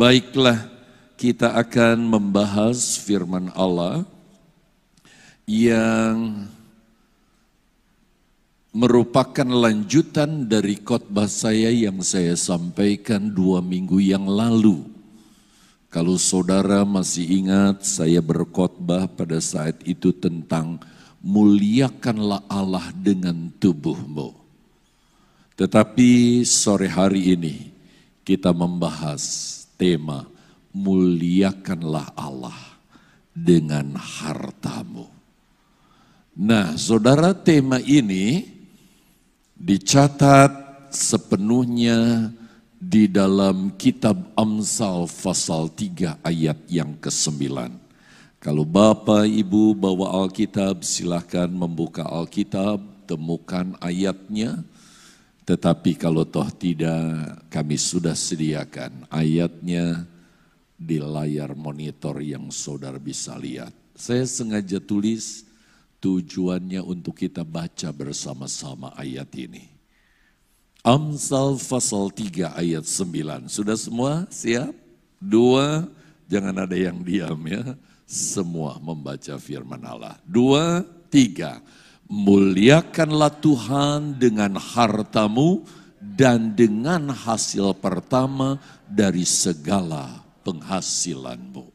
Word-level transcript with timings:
Baiklah, 0.00 0.64
kita 1.20 1.60
akan 1.60 2.00
membahas 2.08 2.96
firman 2.96 3.52
Allah 3.52 4.08
yang 5.44 6.48
merupakan 8.72 9.44
lanjutan 9.44 10.48
dari 10.48 10.80
khotbah 10.80 11.28
saya 11.28 11.68
yang 11.68 12.00
saya 12.00 12.32
sampaikan 12.32 13.28
dua 13.28 13.60
minggu 13.60 14.00
yang 14.00 14.24
lalu. 14.24 14.88
Kalau 15.92 16.16
saudara 16.16 16.80
masih 16.88 17.44
ingat, 17.44 17.84
saya 17.84 18.24
berkhotbah 18.24 19.04
pada 19.04 19.36
saat 19.36 19.84
itu 19.84 20.16
tentang 20.16 20.80
muliakanlah 21.20 22.40
Allah 22.48 22.88
dengan 22.96 23.52
tubuhmu. 23.60 24.32
Tetapi 25.60 26.40
sore 26.48 26.88
hari 26.88 27.36
ini 27.36 27.68
kita 28.24 28.56
membahas 28.56 29.59
tema 29.80 30.28
muliakanlah 30.76 32.12
Allah 32.12 32.76
dengan 33.32 33.96
hartamu. 33.96 35.08
Nah, 36.36 36.76
saudara, 36.76 37.32
tema 37.32 37.80
ini 37.80 38.44
dicatat 39.56 40.52
sepenuhnya 40.92 42.28
di 42.80 43.08
dalam 43.08 43.76
kitab 43.76 44.32
Amsal 44.36 45.08
pasal 45.08 45.68
3 45.72 46.20
ayat 46.24 46.58
yang 46.68 46.96
ke-9. 46.96 47.44
Kalau 48.40 48.64
Bapak 48.64 49.28
Ibu 49.28 49.76
bawa 49.76 50.24
Alkitab 50.24 50.80
silahkan 50.80 51.44
membuka 51.44 52.08
Alkitab, 52.08 52.80
temukan 53.04 53.76
ayatnya. 53.84 54.64
Tetapi 55.44 55.96
kalau 55.98 56.28
toh 56.28 56.46
tidak 56.52 57.44
kami 57.50 57.74
sudah 57.80 58.14
sediakan 58.14 59.08
ayatnya 59.10 60.04
di 60.76 61.00
layar 61.00 61.56
monitor 61.58 62.20
yang 62.22 62.48
saudara 62.54 63.00
bisa 63.00 63.34
lihat. 63.36 63.74
Saya 63.96 64.24
sengaja 64.24 64.80
tulis 64.80 65.50
Tujuannya 66.00 66.80
untuk 66.80 67.12
kita 67.12 67.44
baca 67.44 67.92
bersama-sama 67.92 68.96
ayat 68.96 69.28
ini. 69.36 69.68
Amsal 70.80 71.60
pasal 71.60 72.08
3 72.08 72.56
ayat 72.56 72.88
9. 72.88 73.52
Sudah 73.52 73.76
semua 73.76 74.24
siap? 74.32 74.72
Dua, 75.20 75.84
jangan 76.24 76.64
ada 76.64 76.72
yang 76.72 77.04
diam 77.04 77.36
ya. 77.44 77.76
Semua 78.08 78.80
membaca 78.80 79.36
firman 79.36 79.84
Allah. 79.84 80.16
Dua, 80.24 80.80
tiga. 81.12 81.60
Muliakanlah 82.10 83.38
Tuhan 83.38 84.18
dengan 84.18 84.58
hartamu 84.58 85.62
dan 86.02 86.58
dengan 86.58 87.14
hasil 87.14 87.70
pertama 87.78 88.58
dari 88.90 89.22
segala 89.22 90.18
penghasilanmu. 90.42 91.70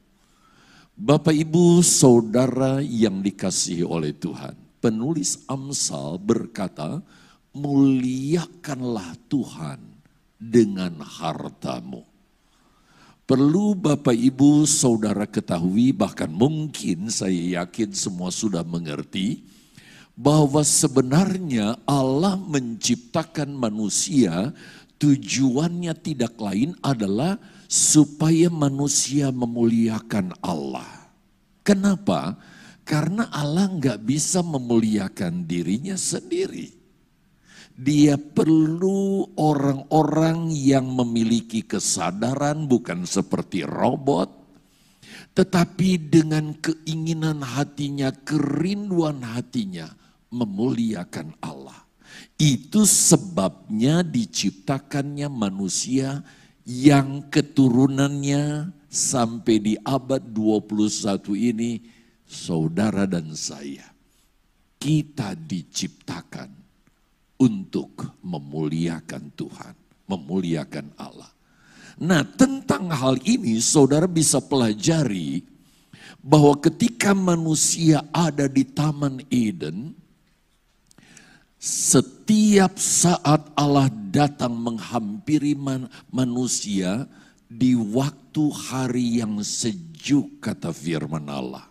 Bapak, 0.99 1.31
ibu, 1.31 1.79
saudara 1.79 2.83
yang 2.83 3.23
dikasihi 3.23 3.87
oleh 3.87 4.11
Tuhan, 4.11 4.59
penulis 4.83 5.39
Amsal 5.47 6.19
berkata, 6.19 6.99
"Muliakanlah 7.55 9.15
Tuhan 9.31 9.79
dengan 10.35 10.99
hartamu." 10.99 12.03
Perlu 13.23 13.71
Bapak, 13.71 14.19
ibu, 14.19 14.67
saudara 14.67 15.23
ketahui, 15.31 15.95
bahkan 15.95 16.27
mungkin 16.27 17.07
saya 17.07 17.63
yakin 17.63 17.95
semua 17.95 18.35
sudah 18.35 18.67
mengerti, 18.67 19.54
bahwa 20.15 20.63
sebenarnya 20.63 21.75
Allah 21.83 22.39
menciptakan 22.39 23.51
manusia, 23.51 24.55
tujuannya 24.95 25.91
tidak 25.99 26.39
lain 26.39 26.71
adalah 26.79 27.35
supaya 27.67 28.47
manusia 28.47 29.29
memuliakan 29.35 30.31
Allah. 30.39 30.87
Kenapa? 31.67 32.39
Karena 32.87 33.27
Allah 33.27 33.67
nggak 33.67 34.07
bisa 34.07 34.39
memuliakan 34.39 35.43
dirinya 35.43 35.99
sendiri. 35.99 36.71
Dia 37.75 38.15
perlu 38.15 39.35
orang-orang 39.35 40.47
yang 40.47 40.87
memiliki 40.95 41.59
kesadaran 41.67 42.71
bukan 42.71 43.03
seperti 43.03 43.67
robot, 43.67 44.31
tetapi 45.35 46.07
dengan 46.07 46.55
keinginan 46.55 47.43
hatinya, 47.43 48.15
kerinduan 48.15 49.19
hatinya 49.27 49.91
memuliakan 50.29 51.35
Allah. 51.41 51.85
Itu 52.35 52.87
sebabnya 52.87 54.03
diciptakannya 54.03 55.27
manusia 55.31 56.23
yang 56.65 57.27
keturunannya 57.31 58.71
sampai 58.87 59.55
di 59.59 59.73
abad 59.83 60.23
21 60.33 61.21
ini 61.35 61.83
saudara 62.25 63.05
dan 63.05 63.35
saya 63.35 63.95
kita 64.85 65.33
diciptakan 65.33 66.49
untuk 67.41 68.15
memuliakan 68.21 69.33
Tuhan, 69.33 69.73
memuliakan 70.05 70.93
Allah. 70.95 71.31
Nah, 71.97 72.21
tentang 72.21 72.91
hal 72.91 73.17
ini 73.23 73.57
saudara 73.63 74.05
bisa 74.05 74.37
pelajari 74.43 75.41
bahwa 76.21 76.53
ketika 76.61 77.17
manusia 77.17 78.03
ada 78.13 78.45
di 78.45 78.61
Taman 78.61 79.23
Eden, 79.31 79.95
setiap 81.65 82.77
saat 82.77 83.41
Allah 83.57 83.89
datang 84.13 84.53
menghampiri 84.53 85.57
man, 85.57 85.89
manusia 86.13 87.09
di 87.49 87.73
waktu 87.73 88.53
hari 88.53 89.17
yang 89.17 89.41
sejuk 89.41 90.45
kata 90.45 90.69
firman 90.69 91.25
Allah. 91.25 91.65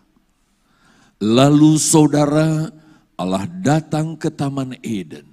Lalu 1.23 1.79
saudara 1.79 2.67
Allah 3.15 3.47
datang 3.47 4.19
ke 4.19 4.27
Taman 4.27 4.75
Eden. 4.83 5.31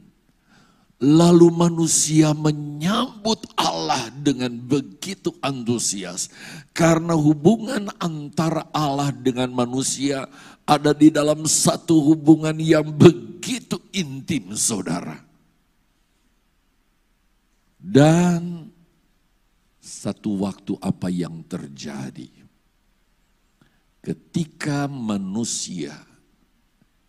Lalu 1.02 1.50
manusia 1.50 2.30
menyambut 2.30 3.42
Allah 3.58 4.06
dengan 4.14 4.54
begitu 4.54 5.34
antusias. 5.42 6.30
Karena 6.70 7.18
hubungan 7.18 7.90
antara 7.98 8.70
Allah 8.70 9.10
dengan 9.10 9.50
manusia 9.50 10.30
ada 10.78 10.96
di 10.96 11.12
dalam 11.12 11.44
satu 11.44 12.12
hubungan 12.12 12.56
yang 12.56 12.88
begitu 12.92 13.76
intim 13.92 14.56
saudara. 14.56 15.18
Dan 17.82 18.70
satu 19.82 20.46
waktu 20.46 20.78
apa 20.78 21.10
yang 21.10 21.42
terjadi? 21.44 22.30
Ketika 24.02 24.86
manusia 24.90 25.94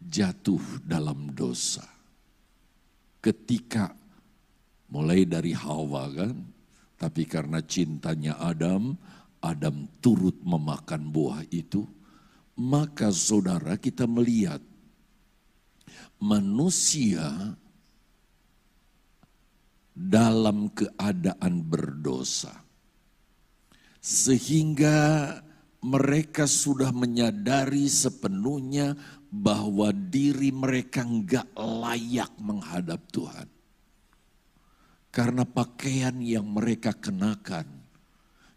jatuh 0.09 0.61
dalam 0.83 1.31
dosa. 1.31 1.87
Ketika 3.23 3.95
mulai 4.91 5.23
dari 5.23 5.55
Hawa 5.55 6.11
kan, 6.11 6.35
tapi 6.99 7.23
karena 7.23 7.63
cintanya 7.63 8.35
Adam, 8.39 8.99
Adam 9.39 9.87
turut 10.03 10.35
memakan 10.43 11.07
buah 11.07 11.47
itu 11.51 11.87
maka 12.57 13.09
saudara 13.09 13.77
kita 13.77 14.05
melihat 14.05 14.61
manusia 16.21 17.57
dalam 19.93 20.69
keadaan 20.73 21.61
berdosa. 21.65 22.63
Sehingga 24.03 25.31
mereka 25.83 26.43
sudah 26.43 26.91
menyadari 26.91 27.87
sepenuhnya 27.87 28.95
bahwa 29.31 29.91
diri 29.95 30.51
mereka 30.51 31.07
enggak 31.07 31.47
layak 31.55 32.31
menghadap 32.39 32.99
Tuhan. 33.11 33.47
Karena 35.13 35.45
pakaian 35.45 36.17
yang 36.19 36.49
mereka 36.49 36.91
kenakan 36.97 37.82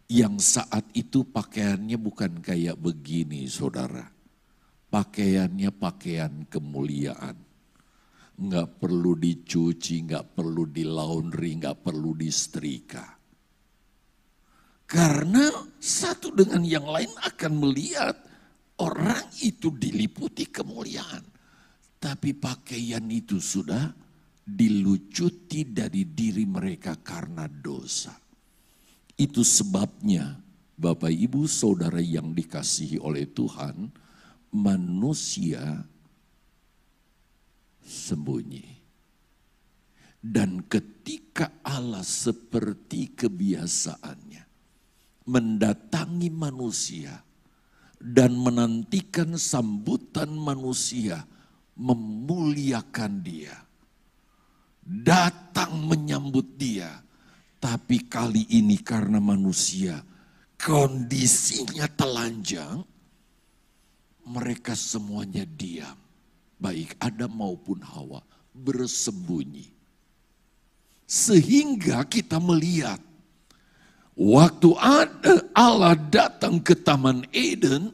yang 0.07 0.39
saat 0.39 0.87
itu 0.95 1.27
pakaiannya 1.27 1.99
bukan 1.99 2.39
kayak 2.39 2.79
begini 2.79 3.43
saudara. 3.51 4.07
Pakaiannya 4.87 5.71
pakaian 5.75 6.47
kemuliaan. 6.47 7.35
Nggak 8.37 8.79
perlu 8.79 9.19
dicuci, 9.19 10.07
nggak 10.07 10.31
perlu 10.31 10.63
di 10.71 10.87
laundry, 10.87 11.59
nggak 11.59 11.83
perlu 11.83 12.15
disetrika. 12.15 13.03
Karena 14.87 15.51
satu 15.75 16.31
dengan 16.31 16.63
yang 16.63 16.87
lain 16.87 17.11
akan 17.19 17.53
melihat 17.59 18.15
orang 18.79 19.27
itu 19.43 19.75
diliputi 19.75 20.47
kemuliaan. 20.47 21.25
Tapi 21.99 22.31
pakaian 22.37 23.03
itu 23.11 23.43
sudah 23.43 23.91
dilucuti 24.47 25.67
dari 25.67 26.07
diri 26.07 26.47
mereka 26.47 26.95
karena 27.03 27.51
dosa. 27.51 28.26
Itu 29.17 29.41
sebabnya 29.41 30.37
Bapak 30.77 31.09
Ibu 31.09 31.49
Saudara 31.49 31.97
yang 31.97 32.37
dikasihi 32.37 33.01
oleh 33.01 33.25
Tuhan, 33.25 33.89
manusia 34.53 35.81
sembunyi. 37.81 38.77
Dan 40.21 40.65
ketika 40.69 41.49
Allah 41.65 42.05
seperti 42.05 43.17
kebiasaannya 43.17 44.43
mendatangi 45.27 46.29
manusia 46.31 47.25
dan 47.97 48.37
menantikan 48.37 49.35
sambutan 49.35 50.29
manusia 50.31 51.25
memuliakan 51.75 53.13
dia. 53.21 53.55
Datang 54.87 55.83
menyambut 55.83 56.55
dia. 56.55 57.03
Tapi 57.57 58.05
kali 58.05 58.45
ini 58.53 58.77
karena 58.81 59.17
manusia 59.17 60.01
kondisinya 60.57 61.89
telanjang, 61.89 62.85
mereka 64.25 64.77
semuanya 64.77 65.45
diam. 65.45 65.97
Baik 66.57 66.97
Adam 66.97 67.33
maupun 67.37 67.81
Hawa 67.81 68.21
bersembunyi. 68.53 69.69
Sehingga 71.05 72.01
kita 72.03 72.41
melihat 72.41 72.97
Waktu 74.17 74.73
ada 74.81 75.45
Allah 75.53 75.93
datang 75.93 76.57
ke 76.57 76.73
Taman 76.73 77.21
Eden 77.29 77.93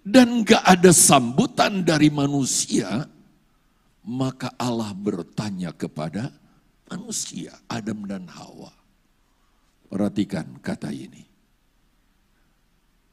dan 0.00 0.40
gak 0.40 0.64
ada 0.64 0.88
sambutan 0.88 1.84
dari 1.84 2.08
manusia, 2.08 3.04
maka 4.00 4.48
Allah 4.56 4.96
bertanya 4.96 5.68
kepada 5.76 6.32
manusia, 6.92 7.56
Adam 7.72 8.04
dan 8.04 8.28
Hawa. 8.28 8.68
Perhatikan 9.88 10.60
kata 10.60 10.92
ini. 10.92 11.24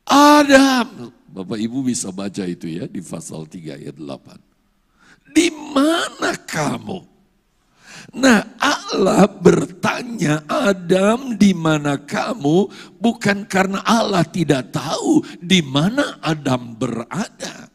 Adam, 0.03 1.15
Bapak 1.31 1.59
Ibu 1.59 1.87
bisa 1.87 2.11
baca 2.11 2.43
itu 2.43 2.67
ya 2.67 2.89
di 2.89 2.99
pasal 2.99 3.47
3 3.47 3.79
ayat 3.79 3.95
8. 3.95 5.31
Di 5.31 5.47
mana 5.53 6.33
kamu? 6.43 6.99
Nah 8.09 8.41
Allah 8.57 9.29
bertanya 9.29 10.41
Adam 10.49 11.37
di 11.37 11.53
mana 11.53 12.01
kamu 12.01 12.65
bukan 12.97 13.45
karena 13.45 13.85
Allah 13.85 14.25
tidak 14.25 14.73
tahu 14.73 15.21
di 15.37 15.61
mana 15.61 16.17
Adam 16.17 16.73
berada. 16.73 17.69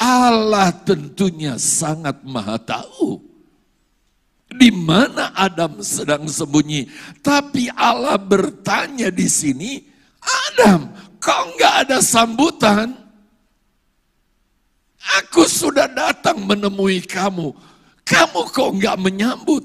Allah 0.00 0.72
tentunya 0.72 1.60
sangat 1.60 2.24
maha 2.24 2.56
tahu 2.56 3.29
di 4.50 4.74
mana 4.74 5.30
Adam 5.32 5.78
sedang 5.80 6.26
sembunyi. 6.26 6.90
Tapi 7.22 7.70
Allah 7.70 8.18
bertanya 8.18 9.08
di 9.14 9.30
sini, 9.30 9.78
Adam, 10.20 10.90
kok 11.22 11.42
nggak 11.56 11.74
ada 11.86 11.98
sambutan? 12.02 12.92
Aku 15.24 15.48
sudah 15.48 15.88
datang 15.88 16.44
menemui 16.44 17.00
kamu 17.02 17.70
kamu 18.10 18.40
kok 18.50 18.70
nggak 18.74 18.96
menyambut? 18.98 19.64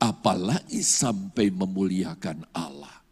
Apalagi 0.00 0.80
sampai 0.80 1.52
memuliakan 1.52 2.48
Allah. 2.56 3.04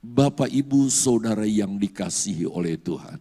Bapak, 0.00 0.48
ibu, 0.48 0.88
saudara 0.88 1.44
yang 1.44 1.76
dikasihi 1.76 2.48
oleh 2.48 2.80
Tuhan. 2.80 3.20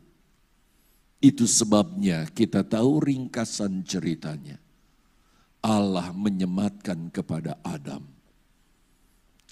Itu 1.20 1.48
sebabnya 1.48 2.28
kita 2.32 2.64
tahu 2.64 3.04
ringkasan 3.04 3.84
ceritanya. 3.84 4.60
Allah 5.64 6.12
menyematkan 6.12 7.08
kepada 7.08 7.56
Adam 7.64 8.04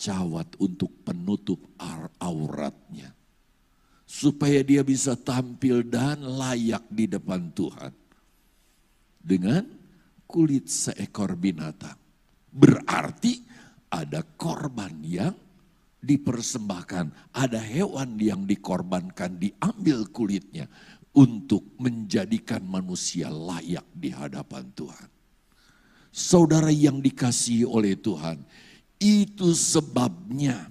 cawat 0.01 0.57
untuk 0.57 0.89
penutup 1.05 1.61
auratnya. 2.17 3.13
Supaya 4.11 4.59
dia 4.59 4.83
bisa 4.83 5.15
tampil 5.15 5.87
dan 5.87 6.19
layak 6.19 6.83
di 6.91 7.07
depan 7.07 7.47
Tuhan. 7.55 7.93
Dengan 9.21 9.63
kulit 10.27 10.67
seekor 10.67 11.39
binatang. 11.39 11.95
Berarti 12.51 13.39
ada 13.87 14.19
korban 14.35 14.91
yang 14.99 15.31
dipersembahkan, 16.03 17.31
ada 17.31 17.61
hewan 17.61 18.19
yang 18.19 18.43
dikorbankan, 18.43 19.39
diambil 19.39 20.11
kulitnya 20.11 20.67
untuk 21.15 21.79
menjadikan 21.79 22.67
manusia 22.67 23.31
layak 23.31 23.87
di 23.95 24.11
hadapan 24.11 24.67
Tuhan. 24.75 25.20
Saudara 26.11 26.67
yang 26.67 26.99
dikasihi 26.99 27.63
oleh 27.63 27.95
Tuhan, 27.95 28.43
itu 28.99 29.55
sebabnya 29.55 30.67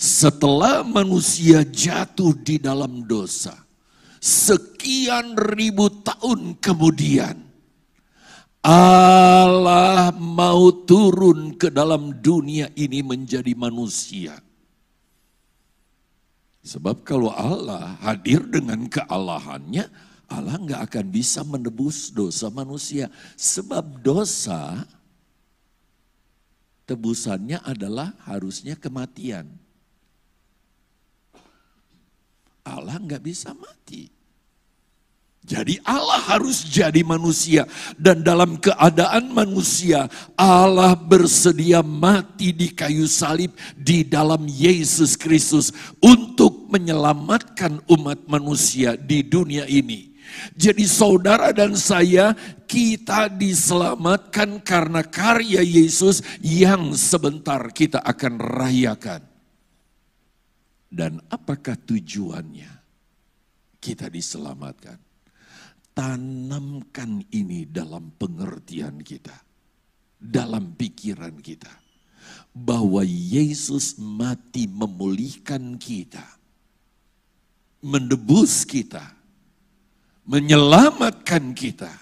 setelah 0.00 0.82
manusia 0.82 1.62
jatuh 1.62 2.34
di 2.34 2.58
dalam 2.58 3.04
dosa, 3.04 3.54
sekian 4.18 5.36
ribu 5.36 5.86
tahun 6.02 6.58
kemudian 6.58 7.36
Allah 8.64 10.08
mau 10.16 10.72
turun 10.88 11.52
ke 11.60 11.68
dalam 11.68 12.16
dunia 12.24 12.72
ini 12.72 13.04
menjadi 13.04 13.52
manusia. 13.52 14.40
Sebab 16.64 17.04
kalau 17.04 17.28
Allah 17.28 18.00
hadir 18.00 18.40
dengan 18.48 18.88
kealahannya, 18.88 19.84
Allah 20.34 20.58
nggak 20.58 20.82
akan 20.90 21.06
bisa 21.14 21.46
menebus 21.46 22.10
dosa 22.10 22.50
manusia. 22.50 23.06
Sebab 23.38 24.02
dosa 24.02 24.82
tebusannya 26.90 27.62
adalah 27.62 28.10
harusnya 28.26 28.74
kematian. 28.74 29.46
Allah 32.66 32.98
nggak 32.98 33.22
bisa 33.22 33.54
mati. 33.54 34.10
Jadi 35.44 35.76
Allah 35.84 36.24
harus 36.24 36.64
jadi 36.64 37.04
manusia 37.04 37.68
dan 38.00 38.24
dalam 38.24 38.56
keadaan 38.56 39.28
manusia 39.28 40.08
Allah 40.40 40.96
bersedia 40.96 41.84
mati 41.84 42.48
di 42.48 42.72
kayu 42.72 43.04
salib 43.04 43.52
di 43.76 44.08
dalam 44.08 44.48
Yesus 44.48 45.20
Kristus 45.20 45.68
untuk 46.00 46.72
menyelamatkan 46.72 47.84
umat 47.92 48.24
manusia 48.24 48.96
di 48.96 49.20
dunia 49.20 49.68
ini. 49.68 50.13
Jadi 50.54 50.84
saudara 50.86 51.50
dan 51.50 51.74
saya 51.74 52.34
kita 52.64 53.30
diselamatkan 53.30 54.62
karena 54.62 55.02
karya 55.06 55.62
Yesus 55.62 56.22
yang 56.42 56.94
sebentar 56.94 57.70
kita 57.70 58.02
akan 58.02 58.34
rayakan. 58.40 59.22
Dan 60.94 61.18
apakah 61.26 61.74
tujuannya 61.74 62.70
kita 63.82 64.06
diselamatkan? 64.06 64.98
Tanamkan 65.94 67.22
ini 67.30 67.66
dalam 67.66 68.14
pengertian 68.18 69.02
kita, 69.02 69.34
dalam 70.18 70.74
pikiran 70.74 71.38
kita, 71.38 71.70
bahwa 72.54 73.02
Yesus 73.06 73.98
mati 73.98 74.70
memulihkan 74.70 75.78
kita, 75.78 76.22
mendebus 77.82 78.62
kita, 78.62 79.02
menyelamatkan 80.24 81.52
kita, 81.52 81.92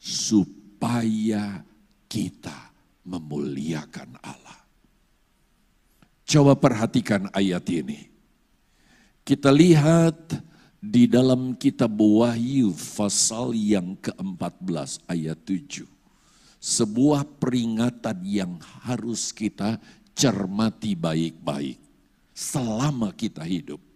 supaya 0.00 1.60
kita 2.08 2.72
memuliakan 3.04 4.16
Allah. 4.20 4.60
Coba 6.28 6.56
perhatikan 6.56 7.32
ayat 7.32 7.64
ini. 7.72 8.04
Kita 9.24 9.48
lihat 9.48 10.36
di 10.76 11.08
dalam 11.08 11.56
kitab 11.56 11.96
Wahyu 11.96 12.72
pasal 12.72 13.56
yang 13.56 13.96
ke-14 13.96 15.08
ayat 15.08 15.40
7. 15.44 15.88
Sebuah 16.60 17.24
peringatan 17.38 18.18
yang 18.28 18.60
harus 18.84 19.32
kita 19.32 19.80
cermati 20.12 20.92
baik-baik 20.98 21.80
selama 22.36 23.14
kita 23.16 23.46
hidup. 23.46 23.87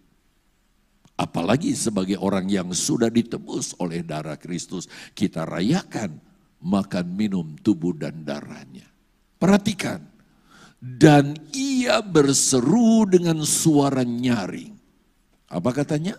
Apalagi 1.13 1.77
sebagai 1.77 2.17
orang 2.17 2.49
yang 2.49 2.73
sudah 2.73 3.07
ditebus 3.07 3.77
oleh 3.77 4.01
darah 4.01 4.37
Kristus, 4.37 4.89
kita 5.13 5.45
rayakan 5.45 6.17
makan 6.65 7.05
minum 7.13 7.53
tubuh 7.61 7.93
dan 7.93 8.25
darahnya. 8.25 8.89
Perhatikan, 9.37 10.01
dan 10.81 11.37
ia 11.53 12.01
berseru 12.01 13.05
dengan 13.05 13.45
suara 13.45 14.01
nyaring. 14.01 14.73
Apa 15.53 15.69
katanya? 15.69 16.17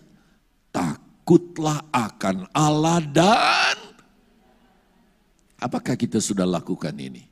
takutlah 0.75 1.87
akan 1.95 2.51
Allah 2.51 2.99
dan 2.99 3.79
apakah 5.63 5.95
kita 5.95 6.19
sudah 6.19 6.43
lakukan 6.43 6.99
ini? 6.99 7.23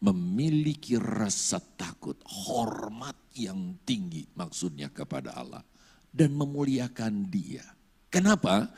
Memiliki 0.00 0.96
rasa 0.96 1.60
takut, 1.60 2.16
hormat 2.24 3.16
yang 3.36 3.76
tinggi 3.84 4.24
maksudnya 4.36 4.88
kepada 4.92 5.36
Allah 5.36 5.64
dan 6.16 6.32
memuliakan 6.32 7.28
dia. 7.28 7.62
Kenapa? 8.08 8.72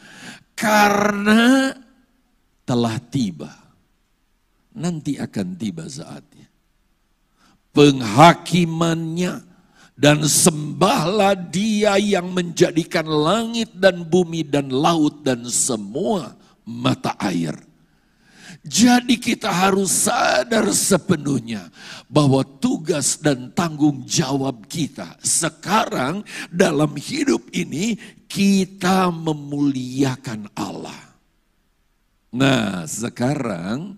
Karena 0.58 1.70
telah 2.66 2.98
tiba. 2.98 3.54
Nanti 4.74 5.14
akan 5.14 5.54
tiba 5.54 5.86
saatnya. 5.86 6.50
Penghakimannya 7.70 9.46
dan 9.94 10.26
sembahlah 10.26 11.38
dia 11.38 11.94
yang 11.98 12.34
menjadikan 12.34 13.06
langit 13.06 13.70
dan 13.78 14.02
bumi 14.02 14.42
dan 14.42 14.70
laut 14.70 15.22
dan 15.22 15.46
semua 15.46 16.34
mata 16.66 17.14
air. 17.22 17.67
Jadi 18.66 19.22
kita 19.22 19.48
harus 19.48 20.10
sadar 20.10 20.66
sepenuhnya 20.74 21.70
bahwa 22.10 22.42
tugas 22.42 23.16
dan 23.22 23.54
tanggung 23.54 24.02
jawab 24.02 24.66
kita 24.66 25.14
sekarang 25.22 26.26
dalam 26.50 26.98
hidup 26.98 27.46
ini 27.54 27.94
kita 28.26 29.14
memuliakan 29.14 30.50
Allah. 30.58 31.16
Nah 32.34 32.84
sekarang 32.84 33.96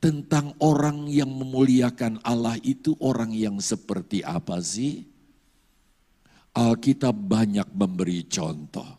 tentang 0.00 0.56
orang 0.58 1.06
yang 1.06 1.28
memuliakan 1.28 2.18
Allah 2.24 2.56
itu 2.64 2.96
orang 2.98 3.30
yang 3.36 3.60
seperti 3.60 4.24
apa 4.24 4.58
sih? 4.64 5.04
Alkitab 6.56 7.14
banyak 7.14 7.68
memberi 7.76 8.26
contoh. 8.26 8.98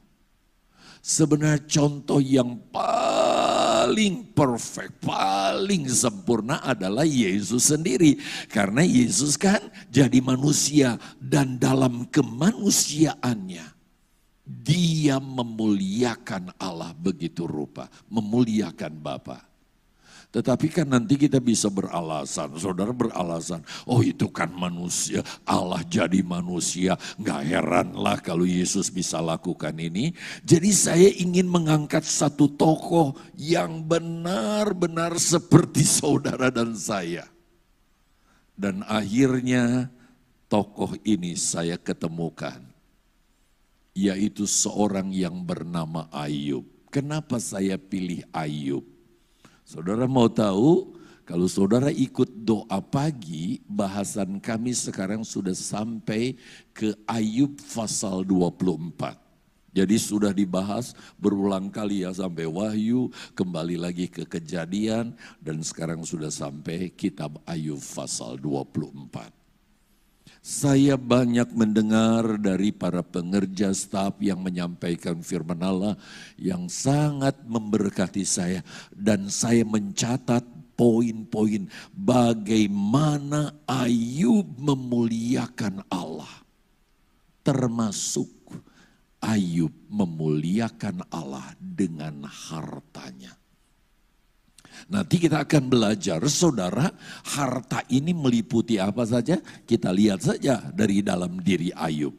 Sebenarnya 1.01 1.65
contoh 1.65 2.21
yang 2.21 2.61
paling 2.69 3.70
perfect, 4.31 5.03
paling 5.03 5.91
sempurna 5.91 6.63
adalah 6.63 7.03
Yesus 7.03 7.69
sendiri. 7.69 8.15
Karena 8.47 8.81
Yesus 8.85 9.35
kan 9.35 9.59
jadi 9.91 10.23
manusia 10.23 10.95
dan 11.19 11.59
dalam 11.59 12.07
kemanusiaannya 12.07 13.65
dia 14.41 15.17
memuliakan 15.19 16.55
Allah 16.55 16.95
begitu 16.95 17.45
rupa, 17.47 17.91
memuliakan 18.07 18.93
Bapa. 18.99 19.50
Tetapi 20.31 20.71
kan 20.71 20.87
nanti 20.87 21.19
kita 21.19 21.43
bisa 21.43 21.67
beralasan, 21.67 22.55
saudara 22.55 22.95
beralasan, 22.95 23.59
oh 23.83 23.99
itu 23.99 24.31
kan 24.31 24.47
manusia, 24.47 25.19
Allah 25.43 25.83
jadi 25.83 26.23
manusia, 26.23 26.95
nggak 27.19 27.41
heranlah 27.51 28.15
kalau 28.23 28.47
Yesus 28.47 28.87
bisa 28.87 29.19
lakukan 29.19 29.75
ini. 29.75 30.15
Jadi 30.47 30.71
saya 30.71 31.11
ingin 31.11 31.51
mengangkat 31.51 32.07
satu 32.07 32.47
tokoh 32.47 33.19
yang 33.35 33.83
benar-benar 33.83 35.19
seperti 35.19 35.83
saudara 35.99 36.47
dan 36.47 36.79
saya. 36.79 37.27
Dan 38.55 38.87
akhirnya 38.87 39.91
tokoh 40.47 40.95
ini 41.03 41.35
saya 41.35 41.75
ketemukan, 41.75 42.63
yaitu 43.91 44.47
seorang 44.47 45.11
yang 45.11 45.43
bernama 45.43 46.07
Ayub. 46.07 46.63
Kenapa 46.87 47.35
saya 47.35 47.75
pilih 47.75 48.23
Ayub? 48.31 48.90
Saudara 49.71 50.03
mau 50.03 50.27
tahu, 50.27 50.99
kalau 51.23 51.47
saudara 51.47 51.87
ikut 51.95 52.27
doa 52.43 52.83
pagi, 52.83 53.63
bahasan 53.63 54.43
kami 54.43 54.75
sekarang 54.75 55.23
sudah 55.23 55.55
sampai 55.55 56.35
ke 56.75 56.91
Ayub 57.07 57.55
pasal 57.71 58.27
24. 58.27 59.15
Jadi 59.71 59.95
sudah 59.95 60.35
dibahas 60.35 60.91
berulang 61.15 61.71
kali 61.71 62.03
ya 62.03 62.11
sampai 62.11 62.51
Wahyu, 62.51 63.15
kembali 63.31 63.79
lagi 63.79 64.11
ke 64.11 64.27
kejadian 64.27 65.15
dan 65.39 65.63
sekarang 65.63 66.03
sudah 66.03 66.27
sampai 66.27 66.91
kitab 66.91 67.39
Ayub 67.47 67.79
pasal 67.79 68.35
24. 68.43 69.40
Saya 70.41 70.97
banyak 70.97 71.53
mendengar 71.53 72.41
dari 72.41 72.73
para 72.73 73.05
pengerja 73.05 73.69
staf 73.77 74.17
yang 74.25 74.41
menyampaikan 74.41 75.21
firman 75.21 75.61
Allah 75.61 75.93
yang 76.33 76.65
sangat 76.65 77.37
memberkati 77.45 78.25
saya 78.25 78.65
dan 78.89 79.29
saya 79.29 79.61
mencatat 79.61 80.41
poin-poin 80.73 81.69
bagaimana 81.93 83.53
Ayub 83.69 84.49
memuliakan 84.57 85.85
Allah. 85.93 86.41
Termasuk 87.45 88.33
Ayub 89.21 89.73
memuliakan 89.93 91.05
Allah 91.13 91.53
dengan 91.61 92.25
hartanya. 92.25 93.40
Nanti 94.91 95.23
kita 95.23 95.47
akan 95.47 95.71
belajar, 95.71 96.19
saudara, 96.27 96.91
harta 97.23 97.79
ini 97.87 98.11
meliputi 98.11 98.75
apa 98.75 99.07
saja? 99.07 99.39
Kita 99.63 99.87
lihat 99.87 100.19
saja 100.19 100.59
dari 100.75 100.99
dalam 100.99 101.39
diri 101.39 101.71
Ayub. 101.71 102.11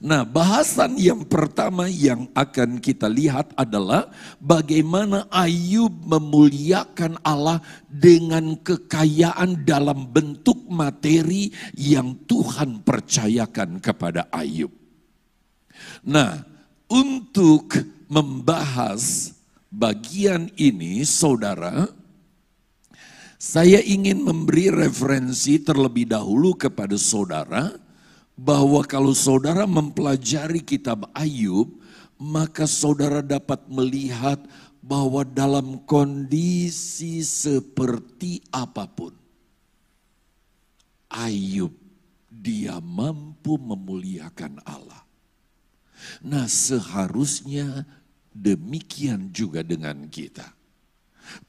Nah, 0.00 0.24
bahasan 0.24 0.96
yang 0.96 1.28
pertama 1.28 1.84
yang 1.84 2.32
akan 2.32 2.80
kita 2.80 3.12
lihat 3.12 3.52
adalah 3.60 4.08
bagaimana 4.40 5.28
Ayub 5.28 5.92
memuliakan 6.08 7.20
Allah 7.20 7.60
dengan 7.92 8.56
kekayaan 8.56 9.68
dalam 9.68 10.08
bentuk 10.08 10.64
materi 10.64 11.52
yang 11.76 12.16
Tuhan 12.24 12.84
percayakan 12.88 13.84
kepada 13.84 14.32
Ayub. 14.32 14.72
Nah, 16.08 16.40
untuk 16.88 17.76
membahas 18.08 19.36
bagian 19.68 20.52
ini, 20.56 21.04
saudara, 21.04 21.88
saya 23.38 23.78
ingin 23.84 24.24
memberi 24.24 24.72
referensi 24.72 25.62
terlebih 25.62 26.10
dahulu 26.10 26.58
kepada 26.58 26.98
saudara 26.98 27.70
bahwa 28.34 28.82
kalau 28.82 29.14
saudara 29.14 29.62
mempelajari 29.66 30.58
kitab 30.62 31.06
Ayub, 31.14 31.78
maka 32.18 32.66
saudara 32.66 33.22
dapat 33.22 33.62
melihat 33.70 34.42
bahwa 34.82 35.22
dalam 35.22 35.78
kondisi 35.86 37.22
seperti 37.22 38.42
apa 38.50 38.90
pun, 38.90 39.14
Ayub 41.08 41.70
dia 42.28 42.78
mampu 42.78 43.58
memuliakan 43.58 44.62
Allah. 44.62 45.02
Nah, 46.22 46.46
seharusnya 46.46 47.82
Demikian 48.38 49.34
juga 49.34 49.66
dengan 49.66 50.06
kita. 50.06 50.46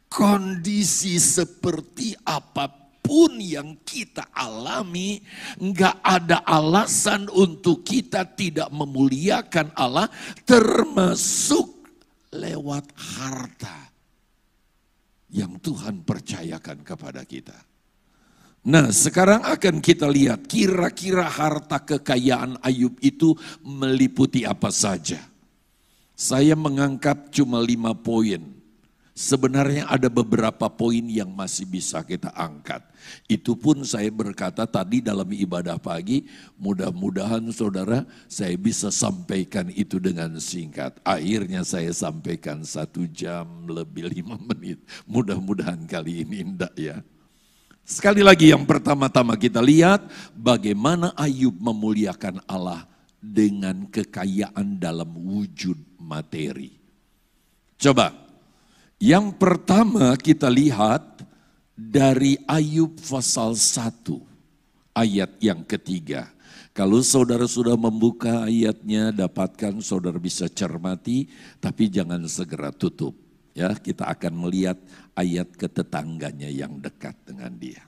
Kondisi 0.10 1.22
seperti 1.22 2.17
apa 2.25 2.65
pun 3.05 3.38
yang 3.38 3.77
kita 3.86 4.34
alami, 4.34 5.22
nggak 5.62 6.01
ada 6.01 6.41
alasan 6.41 7.29
untuk 7.29 7.86
kita 7.86 8.25
tidak 8.34 8.74
memuliakan 8.74 9.69
Allah, 9.77 10.10
termasuk 10.50 11.86
lewat 12.34 12.89
harta 12.98 13.89
yang 15.29 15.62
Tuhan 15.62 16.01
percayakan 16.01 16.81
kepada 16.81 17.22
kita. 17.22 17.58
Nah, 18.65 18.91
sekarang 18.91 19.46
akan 19.46 19.79
kita 19.79 20.10
lihat 20.10 20.43
kira-kira 20.50 21.25
harta 21.29 21.79
kekayaan 21.79 22.60
Ayub 22.60 22.98
itu 23.00 23.38
meliputi 23.63 24.43
apa 24.43 24.67
saja. 24.74 25.29
Saya 26.20 26.52
mengangkat 26.52 27.32
cuma 27.32 27.64
lima 27.64 27.96
poin. 27.96 28.44
Sebenarnya 29.16 29.88
ada 29.88 30.12
beberapa 30.12 30.68
poin 30.68 31.08
yang 31.08 31.32
masih 31.32 31.64
bisa 31.64 32.04
kita 32.04 32.28
angkat. 32.36 32.84
Itu 33.24 33.56
pun 33.56 33.88
saya 33.88 34.12
berkata 34.12 34.68
tadi 34.68 35.00
dalam 35.00 35.32
ibadah 35.32 35.80
pagi, 35.80 36.28
mudah-mudahan 36.60 37.48
saudara 37.56 38.04
saya 38.28 38.52
bisa 38.60 38.92
sampaikan 38.92 39.72
itu 39.72 39.96
dengan 39.96 40.36
singkat. 40.44 41.00
Akhirnya 41.08 41.64
saya 41.64 41.96
sampaikan 41.96 42.68
satu 42.68 43.08
jam 43.08 43.48
lebih 43.72 44.12
lima 44.12 44.36
menit. 44.52 44.84
Mudah-mudahan 45.08 45.88
kali 45.88 46.28
ini 46.28 46.44
indah 46.44 46.76
ya. 46.76 47.00
Sekali 47.88 48.28
lagi 48.28 48.52
yang 48.52 48.68
pertama-tama 48.68 49.40
kita 49.40 49.64
lihat 49.64 50.04
bagaimana 50.36 51.16
Ayub 51.16 51.56
memuliakan 51.64 52.44
Allah 52.44 52.84
dengan 53.24 53.88
kekayaan 53.88 54.80
dalam 54.84 55.16
wujud 55.16 55.88
materi. 56.10 56.74
Coba, 57.78 58.10
yang 58.98 59.30
pertama 59.38 60.18
kita 60.18 60.50
lihat 60.50 61.22
dari 61.78 62.42
Ayub 62.50 62.98
pasal 62.98 63.54
1 63.54 64.20
ayat 64.98 65.32
yang 65.39 65.62
ketiga. 65.63 66.34
Kalau 66.74 67.04
saudara 67.04 67.44
sudah 67.48 67.75
membuka 67.75 68.48
ayatnya, 68.48 69.12
dapatkan 69.12 69.80
saudara 69.84 70.18
bisa 70.20 70.48
cermati, 70.48 71.28
tapi 71.60 71.92
jangan 71.92 72.24
segera 72.28 72.72
tutup. 72.72 73.16
Ya, 73.51 73.75
kita 73.75 74.08
akan 74.08 74.48
melihat 74.48 74.80
ayat 75.16 75.51
ketetangganya 75.60 76.48
yang 76.48 76.80
dekat 76.80 77.16
dengan 77.28 77.51
dia. 77.60 77.84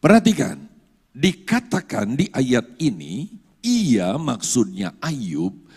Perhatikan, 0.00 0.56
dikatakan 1.12 2.16
di 2.16 2.32
ayat 2.32 2.64
ini, 2.80 3.28
ia 3.60 4.16
maksudnya 4.16 4.96
Ayub 5.02 5.67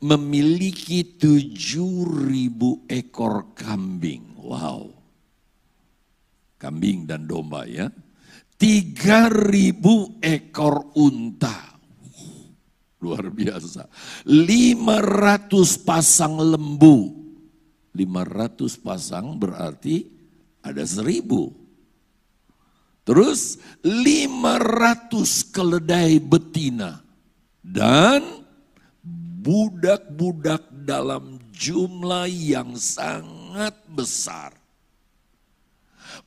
memiliki 0.00 1.04
tujuh 1.20 2.08
ribu 2.28 2.84
ekor 2.88 3.52
kambing. 3.52 4.36
Wow. 4.40 4.88
Kambing 6.56 7.08
dan 7.08 7.28
domba 7.28 7.68
ya. 7.68 7.88
Tiga 8.60 9.32
ribu 9.32 10.20
ekor 10.20 10.92
unta. 10.96 11.76
Luar 13.00 13.32
biasa. 13.32 13.88
Lima 14.28 15.00
ratus 15.00 15.80
pasang 15.80 16.36
lembu. 16.36 17.16
Lima 17.96 18.24
ratus 18.24 18.76
pasang 18.76 19.40
berarti 19.40 20.04
ada 20.60 20.84
seribu. 20.84 21.48
Terus 23.04 23.56
lima 23.80 24.60
ratus 24.60 25.48
keledai 25.48 26.20
betina. 26.20 27.00
Dan 27.60 28.39
budak-budak 29.40 30.68
dalam 30.84 31.40
jumlah 31.56 32.28
yang 32.28 32.76
sangat 32.76 33.72
besar. 33.88 34.60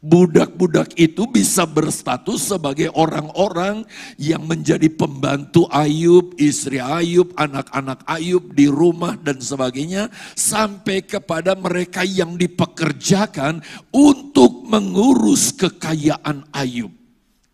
Budak-budak 0.04 0.96
itu 1.00 1.28
bisa 1.32 1.64
berstatus 1.64 2.52
sebagai 2.52 2.92
orang-orang 2.92 3.88
yang 4.20 4.44
menjadi 4.44 4.92
pembantu 4.92 5.64
Ayub, 5.72 6.36
istri 6.40 6.80
Ayub, 6.80 7.32
anak-anak 7.40 8.04
Ayub 8.08 8.52
di 8.52 8.68
rumah 8.68 9.16
dan 9.20 9.40
sebagainya. 9.40 10.12
Sampai 10.36 11.08
kepada 11.08 11.56
mereka 11.56 12.04
yang 12.04 12.36
dipekerjakan 12.36 13.64
untuk 13.96 14.68
mengurus 14.68 15.56
kekayaan 15.56 16.52
Ayub. 16.52 16.92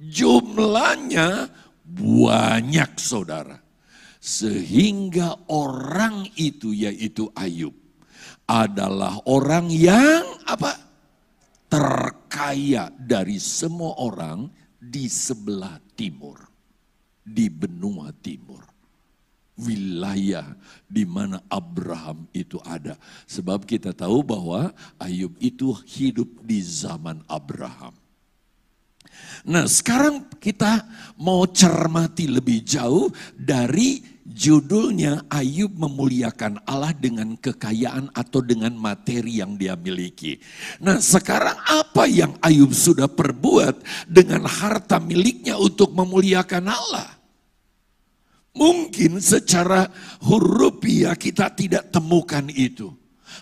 Jumlahnya 0.01 1.53
banyak 1.85 2.91
saudara. 2.97 3.68
Sehingga 4.19 5.47
orang 5.47 6.27
itu 6.35 6.75
yaitu 6.75 7.31
Ayub 7.31 7.71
adalah 8.45 9.15
orang 9.23 9.71
yang 9.71 10.27
apa? 10.43 10.89
terkaya 11.69 12.89
dari 12.97 13.37
semua 13.37 13.93
orang 14.01 14.49
di 14.81 15.05
sebelah 15.05 15.77
timur, 15.93 16.41
di 17.21 17.45
benua 17.47 18.09
timur. 18.25 18.65
Wilayah 19.59 20.55
di 20.87 21.03
mana 21.03 21.43
Abraham 21.51 22.25
itu 22.31 22.63
ada. 22.63 22.95
Sebab 23.27 23.67
kita 23.67 23.91
tahu 23.91 24.23
bahwa 24.23 24.71
Ayub 24.95 25.35
itu 25.43 25.75
hidup 25.83 26.31
di 26.47 26.63
zaman 26.63 27.19
Abraham. 27.27 27.91
Nah 29.47 29.65
sekarang 29.65 30.27
kita 30.37 30.83
mau 31.19 31.47
cermati 31.47 32.27
lebih 32.27 32.63
jauh 32.63 33.07
dari 33.33 34.19
Judulnya 34.29 35.25
Ayub 35.25 35.73
memuliakan 35.73 36.61
Allah 36.69 36.93
dengan 36.93 37.33
kekayaan 37.33 38.13
atau 38.13 38.45
dengan 38.45 38.77
materi 38.77 39.41
yang 39.41 39.57
dia 39.57 39.73
miliki. 39.73 40.37
Nah 40.85 41.01
sekarang 41.01 41.57
apa 41.65 42.05
yang 42.05 42.37
Ayub 42.45 42.69
sudah 42.69 43.09
perbuat 43.09 43.81
dengan 44.05 44.45
harta 44.45 45.01
miliknya 45.01 45.57
untuk 45.57 45.97
memuliakan 45.97 46.69
Allah? 46.69 47.09
Mungkin 48.53 49.17
secara 49.17 49.89
hurufiah 50.21 51.17
kita 51.17 51.49
tidak 51.49 51.89
temukan 51.89 52.45
itu. 52.53 52.98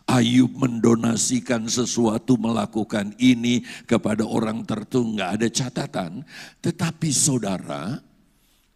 Ayub 0.08 0.56
mendonasikan 0.56 1.68
sesuatu 1.68 2.40
melakukan 2.40 3.12
ini 3.20 3.60
kepada 3.84 4.24
orang 4.24 4.64
tertentu 4.64 5.04
nggak 5.04 5.32
ada 5.36 5.48
catatan. 5.52 6.24
Tetapi 6.64 7.10
saudara, 7.12 8.00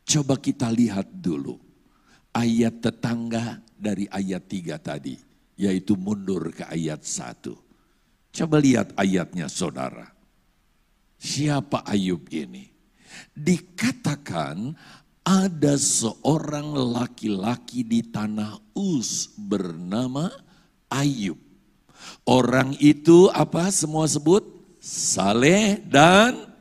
coba 0.04 0.36
kita 0.36 0.68
lihat 0.68 1.08
dulu 1.08 1.56
ayat 2.36 2.84
tetangga 2.84 3.64
dari 3.80 4.12
ayat 4.12 4.44
3 4.44 4.76
tadi, 4.84 5.16
yaitu 5.56 5.96
mundur 5.96 6.52
ke 6.52 6.68
ayat 6.68 7.00
1. 7.00 8.36
Coba 8.36 8.60
lihat 8.60 8.92
ayatnya 9.00 9.48
saudara. 9.48 10.12
Siapa 11.16 11.88
Ayub 11.88 12.28
ini? 12.28 12.68
Dikatakan 13.32 14.76
ada 15.24 15.74
seorang 15.80 16.76
laki-laki 16.76 17.88
di 17.88 18.04
tanah 18.04 18.58
Uz 18.76 19.32
bernama 19.36 20.51
Ayub. 20.92 21.40
Orang 22.28 22.76
itu 22.78 23.32
apa 23.32 23.72
semua 23.72 24.06
sebut? 24.06 24.44
Saleh 24.82 25.78
dan 25.88 26.52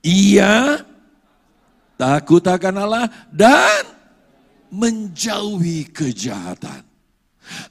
ia 0.00 0.80
takut 2.00 2.40
akan 2.40 2.74
Allah 2.88 3.06
dan 3.28 3.84
menjauhi 4.72 5.88
kejahatan. 5.92 6.88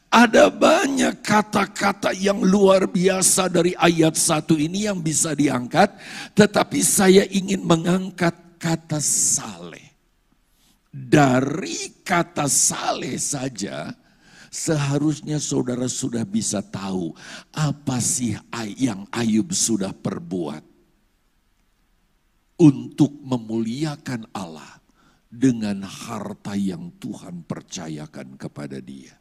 Ada 0.09 0.49
banyak 0.49 1.21
kata-kata 1.21 2.09
yang 2.17 2.41
luar 2.41 2.89
biasa 2.89 3.45
dari 3.45 3.77
ayat 3.77 4.17
satu 4.17 4.57
ini 4.57 4.89
yang 4.89 4.97
bisa 4.97 5.37
diangkat, 5.37 5.93
tetapi 6.33 6.81
saya 6.81 7.21
ingin 7.29 7.61
mengangkat 7.61 8.33
kata 8.57 8.97
saleh. 8.97 9.85
Dari 10.89 12.01
kata 12.01 12.49
saleh 12.49 13.21
saja, 13.21 13.93
seharusnya 14.57 15.37
saudara 15.37 15.85
sudah 15.85 16.25
bisa 16.25 16.65
tahu 16.65 17.13
apa 17.53 18.01
sih 18.01 18.33
yang 18.73 19.05
Ayub 19.13 19.53
sudah 19.53 19.93
perbuat 19.93 20.65
untuk 22.57 23.13
memuliakan 23.21 24.25
Allah 24.33 24.81
dengan 25.29 25.85
harta 25.85 26.57
yang 26.57 26.89
Tuhan 26.97 27.45
percayakan 27.45 28.33
kepada 28.41 28.81
dia. 28.81 29.13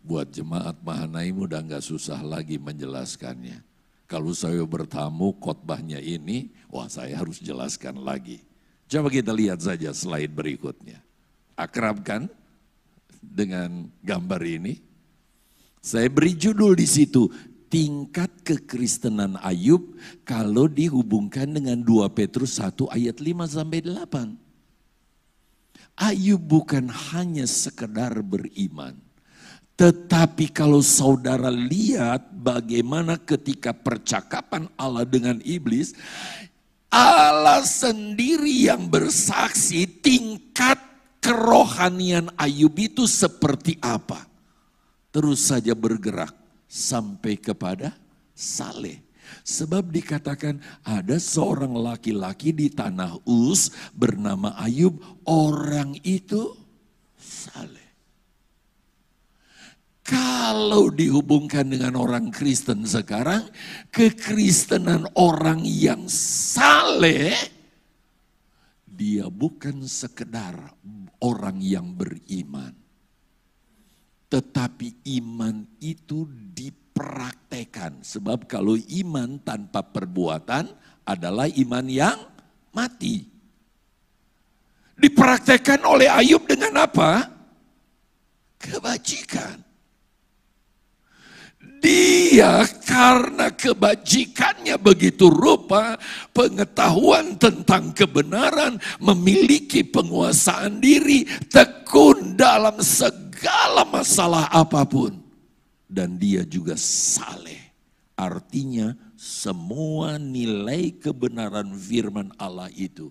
Buat 0.00 0.32
jemaat 0.32 0.80
Mahanaim 0.80 1.44
udah 1.44 1.60
nggak 1.60 1.84
susah 1.84 2.24
lagi 2.24 2.56
menjelaskannya. 2.56 3.60
Kalau 4.08 4.32
saya 4.32 4.64
bertamu 4.64 5.36
khotbahnya 5.36 6.00
ini, 6.00 6.48
wah 6.72 6.88
saya 6.88 7.20
harus 7.20 7.36
jelaskan 7.36 8.00
lagi. 8.00 8.40
Coba 8.88 9.12
kita 9.12 9.36
lihat 9.36 9.60
saja 9.60 9.92
slide 9.92 10.32
berikutnya. 10.32 11.04
Akrab 11.54 12.00
kan 12.00 12.32
dengan 13.20 13.86
gambar 14.02 14.42
ini? 14.42 14.74
Saya 15.80 16.12
beri 16.12 16.36
judul 16.36 16.76
di 16.76 16.84
situ, 16.84 17.28
tingkat 17.70 18.28
kekristenan 18.44 19.38
Ayub 19.40 19.94
kalau 20.26 20.66
dihubungkan 20.66 21.48
dengan 21.48 21.80
2 21.80 22.10
Petrus 22.12 22.58
1 22.58 22.90
ayat 22.90 23.16
5 23.22 23.56
sampai 23.56 23.80
8. 23.86 24.36
Ayub 26.00 26.42
bukan 26.42 26.88
hanya 26.88 27.46
sekedar 27.46 28.20
beriman. 28.20 28.98
Tetapi 29.80 30.52
kalau 30.52 30.84
saudara 30.84 31.48
lihat 31.48 32.28
bagaimana 32.36 33.16
ketika 33.16 33.72
percakapan 33.72 34.68
Allah 34.76 35.08
dengan 35.08 35.40
iblis, 35.40 35.96
Allah 36.92 37.64
sendiri 37.64 38.68
yang 38.68 38.90
bersaksi 38.90 39.88
tingkat 39.88 40.89
kerohanian 41.20 42.32
Ayub 42.34 42.74
itu 42.80 43.04
seperti 43.04 43.76
apa. 43.78 44.26
Terus 45.14 45.52
saja 45.52 45.76
bergerak 45.76 46.34
sampai 46.66 47.38
kepada 47.38 47.94
Saleh. 48.34 49.04
Sebab 49.46 49.94
dikatakan 49.94 50.58
ada 50.82 51.14
seorang 51.20 51.70
laki-laki 51.78 52.50
di 52.50 52.66
tanah 52.66 53.22
Uz 53.28 53.70
bernama 53.94 54.58
Ayub, 54.58 54.98
orang 55.22 55.94
itu 56.02 56.58
Saleh. 57.14 57.90
Kalau 60.10 60.90
dihubungkan 60.90 61.70
dengan 61.70 61.94
orang 61.94 62.34
Kristen 62.34 62.82
sekarang, 62.82 63.46
kekristenan 63.94 65.06
orang 65.14 65.62
yang 65.62 66.10
saleh, 66.10 67.30
dia 68.90 69.30
bukan 69.30 69.86
sekedar 69.86 70.74
orang 71.20 71.60
yang 71.60 71.92
beriman 71.94 72.80
tetapi 74.30 75.10
iman 75.18 75.66
itu 75.82 76.22
dipraktekan. 76.54 77.98
Sebab 78.06 78.46
kalau 78.46 78.78
iman 78.78 79.42
tanpa 79.42 79.82
perbuatan 79.82 80.70
adalah 81.02 81.50
iman 81.50 81.86
yang 81.90 82.18
mati. 82.70 83.26
Dipraktekan 84.94 85.82
oleh 85.82 86.06
Ayub 86.06 86.46
dengan 86.46 86.86
apa? 86.86 87.26
Kebajikan. 88.62 89.58
Dia 91.80 92.68
karena 92.84 93.48
kebajikannya 93.48 94.76
begitu 94.76 95.32
rupa, 95.32 95.96
pengetahuan 96.36 97.40
tentang 97.40 97.96
kebenaran, 97.96 98.76
memiliki 99.00 99.80
penguasaan 99.80 100.76
diri, 100.76 101.24
tekun 101.48 102.36
dalam 102.36 102.76
segala 102.84 103.88
masalah 103.88 104.52
apa 104.52 104.84
pun. 104.84 105.16
Dan 105.88 106.20
dia 106.20 106.44
juga 106.44 106.76
saleh. 106.76 107.72
Artinya 108.12 108.92
semua 109.16 110.20
nilai 110.20 110.92
kebenaran 111.00 111.72
firman 111.72 112.28
Allah 112.36 112.68
itu 112.76 113.08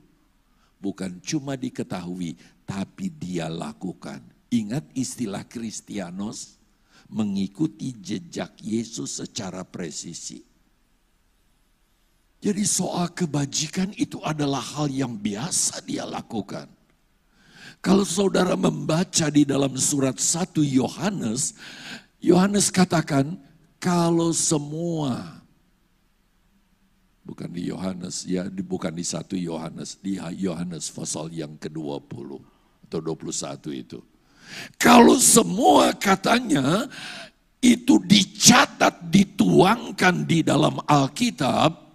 bukan 0.77 1.19
cuma 1.25 1.57
diketahui, 1.57 2.39
tapi 2.63 3.11
dia 3.11 3.49
lakukan. 3.51 4.23
Ingat 4.49 4.85
istilah 4.93 5.45
Kristianos, 5.45 6.58
mengikuti 7.09 7.91
jejak 7.97 8.53
Yesus 8.61 9.17
secara 9.17 9.65
presisi. 9.65 10.45
Jadi 12.39 12.63
soal 12.63 13.11
kebajikan 13.11 13.91
itu 13.99 14.23
adalah 14.23 14.63
hal 14.63 14.87
yang 14.87 15.19
biasa 15.19 15.83
dia 15.83 16.07
lakukan. 16.07 16.71
Kalau 17.83 18.07
saudara 18.07 18.55
membaca 18.55 19.27
di 19.27 19.43
dalam 19.43 19.75
surat 19.75 20.15
1 20.15 20.63
Yohanes, 20.63 21.55
Yohanes 22.23 22.71
katakan 22.71 23.35
kalau 23.79 24.31
semua 24.31 25.39
bukan 27.23 27.47
di 27.51 27.67
Yohanes 27.67 28.23
ya, 28.27 28.47
bukan 28.47 28.91
di 28.91 29.03
1 29.03 29.35
Yohanes, 29.35 29.99
di 29.99 30.19
Yohanes 30.19 30.91
pasal 30.91 31.31
yang 31.35 31.55
ke-20 31.59 32.29
atau 32.87 32.99
21 33.03 33.83
itu. 33.83 33.99
Kalau 34.79 35.19
semua 35.19 35.91
katanya 35.95 36.87
itu 37.59 37.99
dicatat, 37.99 39.11
dituangkan 39.11 40.23
di 40.23 40.39
dalam 40.39 40.79
Alkitab, 40.87 41.89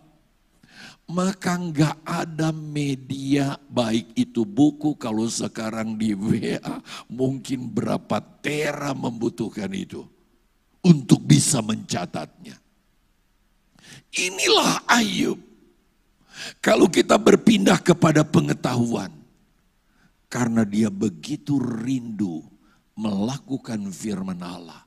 maka 1.09 1.57
nggak 1.61 1.97
ada 2.05 2.53
media 2.53 3.57
baik 3.69 4.17
itu 4.17 4.45
buku 4.49 4.97
kalau 4.97 5.29
sekarang 5.29 6.01
di 6.01 6.17
WA 6.17 6.81
mungkin 7.13 7.69
berapa 7.69 8.21
tera 8.41 8.97
membutuhkan 8.97 9.69
itu 9.73 10.05
untuk 10.85 11.21
bisa 11.25 11.65
mencatatnya. 11.65 12.57
Inilah 14.15 14.85
Ayub. 14.89 15.41
Kalau 16.61 16.91
kita 16.91 17.17
berpindah 17.17 17.81
kepada 17.81 18.21
pengetahuan, 18.27 19.13
karena 20.35 20.67
dia 20.67 20.91
begitu 20.91 21.63
rindu 21.63 22.43
melakukan 22.99 23.87
firman 23.95 24.43
Allah. 24.43 24.83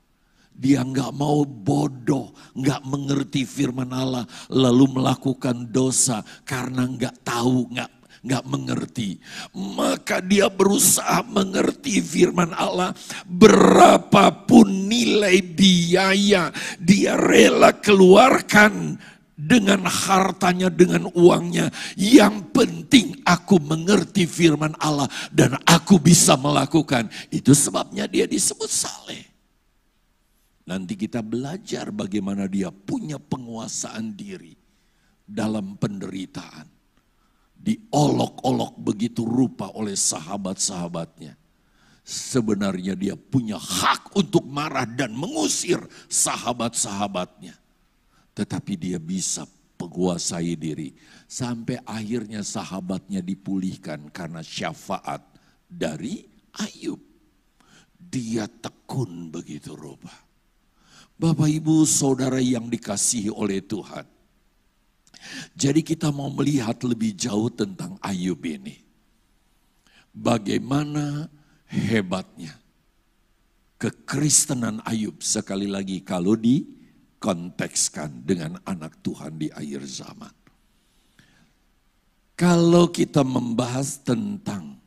Dia 0.52 0.84
nggak 0.84 1.16
mau 1.16 1.48
bodoh, 1.48 2.36
nggak 2.52 2.84
mengerti 2.84 3.48
firman 3.48 3.88
Allah, 3.88 4.28
lalu 4.52 5.00
melakukan 5.00 5.72
dosa 5.72 6.20
karena 6.44 6.84
nggak 6.84 7.24
tahu, 7.24 7.72
nggak 7.72 7.90
nggak 8.28 8.44
mengerti. 8.44 9.16
Maka 9.56 10.20
dia 10.20 10.52
berusaha 10.52 11.24
mengerti 11.24 12.02
firman 12.02 12.52
Allah. 12.52 12.92
Berapapun 13.24 14.90
nilai 14.90 15.40
biaya 15.40 16.52
dia 16.76 17.16
rela 17.16 17.72
keluarkan 17.72 18.98
dengan 19.38 19.86
hartanya, 19.86 20.66
dengan 20.66 21.06
uangnya. 21.14 21.70
Yang 21.94 22.50
penting 22.50 23.22
aku 23.22 23.62
mengerti 23.62 24.26
firman 24.26 24.74
Allah 24.82 25.06
dan 25.30 25.54
aku 25.62 26.02
bisa 26.02 26.34
melakukan. 26.34 27.06
Itu 27.30 27.54
sebabnya 27.54 28.10
dia 28.10 28.26
disebut 28.26 28.66
saleh. 28.66 29.22
Nanti 30.66 30.98
kita 30.98 31.22
belajar 31.22 31.94
bagaimana 31.94 32.50
dia 32.50 32.74
punya 32.74 33.16
penguasaan 33.16 34.12
diri 34.18 34.52
dalam 35.22 35.78
penderitaan. 35.78 36.66
Diolok-olok 37.58 38.76
begitu 38.82 39.24
rupa 39.24 39.70
oleh 39.72 39.94
sahabat-sahabatnya. 39.96 41.38
Sebenarnya 42.08 42.96
dia 42.96 43.16
punya 43.16 43.60
hak 43.60 44.16
untuk 44.16 44.44
marah 44.48 44.88
dan 44.88 45.12
mengusir 45.12 45.80
sahabat-sahabatnya 46.08 47.67
tetapi 48.38 48.78
dia 48.78 49.02
bisa 49.02 49.42
menguasai 49.82 50.54
diri. 50.54 50.94
Sampai 51.26 51.82
akhirnya 51.82 52.46
sahabatnya 52.46 53.18
dipulihkan 53.18 54.14
karena 54.14 54.46
syafaat 54.46 55.26
dari 55.66 56.22
Ayub. 56.54 57.02
Dia 57.98 58.46
tekun 58.46 59.34
begitu 59.34 59.74
rupa. 59.74 60.14
Bapak 61.18 61.50
ibu 61.50 61.82
saudara 61.82 62.38
yang 62.38 62.70
dikasihi 62.70 63.34
oleh 63.34 63.58
Tuhan. 63.58 64.06
Jadi 65.58 65.82
kita 65.82 66.14
mau 66.14 66.30
melihat 66.30 66.78
lebih 66.86 67.10
jauh 67.18 67.50
tentang 67.50 67.98
Ayub 67.98 68.38
ini. 68.46 68.78
Bagaimana 70.14 71.26
hebatnya 71.66 72.54
kekristenan 73.82 74.78
Ayub 74.86 75.18
sekali 75.26 75.66
lagi 75.66 76.06
kalau 76.06 76.38
di 76.38 76.77
kontekskan 77.18 78.22
dengan 78.22 78.56
anak 78.62 78.98
Tuhan 79.02 79.38
di 79.38 79.50
akhir 79.50 79.82
zaman. 79.86 80.34
Kalau 82.38 82.86
kita 82.94 83.26
membahas 83.26 83.98
tentang 84.06 84.78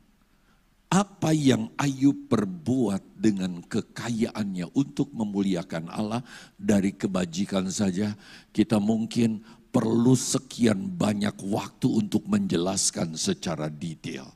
apa 0.88 1.36
yang 1.36 1.68
Ayub 1.76 2.28
perbuat 2.28 3.16
dengan 3.16 3.60
kekayaannya 3.60 4.72
untuk 4.72 5.12
memuliakan 5.12 5.92
Allah 5.92 6.24
dari 6.56 6.96
kebajikan 6.96 7.68
saja, 7.68 8.16
kita 8.56 8.80
mungkin 8.80 9.44
perlu 9.68 10.16
sekian 10.16 10.96
banyak 10.96 11.36
waktu 11.48 11.88
untuk 11.92 12.24
menjelaskan 12.28 13.16
secara 13.20 13.68
detail. 13.68 14.32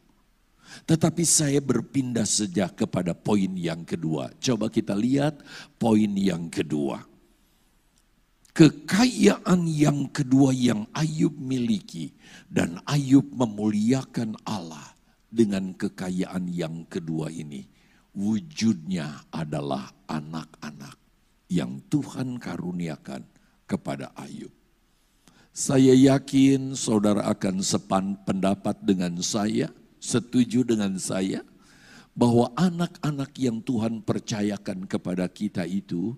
Tetapi 0.85 1.25
saya 1.25 1.61
berpindah 1.65 2.29
sejak 2.29 2.85
kepada 2.85 3.17
poin 3.17 3.53
yang 3.57 3.81
kedua. 3.89 4.29
Coba 4.37 4.69
kita 4.69 4.93
lihat 4.93 5.41
poin 5.81 6.13
yang 6.13 6.53
kedua 6.53 7.16
kekayaan 8.57 9.69
yang 9.69 10.09
kedua 10.09 10.49
yang 10.49 10.89
Ayub 10.97 11.37
miliki 11.37 12.17
dan 12.49 12.81
Ayub 12.89 13.29
memuliakan 13.37 14.33
Allah 14.49 14.97
dengan 15.29 15.77
kekayaan 15.77 16.49
yang 16.49 16.89
kedua 16.89 17.29
ini 17.29 17.69
wujudnya 18.17 19.29
adalah 19.29 19.93
anak-anak 20.09 20.97
yang 21.53 21.85
Tuhan 21.93 22.41
karuniakan 22.41 23.29
kepada 23.69 24.17
Ayub. 24.17 24.51
Saya 25.53 25.93
yakin 25.93 26.73
saudara 26.73 27.29
akan 27.29 27.61
sepan 27.61 28.17
pendapat 28.25 28.81
dengan 28.81 29.21
saya, 29.21 29.69
setuju 30.01 30.65
dengan 30.65 30.97
saya 30.97 31.45
bahwa 32.17 32.49
anak-anak 32.57 33.37
yang 33.37 33.61
Tuhan 33.61 34.01
percayakan 34.01 34.89
kepada 34.89 35.29
kita 35.29 35.69
itu 35.69 36.17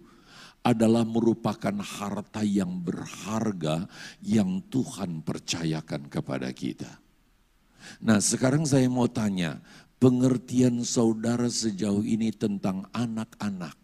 adalah 0.62 1.06
merupakan 1.06 1.74
harta 1.80 2.42
yang 2.42 2.82
berharga 2.82 3.86
yang 4.20 4.60
Tuhan 4.68 5.22
percayakan 5.22 6.10
kepada 6.10 6.50
kita. 6.52 7.00
Nah 8.04 8.18
sekarang 8.18 8.66
saya 8.68 8.90
mau 8.90 9.08
tanya, 9.08 9.62
pengertian 10.02 10.82
saudara 10.84 11.48
sejauh 11.48 12.04
ini 12.04 12.34
tentang 12.34 12.84
anak-anak. 12.92 13.76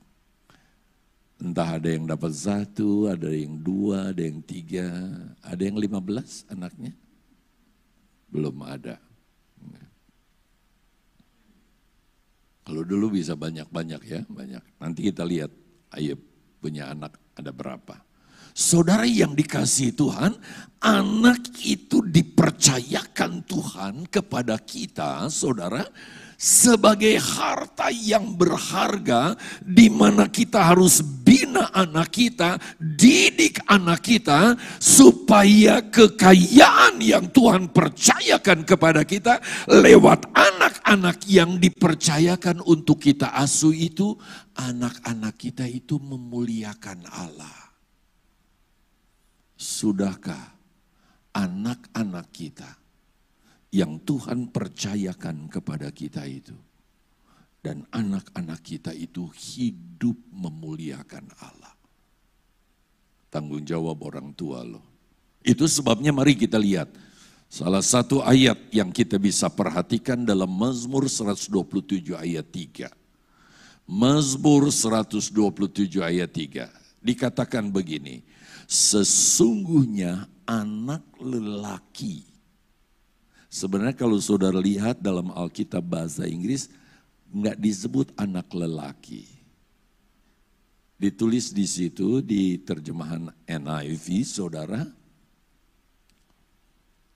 Entah 1.40 1.76
ada 1.76 1.88
yang 1.90 2.06
dapat 2.08 2.32
satu, 2.32 3.10
ada 3.10 3.30
yang 3.30 3.58
dua, 3.58 4.14
ada 4.14 4.22
yang 4.22 4.40
tiga, 4.44 4.86
ada 5.42 5.62
yang 5.62 5.78
lima 5.78 5.98
belas 5.98 6.46
anaknya? 6.50 6.94
Belum 8.30 8.54
ada. 8.66 8.98
Kalau 12.64 12.80
dulu 12.80 13.12
bisa 13.12 13.36
banyak-banyak 13.36 14.02
ya, 14.08 14.20
banyak. 14.24 14.64
Nanti 14.80 15.12
kita 15.12 15.20
lihat 15.20 15.52
Ayub 15.92 16.33
punya 16.64 16.88
anak 16.96 17.20
ada 17.36 17.52
berapa. 17.52 18.00
Saudara 18.56 19.04
yang 19.04 19.36
dikasih 19.36 19.92
Tuhan, 19.92 20.32
anak 20.80 21.52
itu 21.60 22.00
dipercayakan 22.00 23.44
Tuhan 23.44 24.08
kepada 24.08 24.56
kita, 24.56 25.28
saudara, 25.28 25.84
sebagai 26.40 27.20
harta 27.20 27.92
yang 27.92 28.32
berharga 28.32 29.36
di 29.60 29.92
mana 29.92 30.24
kita 30.30 30.72
harus 30.72 31.04
bina 31.34 31.66
anak 31.74 32.14
kita, 32.14 32.62
didik 32.78 33.58
anak 33.66 34.06
kita 34.06 34.54
supaya 34.78 35.82
kekayaan 35.82 37.02
yang 37.02 37.26
Tuhan 37.34 37.74
percayakan 37.74 38.62
kepada 38.62 39.02
kita 39.02 39.42
lewat 39.66 40.30
anak-anak 40.30 41.26
yang 41.26 41.58
dipercayakan 41.58 42.62
untuk 42.62 43.02
kita 43.02 43.34
asuh 43.34 43.74
itu, 43.74 44.14
anak-anak 44.54 45.34
kita 45.34 45.66
itu 45.66 45.98
memuliakan 45.98 47.02
Allah. 47.10 47.74
Sudahkah 49.58 50.54
anak-anak 51.34 52.30
kita 52.30 52.70
yang 53.74 53.98
Tuhan 54.06 54.54
percayakan 54.54 55.50
kepada 55.50 55.90
kita 55.90 56.22
itu. 56.30 56.54
Dan 57.64 57.88
anak-anak 57.88 58.60
kita 58.60 58.92
itu 58.92 59.24
hidup 59.32 60.20
memuliakan 60.28 61.32
Allah. 61.40 61.72
Tanggung 63.32 63.64
jawab 63.64 64.04
orang 64.04 64.36
tua 64.36 64.60
loh. 64.60 64.84
Itu 65.40 65.64
sebabnya 65.64 66.12
mari 66.12 66.36
kita 66.36 66.60
lihat. 66.60 66.92
Salah 67.48 67.80
satu 67.80 68.20
ayat 68.20 68.68
yang 68.68 68.92
kita 68.92 69.16
bisa 69.16 69.48
perhatikan 69.48 70.28
dalam 70.28 70.52
Mazmur 70.52 71.08
127 71.08 72.12
ayat 72.12 72.44
3. 72.52 72.92
Mazmur 73.88 74.68
127 74.68 75.32
ayat 76.04 76.28
3. 76.28 76.68
Dikatakan 77.00 77.72
begini, 77.72 78.20
sesungguhnya 78.68 80.28
anak 80.44 81.04
lelaki 81.16 82.34
Sebenarnya 83.54 83.94
kalau 83.94 84.18
saudara 84.18 84.58
lihat 84.58 84.98
dalam 84.98 85.30
Alkitab 85.30 85.86
bahasa 85.86 86.26
Inggris, 86.26 86.66
nggak 87.34 87.58
disebut 87.58 88.14
anak 88.14 88.46
lelaki. 88.54 89.26
Ditulis 90.94 91.50
di 91.50 91.66
situ 91.66 92.22
di 92.22 92.62
terjemahan 92.62 93.26
NIV, 93.44 94.06
saudara, 94.22 94.86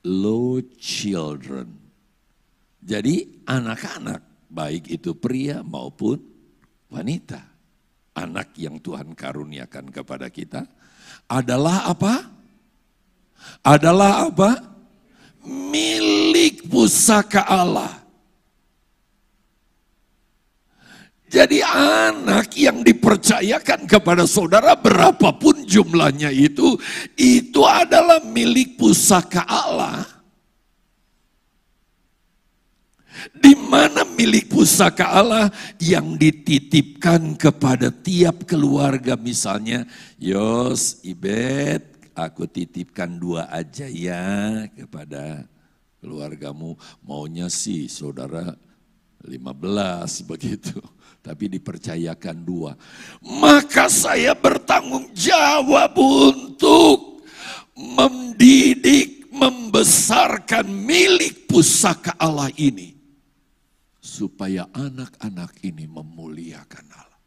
low 0.04 0.58
children. 0.76 1.70
Jadi 2.82 3.46
anak-anak, 3.46 4.50
baik 4.50 4.90
itu 4.90 5.14
pria 5.14 5.62
maupun 5.62 6.18
wanita. 6.90 7.40
Anak 8.18 8.58
yang 8.58 8.82
Tuhan 8.82 9.14
karuniakan 9.14 9.94
kepada 9.94 10.26
kita 10.26 10.66
adalah 11.30 11.86
apa? 11.86 12.26
Adalah 13.62 14.26
apa? 14.26 14.50
milik 15.48 16.68
pusaka 16.68 17.46
Allah. 17.48 18.07
Jadi 21.28 21.60
anak 21.60 22.56
yang 22.56 22.80
dipercayakan 22.80 23.84
kepada 23.84 24.24
saudara 24.24 24.72
berapapun 24.72 25.60
jumlahnya 25.68 26.32
itu, 26.32 26.80
itu 27.20 27.60
adalah 27.68 28.24
milik 28.24 28.80
pusaka 28.80 29.44
Allah. 29.44 30.08
Di 33.36 33.52
mana 33.52 34.08
milik 34.08 34.48
pusaka 34.48 35.12
Allah 35.12 35.52
yang 35.76 36.16
dititipkan 36.16 37.36
kepada 37.36 37.92
tiap 37.92 38.48
keluarga 38.48 39.12
misalnya, 39.20 39.84
Yos, 40.16 41.04
Ibet, 41.04 42.16
aku 42.16 42.48
titipkan 42.48 43.20
dua 43.20 43.52
aja 43.52 43.84
ya 43.84 44.64
kepada 44.72 45.44
keluargamu. 46.00 46.72
Maunya 47.04 47.52
sih 47.52 47.84
saudara 47.84 48.56
15 49.28 50.24
begitu 50.30 50.80
tapi 51.22 51.50
dipercayakan 51.52 52.36
dua. 52.42 52.72
Maka 53.22 53.86
saya 53.86 54.34
bertanggung 54.34 55.12
jawab 55.14 55.94
untuk 55.98 57.22
mendidik, 57.78 59.30
membesarkan 59.30 60.66
milik 60.66 61.46
pusaka 61.46 62.18
Allah 62.18 62.50
ini. 62.58 62.98
Supaya 64.02 64.66
anak-anak 64.74 65.62
ini 65.62 65.86
memuliakan 65.86 66.86
Allah. 66.90 67.22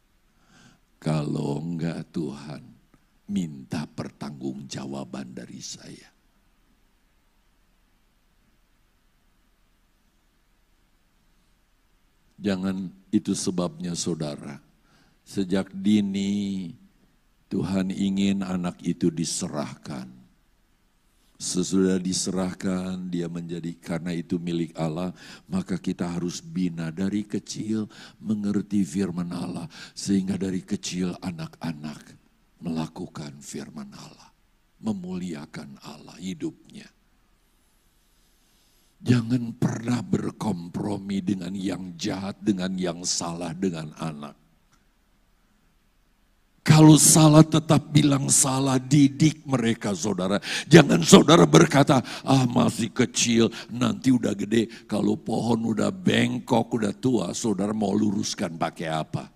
Kalau 1.00 1.56
enggak 1.62 2.12
Tuhan, 2.12 2.62
minta 3.32 3.88
pertanggungjawaban 3.88 5.32
dari 5.32 5.58
saya. 5.64 6.11
Jangan 12.42 12.90
itu 13.14 13.38
sebabnya 13.38 13.94
saudara. 13.94 14.58
Sejak 15.22 15.70
dini 15.70 16.74
Tuhan 17.46 17.94
ingin 17.94 18.42
anak 18.42 18.82
itu 18.82 19.14
diserahkan. 19.14 20.10
Sesudah 21.38 21.98
diserahkan 22.02 22.98
dia 23.10 23.26
menjadi 23.30 23.74
karena 23.78 24.14
itu 24.14 24.38
milik 24.42 24.74
Allah, 24.78 25.14
maka 25.46 25.78
kita 25.78 26.06
harus 26.06 26.42
bina 26.42 26.90
dari 26.90 27.26
kecil 27.26 27.90
mengerti 28.18 28.82
firman 28.86 29.30
Allah 29.30 29.66
sehingga 29.94 30.38
dari 30.38 30.62
kecil 30.62 31.14
anak-anak 31.18 32.14
melakukan 32.62 33.38
firman 33.42 33.90
Allah, 33.90 34.30
memuliakan 34.82 35.82
Allah 35.82 36.14
hidupnya. 36.22 36.86
Jangan 39.02 39.58
pernah 39.58 39.98
berkompromi 39.98 41.18
dengan 41.26 41.50
yang 41.58 41.98
jahat, 41.98 42.38
dengan 42.38 42.70
yang 42.78 43.02
salah, 43.02 43.50
dengan 43.50 43.90
anak. 43.98 44.38
Kalau 46.62 46.94
salah 46.94 47.42
tetap 47.42 47.90
bilang 47.90 48.30
salah, 48.30 48.78
didik 48.78 49.42
mereka 49.42 49.90
saudara. 49.90 50.38
Jangan 50.70 51.02
saudara 51.02 51.42
berkata, 51.42 51.98
ah 52.22 52.46
masih 52.46 52.94
kecil, 52.94 53.50
nanti 53.74 54.14
udah 54.14 54.38
gede. 54.38 54.70
Kalau 54.86 55.18
pohon 55.18 55.74
udah 55.74 55.90
bengkok, 55.90 56.70
udah 56.70 56.94
tua, 56.94 57.34
saudara 57.34 57.74
mau 57.74 57.90
luruskan 57.90 58.54
pakai 58.54 58.86
apa? 58.86 59.26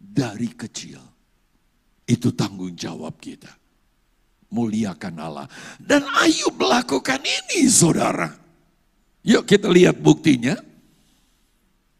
Dari 0.00 0.48
kecil. 0.56 1.00
Itu 2.08 2.32
tanggung 2.32 2.72
jawab 2.72 3.20
kita 3.20 3.61
muliakan 4.52 5.14
Allah. 5.16 5.46
Dan 5.80 6.04
Ayub 6.20 6.54
melakukan 6.60 7.18
ini 7.24 7.66
saudara. 7.66 8.28
Yuk 9.24 9.48
kita 9.48 9.72
lihat 9.72 9.98
buktinya. 9.98 10.54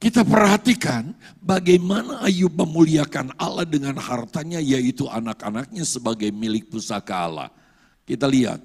Kita 0.03 0.27
perhatikan 0.27 1.15
bagaimana 1.39 2.27
Ayub 2.27 2.53
memuliakan 2.53 3.33
Allah 3.39 3.63
dengan 3.65 3.97
hartanya 4.03 4.59
yaitu 4.59 5.07
anak-anaknya 5.07 5.87
sebagai 5.87 6.29
milik 6.35 6.69
pusaka 6.69 7.27
Allah. 7.27 7.49
Kita 8.03 8.27
lihat 8.27 8.61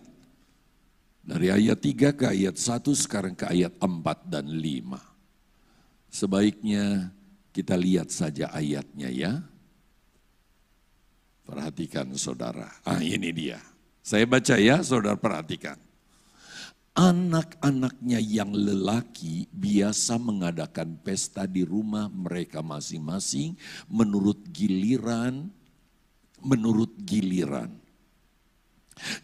dari 1.22 1.54
ayat 1.54 1.78
3 1.78 2.18
ke 2.18 2.26
ayat 2.26 2.56
1 2.58 2.88
sekarang 2.98 3.36
ke 3.38 3.46
ayat 3.46 3.76
4 3.78 3.86
dan 4.34 4.50
5. 4.50 4.98
Sebaiknya 6.10 7.14
kita 7.54 7.78
lihat 7.78 8.10
saja 8.10 8.50
ayatnya 8.50 9.12
ya. 9.14 9.34
Perhatikan 11.46 12.10
saudara. 12.18 12.82
Ah 12.82 13.04
ini 13.04 13.30
dia. 13.30 13.62
Saya 14.08 14.24
baca 14.24 14.56
ya, 14.56 14.80
saudara 14.80 15.20
perhatikan. 15.20 15.76
Anak-anaknya 16.96 18.24
yang 18.24 18.56
lelaki 18.56 19.52
biasa 19.52 20.16
mengadakan 20.16 20.96
pesta 21.04 21.44
di 21.44 21.68
rumah 21.68 22.08
mereka 22.08 22.64
masing-masing 22.64 23.60
menurut 23.92 24.40
giliran, 24.56 25.52
menurut 26.40 26.96
giliran. 27.04 27.68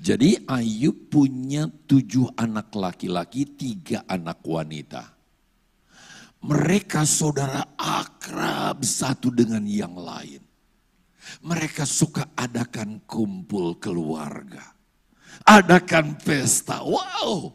Jadi 0.03 0.43
Ayub 0.51 1.07
punya 1.07 1.71
tujuh 1.87 2.35
anak 2.35 2.75
laki-laki, 2.75 3.55
tiga 3.55 4.03
anak 4.03 4.43
wanita. 4.43 5.15
Mereka 6.43 7.07
saudara 7.07 7.71
akrab 7.79 8.83
satu 8.83 9.31
dengan 9.31 9.63
yang 9.63 9.95
lain. 9.95 10.42
Mereka 11.43 11.87
suka 11.87 12.31
adakan 12.35 13.03
kumpul 13.07 13.79
keluarga 13.79 14.73
adakan 15.41 16.15
pesta. 16.21 16.85
Wow, 16.85 17.51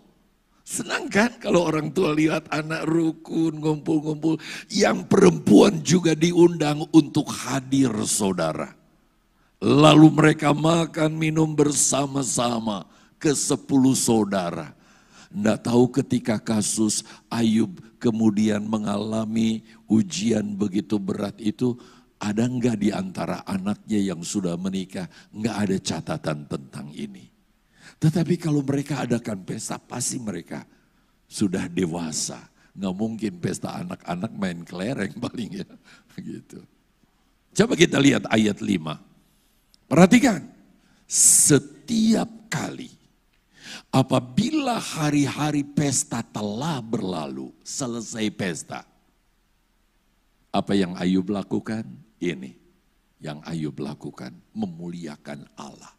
senang 0.67 1.07
kan 1.07 1.39
kalau 1.41 1.71
orang 1.71 1.95
tua 1.95 2.13
lihat 2.13 2.51
anak 2.51 2.85
rukun 2.89 3.63
ngumpul-ngumpul. 3.63 4.43
Yang 4.69 5.07
perempuan 5.07 5.81
juga 5.81 6.19
diundang 6.19 6.85
untuk 6.91 7.31
hadir 7.31 7.93
saudara. 8.05 8.75
Lalu 9.59 10.09
mereka 10.15 10.55
makan 10.55 11.19
minum 11.19 11.51
bersama-sama 11.51 12.87
ke 13.19 13.35
sepuluh 13.35 13.99
saudara. 13.99 14.75
Tidak 15.29 15.61
tahu 15.61 15.93
ketika 15.93 16.41
kasus 16.41 17.05
Ayub 17.29 17.77
kemudian 18.01 18.65
mengalami 18.65 19.67
ujian 19.91 20.57
begitu 20.57 20.97
berat 20.97 21.37
itu, 21.43 21.77
ada 22.19 22.45
enggak 22.45 22.83
di 22.83 22.91
antara 22.91 23.47
anaknya 23.47 24.15
yang 24.15 24.21
sudah 24.27 24.59
menikah, 24.59 25.07
enggak 25.31 25.57
ada 25.57 25.77
catatan 25.79 26.39
tentang 26.51 26.91
ini. 26.91 27.31
Tetapi 27.99 28.35
kalau 28.39 28.63
mereka 28.63 29.03
adakan 29.07 29.43
pesta, 29.43 29.79
pasti 29.79 30.19
mereka 30.23 30.67
sudah 31.27 31.67
dewasa. 31.71 32.39
Nggak 32.79 32.95
mungkin 32.95 33.33
pesta 33.43 33.75
anak-anak 33.83 34.33
main 34.39 34.59
kelereng 34.63 35.15
paling 35.25 35.63
ya. 35.63 35.69
Gitu. 36.19 36.63
Coba 37.55 37.75
kita 37.75 37.99
lihat 37.99 38.27
ayat 38.31 38.59
5. 38.63 39.91
Perhatikan. 39.91 40.43
Setiap 41.09 42.29
kali 42.53 42.93
apabila 43.89 44.77
hari-hari 44.77 45.65
pesta 45.65 46.21
telah 46.21 46.85
berlalu, 46.85 47.49
selesai 47.65 48.29
pesta. 48.35 48.85
Apa 50.53 50.77
yang 50.77 50.93
Ayub 51.01 51.29
lakukan? 51.29 51.85
Ini 52.19 52.51
yang 53.23 53.43
Ayub 53.47 53.79
lakukan, 53.79 54.35
memuliakan 54.55 55.47
Allah 55.59 55.95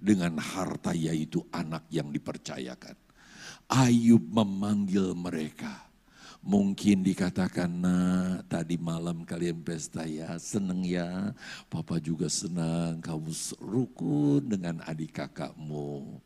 dengan 0.00 0.40
harta 0.40 0.96
yaitu 0.96 1.44
anak 1.52 1.86
yang 1.92 2.08
dipercayakan. 2.10 2.96
Ayub 3.70 4.22
memanggil 4.26 5.14
mereka. 5.14 5.86
Mungkin 6.40 7.04
dikatakan, 7.04 7.68
nah 7.68 8.40
tadi 8.48 8.80
malam 8.80 9.28
kalian 9.28 9.60
pesta 9.60 10.08
ya, 10.08 10.40
seneng 10.40 10.88
ya. 10.88 11.36
Papa 11.68 12.00
juga 12.00 12.32
senang, 12.32 12.96
kamu 13.04 13.28
rukun 13.60 14.48
dengan 14.48 14.80
adik 14.88 15.20
kakakmu. 15.20 16.16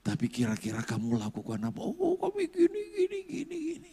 Tapi 0.00 0.26
kira-kira 0.32 0.80
kamu 0.80 1.20
lakukan 1.20 1.68
apa? 1.68 1.80
Oh 1.84 2.16
kami 2.16 2.48
gini, 2.48 2.82
gini, 2.96 3.18
gini, 3.28 3.56
gini. 3.76 3.92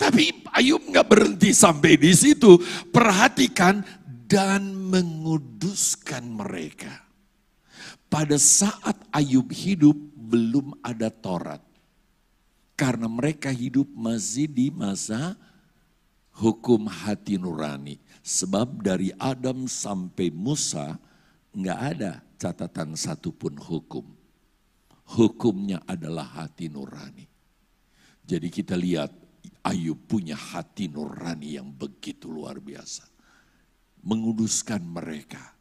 Tapi 0.00 0.48
Ayub 0.56 0.80
nggak 0.88 1.08
berhenti 1.12 1.52
sampai 1.52 2.00
di 2.00 2.16
situ. 2.16 2.56
Perhatikan 2.88 3.84
dan 4.24 4.72
menguduskan 4.88 6.24
mereka. 6.24 7.04
Pada 8.08 8.40
saat 8.40 8.96
Ayub 9.12 9.52
hidup 9.52 9.94
belum 10.16 10.72
ada 10.80 11.12
Taurat. 11.12 11.60
Karena 12.80 13.12
mereka 13.12 13.52
hidup 13.52 13.92
masih 13.92 14.48
di 14.48 14.72
masa 14.72 15.36
hukum 16.32 16.88
hati 16.88 17.36
nurani. 17.36 18.00
Sebab 18.24 18.80
dari 18.80 19.12
Adam 19.20 19.68
sampai 19.68 20.32
Musa 20.32 20.96
nggak 21.52 21.80
ada 21.92 22.24
catatan 22.40 22.96
satupun 22.96 23.60
hukum. 23.60 24.08
Hukumnya 25.12 25.84
adalah 25.84 26.24
hati 26.40 26.72
nurani. 26.72 27.28
Jadi 28.24 28.48
kita 28.48 28.78
lihat 28.80 29.19
Ayub 29.60 30.08
punya 30.08 30.36
hati 30.36 30.88
nurani 30.88 31.60
yang 31.60 31.68
begitu 31.68 32.32
luar 32.32 32.56
biasa 32.56 33.04
menguduskan 34.00 34.80
mereka 34.80 35.52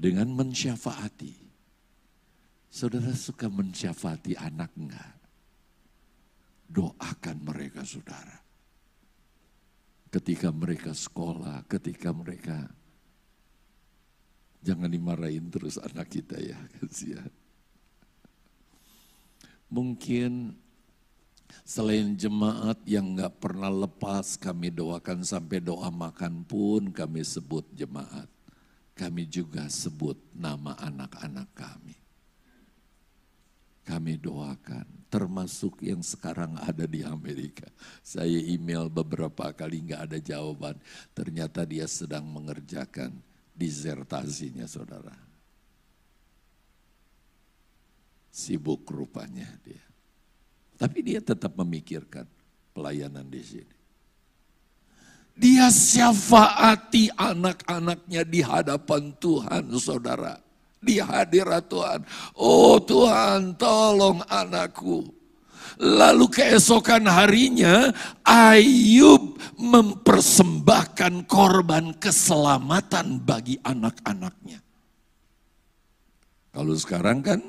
dengan 0.00 0.32
mensyafaati. 0.32 1.44
Saudara 2.74 3.14
suka 3.14 3.46
mensyafaati 3.46 4.34
anak 4.34 4.74
enggak? 4.74 5.14
Doakan 6.66 7.38
mereka 7.44 7.86
saudara. 7.86 8.42
Ketika 10.10 10.50
mereka 10.50 10.90
sekolah, 10.90 11.62
ketika 11.70 12.10
mereka 12.10 12.66
Jangan 14.64 14.88
dimarahin 14.88 15.52
terus 15.52 15.76
anak 15.76 16.08
kita 16.08 16.40
ya. 16.40 16.56
Mungkin 19.68 20.56
selain 21.64 22.12
jemaat 22.18 22.80
yang 22.84 23.16
nggak 23.16 23.40
pernah 23.40 23.72
lepas 23.72 24.36
kami 24.36 24.68
doakan 24.68 25.24
sampai 25.24 25.64
doa 25.64 25.88
makan 25.88 26.44
pun 26.44 26.92
kami 26.92 27.24
sebut 27.24 27.64
jemaat. 27.72 28.28
Kami 28.94 29.26
juga 29.26 29.66
sebut 29.66 30.14
nama 30.30 30.78
anak-anak 30.78 31.50
kami. 31.50 31.98
Kami 33.84 34.16
doakan, 34.16 34.86
termasuk 35.12 35.84
yang 35.84 36.00
sekarang 36.00 36.56
ada 36.56 36.88
di 36.88 37.04
Amerika. 37.04 37.68
Saya 38.00 38.40
email 38.40 38.88
beberapa 38.88 39.52
kali 39.52 39.84
nggak 39.84 40.02
ada 40.08 40.18
jawaban. 40.22 40.80
Ternyata 41.12 41.68
dia 41.68 41.84
sedang 41.84 42.24
mengerjakan 42.24 43.12
disertasinya 43.52 44.64
saudara. 44.64 45.12
Sibuk 48.32 48.88
rupanya 48.88 49.52
dia. 49.62 49.93
Tapi 50.84 51.00
dia 51.00 51.24
tetap 51.24 51.56
memikirkan 51.56 52.28
pelayanan 52.76 53.24
di 53.24 53.40
sini. 53.40 53.76
Dia 55.32 55.72
syafaati 55.72 57.08
anak-anaknya 57.16 58.22
di 58.28 58.44
hadapan 58.44 59.16
Tuhan 59.16 59.72
saudara. 59.80 60.36
Di 60.84 61.00
hadirat 61.00 61.72
Tuhan. 61.72 62.04
Oh 62.36 62.76
Tuhan 62.76 63.56
tolong 63.56 64.20
anakku. 64.28 65.08
Lalu 65.80 66.28
keesokan 66.28 67.08
harinya 67.08 67.88
Ayub 68.20 69.40
mempersembahkan 69.56 71.24
korban 71.24 71.96
keselamatan 71.96 73.24
bagi 73.24 73.56
anak-anaknya. 73.64 74.60
Kalau 76.52 76.76
sekarang 76.76 77.24
kan 77.24 77.40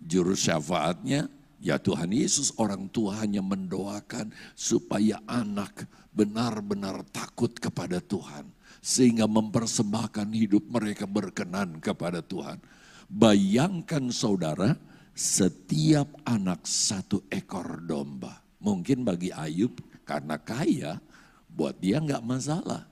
juru 0.00 0.32
syafaatnya 0.32 1.28
ya 1.66 1.82
Tuhan 1.82 2.14
Yesus 2.14 2.54
orang 2.62 2.86
tua 2.94 3.18
hanya 3.18 3.42
mendoakan 3.42 4.30
supaya 4.54 5.18
anak 5.26 5.90
benar-benar 6.14 7.02
takut 7.10 7.50
kepada 7.58 7.98
Tuhan. 7.98 8.46
Sehingga 8.78 9.26
mempersembahkan 9.26 10.30
hidup 10.30 10.70
mereka 10.70 11.10
berkenan 11.10 11.82
kepada 11.82 12.22
Tuhan. 12.22 12.62
Bayangkan 13.10 14.14
saudara, 14.14 14.78
setiap 15.10 16.06
anak 16.22 16.62
satu 16.62 17.26
ekor 17.26 17.82
domba. 17.82 18.46
Mungkin 18.62 19.02
bagi 19.02 19.34
Ayub 19.34 19.74
karena 20.06 20.38
kaya, 20.38 21.02
buat 21.50 21.82
dia 21.82 21.98
nggak 21.98 22.22
masalah. 22.22 22.86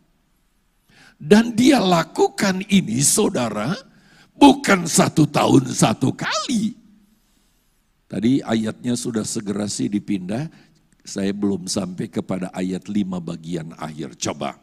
Dan 1.15 1.55
dia 1.55 1.79
lakukan 1.79 2.59
ini 2.67 2.99
saudara, 2.99 3.71
bukan 4.35 4.91
satu 4.91 5.31
tahun 5.31 5.71
satu 5.71 6.11
kali. 6.11 6.84
Tadi 8.14 8.38
ayatnya 8.46 8.94
sudah 8.94 9.27
segera 9.27 9.66
sih 9.66 9.90
dipindah, 9.90 10.46
saya 11.03 11.35
belum 11.35 11.66
sampai 11.66 12.07
kepada 12.07 12.46
ayat 12.55 12.87
lima 12.87 13.18
bagian 13.18 13.74
akhir. 13.74 14.14
Coba. 14.22 14.55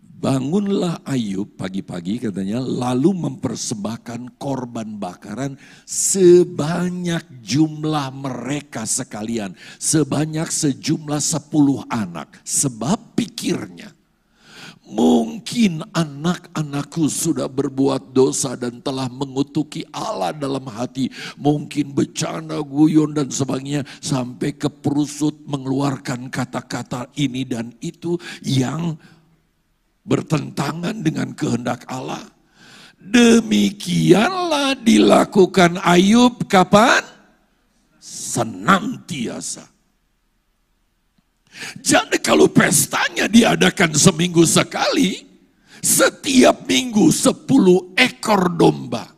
Bangunlah 0.00 1.04
Ayub 1.04 1.52
pagi-pagi 1.60 2.16
katanya 2.16 2.64
lalu 2.64 3.12
mempersembahkan 3.12 4.40
korban 4.40 4.96
bakaran 4.96 5.60
sebanyak 5.84 7.44
jumlah 7.44 8.08
mereka 8.16 8.88
sekalian. 8.88 9.52
Sebanyak 9.76 10.48
sejumlah 10.48 11.20
sepuluh 11.20 11.84
anak. 11.92 12.40
Sebab 12.40 13.20
pikirnya 13.20 13.97
mungkin 14.88 15.84
anak-anakku 15.92 17.06
sudah 17.12 17.46
berbuat 17.46 18.16
dosa 18.16 18.56
dan 18.56 18.80
telah 18.80 19.06
mengutuki 19.12 19.84
Allah 19.92 20.32
dalam 20.32 20.64
hati. 20.66 21.12
Mungkin 21.36 21.92
bercanda, 21.92 22.58
guyon 22.64 23.12
dan 23.12 23.28
sebagainya 23.28 23.84
sampai 24.00 24.56
ke 24.56 24.72
perusut 24.72 25.36
mengeluarkan 25.44 26.32
kata-kata 26.32 27.12
ini 27.20 27.44
dan 27.44 27.76
itu 27.84 28.16
yang 28.40 28.96
bertentangan 30.08 31.04
dengan 31.04 31.36
kehendak 31.36 31.84
Allah. 31.84 32.24
Demikianlah 32.98 34.74
dilakukan 34.80 35.78
Ayub 35.84 36.48
kapan? 36.50 37.04
Senantiasa. 38.00 39.77
Jadi 41.78 42.18
kalau 42.22 42.50
pestanya 42.50 43.26
diadakan 43.26 43.94
seminggu 43.94 44.44
sekali, 44.44 45.24
setiap 45.82 46.66
minggu 46.66 47.10
sepuluh 47.10 47.94
ekor 47.94 48.52
domba. 48.52 49.14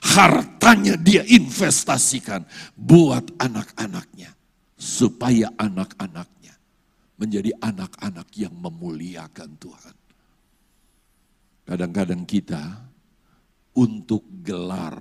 Hartanya 0.00 0.96
dia 0.96 1.20
investasikan 1.28 2.42
buat 2.72 3.36
anak-anaknya. 3.36 4.32
Supaya 4.80 5.52
anak-anaknya 5.60 6.56
menjadi 7.20 7.52
anak-anak 7.60 8.32
yang 8.32 8.56
memuliakan 8.56 9.52
Tuhan. 9.60 9.96
Kadang-kadang 11.68 12.24
kita 12.24 12.88
untuk 13.76 14.24
gelar 14.40 14.96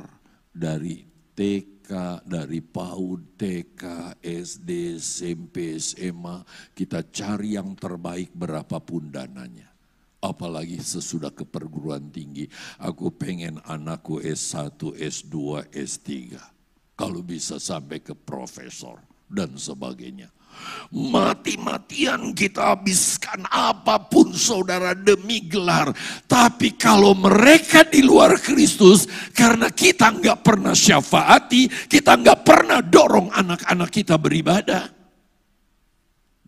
dari 0.51 1.07
TK, 1.31 1.78
dari 2.25 2.61
PAUD, 2.61 3.39
TK, 3.39 3.83
SD, 4.21 5.01
SMP, 5.01 5.81
SMA, 5.81 6.45
kita 6.77 7.03
cari 7.09 7.57
yang 7.57 7.73
terbaik 7.73 8.29
berapapun 8.33 9.09
dananya. 9.09 9.69
Apalagi 10.19 10.77
sesudah 10.83 11.31
ke 11.31 11.47
perguruan 11.47 12.11
tinggi, 12.11 12.45
aku 12.77 13.09
pengen 13.15 13.63
anakku 13.63 14.19
S1, 14.19 14.75
S2, 14.99 15.65
S3. 15.71 16.35
Kalau 16.99 17.23
bisa 17.23 17.55
sampai 17.55 18.03
ke 18.03 18.11
profesor 18.11 18.99
dan 19.31 19.55
sebagainya. 19.55 20.27
Mati-matian 20.89 22.33
kita 22.33 22.73
habiskan 22.73 23.45
apa 23.45 24.09
pun 24.09 24.33
saudara 24.33 24.97
demi 24.97 25.45
gelar. 25.45 25.93
Tapi 26.25 26.73
kalau 26.73 27.13
mereka 27.13 27.85
di 27.85 28.01
luar 28.01 28.41
Kristus, 28.41 29.05
karena 29.37 29.69
kita 29.69 30.09
nggak 30.09 30.41
pernah 30.41 30.73
syafaati, 30.73 31.69
kita 31.85 32.17
nggak 32.17 32.41
pernah 32.41 32.81
dorong 32.81 33.29
anak-anak 33.29 33.89
kita 33.93 34.17
beribadah. 34.17 34.89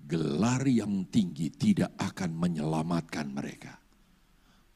Gelar 0.09 0.65
yang 0.65 1.05
tinggi 1.13 1.53
tidak 1.53 1.93
akan 2.01 2.33
menyelamatkan 2.33 3.29
mereka. 3.29 3.77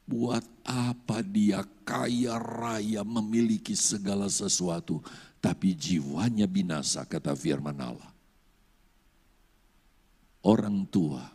Buat 0.06 0.46
apa 0.62 1.26
dia 1.26 1.66
kaya 1.82 2.38
raya 2.38 3.02
memiliki 3.02 3.74
segala 3.74 4.30
sesuatu, 4.30 5.02
tapi 5.42 5.74
jiwanya 5.74 6.46
binasa, 6.46 7.02
kata 7.02 7.34
firman 7.34 7.82
Allah 7.82 8.15
orang 10.46 10.86
tua, 10.86 11.26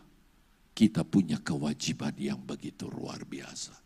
kita 0.72 1.04
punya 1.04 1.36
kewajiban 1.44 2.16
yang 2.16 2.40
begitu 2.40 2.88
luar 2.88 3.20
biasa. 3.28 3.76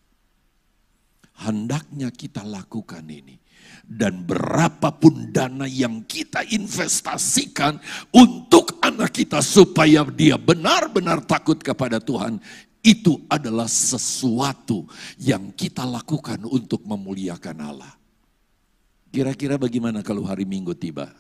Hendaknya 1.36 2.08
kita 2.14 2.46
lakukan 2.46 3.04
ini. 3.10 3.36
Dan 3.82 4.22
berapapun 4.22 5.34
dana 5.34 5.66
yang 5.66 6.06
kita 6.06 6.46
investasikan 6.54 7.76
untuk 8.14 8.78
anak 8.78 9.10
kita 9.10 9.42
supaya 9.42 10.06
dia 10.06 10.38
benar-benar 10.38 11.26
takut 11.26 11.58
kepada 11.58 11.98
Tuhan. 11.98 12.38
Itu 12.80 13.26
adalah 13.26 13.66
sesuatu 13.66 14.86
yang 15.18 15.50
kita 15.50 15.82
lakukan 15.82 16.46
untuk 16.46 16.86
memuliakan 16.86 17.56
Allah. 17.58 17.92
Kira-kira 19.10 19.58
bagaimana 19.58 20.06
kalau 20.06 20.22
hari 20.22 20.46
Minggu 20.46 20.76
tiba? 20.78 21.10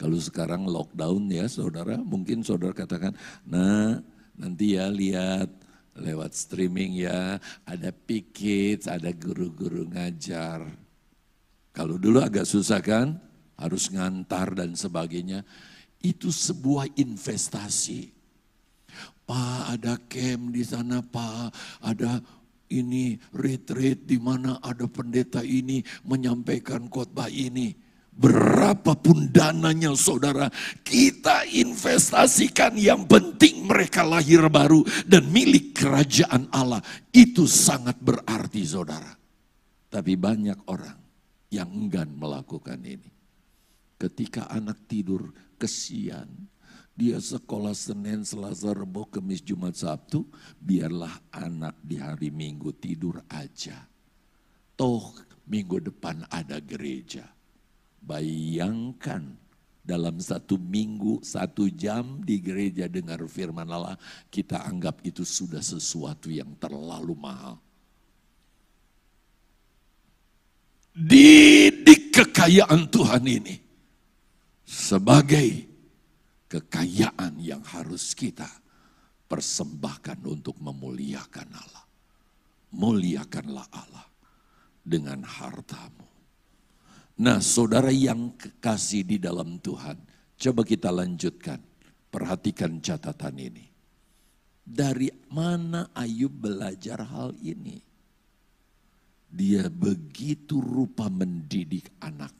Kalau 0.00 0.16
sekarang 0.16 0.64
lockdown 0.64 1.28
ya 1.28 1.44
saudara, 1.44 2.00
mungkin 2.00 2.40
saudara 2.40 2.72
katakan, 2.72 3.12
nah 3.44 4.00
nanti 4.32 4.80
ya 4.80 4.88
lihat 4.88 5.52
lewat 5.92 6.32
streaming 6.32 7.04
ya, 7.04 7.36
ada 7.68 7.92
pikit, 7.92 8.88
ada 8.88 9.12
guru-guru 9.12 9.84
ngajar. 9.92 10.64
Kalau 11.76 12.00
dulu 12.00 12.24
agak 12.24 12.48
susah 12.48 12.80
kan, 12.80 13.20
harus 13.60 13.92
ngantar 13.92 14.56
dan 14.56 14.72
sebagainya. 14.72 15.44
Itu 16.00 16.32
sebuah 16.32 16.96
investasi. 16.96 18.08
Pak 19.28 19.60
ada 19.76 20.00
camp 20.08 20.48
di 20.48 20.64
sana 20.64 21.04
Pak, 21.04 21.52
ada 21.84 22.24
ini 22.72 23.20
retreat 23.36 24.08
di 24.08 24.16
mana 24.16 24.56
ada 24.64 24.88
pendeta 24.88 25.44
ini 25.44 25.84
menyampaikan 26.08 26.88
khotbah 26.88 27.28
ini 27.28 27.89
Berapapun 28.20 29.32
dananya 29.32 29.96
saudara, 29.96 30.52
kita 30.84 31.48
investasikan 31.48 32.76
yang 32.76 33.08
penting 33.08 33.64
mereka 33.64 34.04
lahir 34.04 34.44
baru 34.52 34.84
dan 35.08 35.24
milik 35.32 35.72
kerajaan 35.80 36.52
Allah. 36.52 36.84
Itu 37.08 37.48
sangat 37.48 37.96
berarti 37.96 38.60
saudara. 38.60 39.16
Tapi 39.88 40.20
banyak 40.20 40.68
orang 40.68 41.00
yang 41.48 41.72
enggan 41.72 42.12
melakukan 42.12 42.84
ini. 42.84 43.08
Ketika 43.96 44.52
anak 44.52 44.84
tidur, 44.84 45.32
kesian. 45.56 46.28
Dia 46.92 47.16
sekolah 47.16 47.72
Senin, 47.72 48.28
Selasa, 48.28 48.76
Rebo, 48.76 49.08
Kemis, 49.08 49.40
Jumat, 49.40 49.80
Sabtu. 49.80 50.28
Biarlah 50.60 51.32
anak 51.32 51.80
di 51.80 51.96
hari 51.96 52.28
Minggu 52.28 52.76
tidur 52.76 53.24
aja. 53.32 53.80
Toh 54.76 55.16
minggu 55.48 55.80
depan 55.88 56.24
ada 56.28 56.60
gereja. 56.60 57.39
Bayangkan 58.00 59.36
dalam 59.80 60.20
satu 60.20 60.60
minggu, 60.60 61.24
satu 61.24 61.66
jam 61.72 62.20
di 62.22 62.38
gereja 62.38 62.86
dengar 62.86 63.20
firman 63.26 63.66
Allah. 63.68 63.96
Kita 64.28 64.62
anggap 64.66 65.02
itu 65.06 65.24
sudah 65.24 65.60
sesuatu 65.60 66.28
yang 66.30 66.54
terlalu 66.60 67.16
mahal. 67.16 67.56
Didik 70.90 72.10
kekayaan 72.10 72.90
Tuhan 72.90 73.24
ini 73.24 73.56
sebagai 74.66 75.70
kekayaan 76.50 77.38
yang 77.38 77.62
harus 77.62 78.10
kita 78.12 78.46
persembahkan 79.30 80.18
untuk 80.26 80.58
memuliakan 80.58 81.48
Allah. 81.54 81.86
Muliakanlah 82.74 83.66
Allah 83.70 84.06
dengan 84.82 85.22
hartamu. 85.22 86.09
Nah, 87.20 87.38
saudara 87.44 87.92
yang 87.92 88.32
kekasih 88.34 89.04
di 89.04 89.16
dalam 89.20 89.60
Tuhan, 89.60 90.00
coba 90.40 90.62
kita 90.64 90.88
lanjutkan. 90.88 91.60
Perhatikan 92.10 92.82
catatan 92.82 93.38
ini. 93.38 93.70
Dari 94.66 95.06
mana 95.30 95.94
Ayub 95.94 96.32
belajar 96.32 97.06
hal 97.06 97.38
ini? 97.38 97.78
Dia 99.30 99.70
begitu 99.70 100.58
rupa 100.58 101.06
mendidik 101.06 101.94
anak 102.02 102.34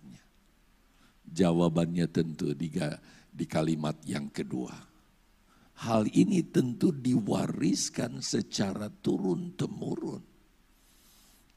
Jawabannya 1.31 2.11
tentu 2.11 2.51
di, 2.59 2.75
di 3.31 3.47
kalimat 3.47 3.95
yang 4.03 4.35
kedua. 4.35 4.75
Hal 5.87 6.11
ini 6.11 6.43
tentu 6.51 6.91
diwariskan 6.91 8.19
secara 8.19 8.91
turun-temurun. 8.91 10.30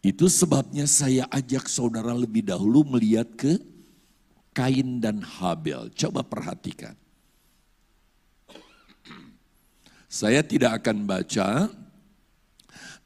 Itu 0.03 0.27
sebabnya 0.27 0.83
saya 0.83 1.23
ajak 1.31 1.71
saudara 1.71 2.11
lebih 2.11 2.43
dahulu 2.43 2.83
melihat 2.83 3.31
ke 3.39 3.55
Kain 4.51 4.99
dan 4.99 5.23
Habel. 5.23 5.87
Coba 5.95 6.27
perhatikan. 6.27 6.93
Saya 10.11 10.43
tidak 10.45 10.83
akan 10.83 11.09
baca, 11.09 11.71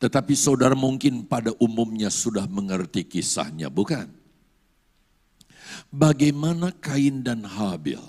tetapi 0.02 0.34
saudara 0.36 0.76
mungkin 0.76 1.24
pada 1.24 1.56
umumnya 1.62 2.12
sudah 2.12 2.50
mengerti 2.50 3.08
kisahnya, 3.08 3.72
bukan? 3.72 4.12
Bagaimana 5.94 6.76
Kain 6.84 7.24
dan 7.24 7.48
Habil? 7.48 8.02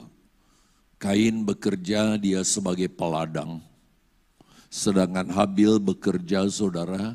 Kain 0.98 1.46
bekerja 1.46 2.18
dia 2.18 2.42
sebagai 2.42 2.90
peladang. 2.90 3.62
Sedangkan 4.66 5.30
Habil 5.30 5.78
bekerja 5.78 6.50
saudara 6.50 7.14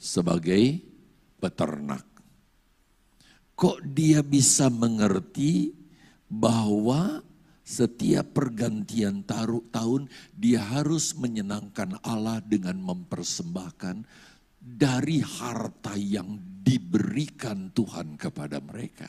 sebagai 0.00 0.87
peternak. 1.38 2.04
Kok 3.58 3.82
dia 3.90 4.22
bisa 4.22 4.70
mengerti 4.70 5.74
bahwa 6.30 7.22
setiap 7.68 8.32
pergantian 8.32 9.26
taruh 9.26 9.64
tahun 9.74 10.06
dia 10.32 10.62
harus 10.62 11.12
menyenangkan 11.18 11.98
Allah 12.06 12.38
dengan 12.40 12.78
mempersembahkan 12.80 14.06
dari 14.62 15.24
harta 15.24 15.96
yang 15.96 16.38
diberikan 16.62 17.72
Tuhan 17.72 18.20
kepada 18.20 18.60
mereka. 18.60 19.08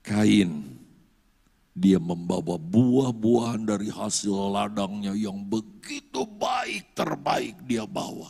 Kain, 0.00 0.79
dia 1.80 1.96
membawa 1.96 2.60
buah-buahan 2.60 3.64
dari 3.64 3.88
hasil 3.88 4.52
ladangnya 4.52 5.16
yang 5.16 5.40
begitu 5.48 6.28
baik, 6.28 6.92
terbaik 6.92 7.56
dia 7.64 7.88
bawa. 7.88 8.28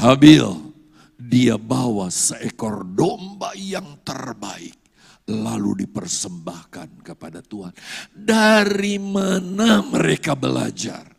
Habil, 0.00 0.72
dia 1.20 1.60
bawa 1.60 2.08
seekor 2.08 2.88
domba 2.88 3.52
yang 3.52 4.00
terbaik 4.00 4.74
lalu 5.28 5.86
dipersembahkan 5.86 7.04
kepada 7.04 7.44
Tuhan. 7.44 7.76
Dari 8.10 8.96
mana 8.98 9.84
mereka 9.84 10.34
belajar? 10.34 11.12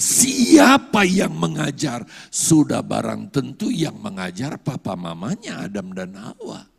Siapa 0.00 1.04
yang 1.04 1.36
mengajar? 1.36 2.08
Sudah 2.32 2.80
barang 2.80 3.28
tentu 3.28 3.68
yang 3.68 4.00
mengajar 4.00 4.56
papa 4.56 4.96
mamanya 4.96 5.68
Adam 5.68 5.92
dan 5.92 6.16
Hawa. 6.16 6.71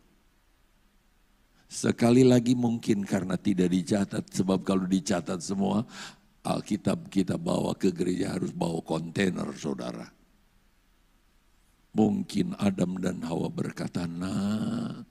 Sekali 1.74 2.22
lagi 2.22 2.54
mungkin 2.54 3.02
karena 3.02 3.34
tidak 3.34 3.74
dicatat, 3.74 4.30
sebab 4.30 4.62
kalau 4.62 4.86
dicatat 4.86 5.42
semua, 5.42 5.82
Alkitab 6.46 7.10
kita 7.10 7.34
bawa 7.34 7.74
ke 7.74 7.90
gereja 7.90 8.38
harus 8.38 8.54
bawa 8.54 8.78
kontainer 8.78 9.50
saudara. 9.58 10.06
Mungkin 11.98 12.54
Adam 12.62 13.02
dan 13.02 13.26
Hawa 13.26 13.50
berkata, 13.50 14.06
nah 14.06 15.02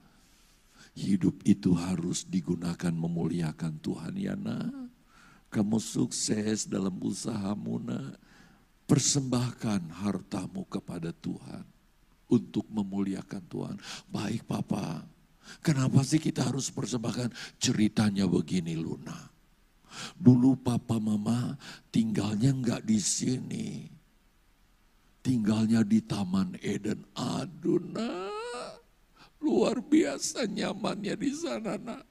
hidup 0.95 1.43
itu 1.43 1.75
harus 1.75 2.23
digunakan 2.23 2.95
memuliakan 2.95 3.83
Tuhan 3.83 4.13
ya 4.15 4.39
nah. 4.39 4.87
Kamu 5.51 5.83
sukses 5.83 6.71
dalam 6.71 6.95
usahamu 7.03 7.75
nah. 7.83 8.15
Persembahkan 8.87 9.99
hartamu 9.99 10.63
kepada 10.71 11.11
Tuhan 11.11 11.67
untuk 12.31 12.67
memuliakan 12.71 13.43
Tuhan. 13.47 13.75
Baik 14.11 14.43
Papa, 14.43 15.07
Kenapa 15.59 16.03
sih 16.03 16.19
kita 16.19 16.47
harus 16.47 16.71
persembahkan? 16.71 17.31
Ceritanya 17.59 18.27
begini 18.27 18.75
Luna. 18.75 19.15
Dulu 20.17 20.57
papa 20.57 20.97
mama 20.97 21.53
tinggalnya 21.93 22.51
nggak 22.51 22.81
di 22.83 22.99
sini. 22.99 23.67
Tinggalnya 25.23 25.85
di 25.85 26.03
Taman 26.03 26.59
Eden. 26.59 27.07
Aduh 27.15 27.79
nak, 27.79 28.83
luar 29.39 29.79
biasa 29.79 30.49
nyamannya 30.49 31.15
di 31.15 31.31
sana 31.31 31.79
nak. 31.79 32.03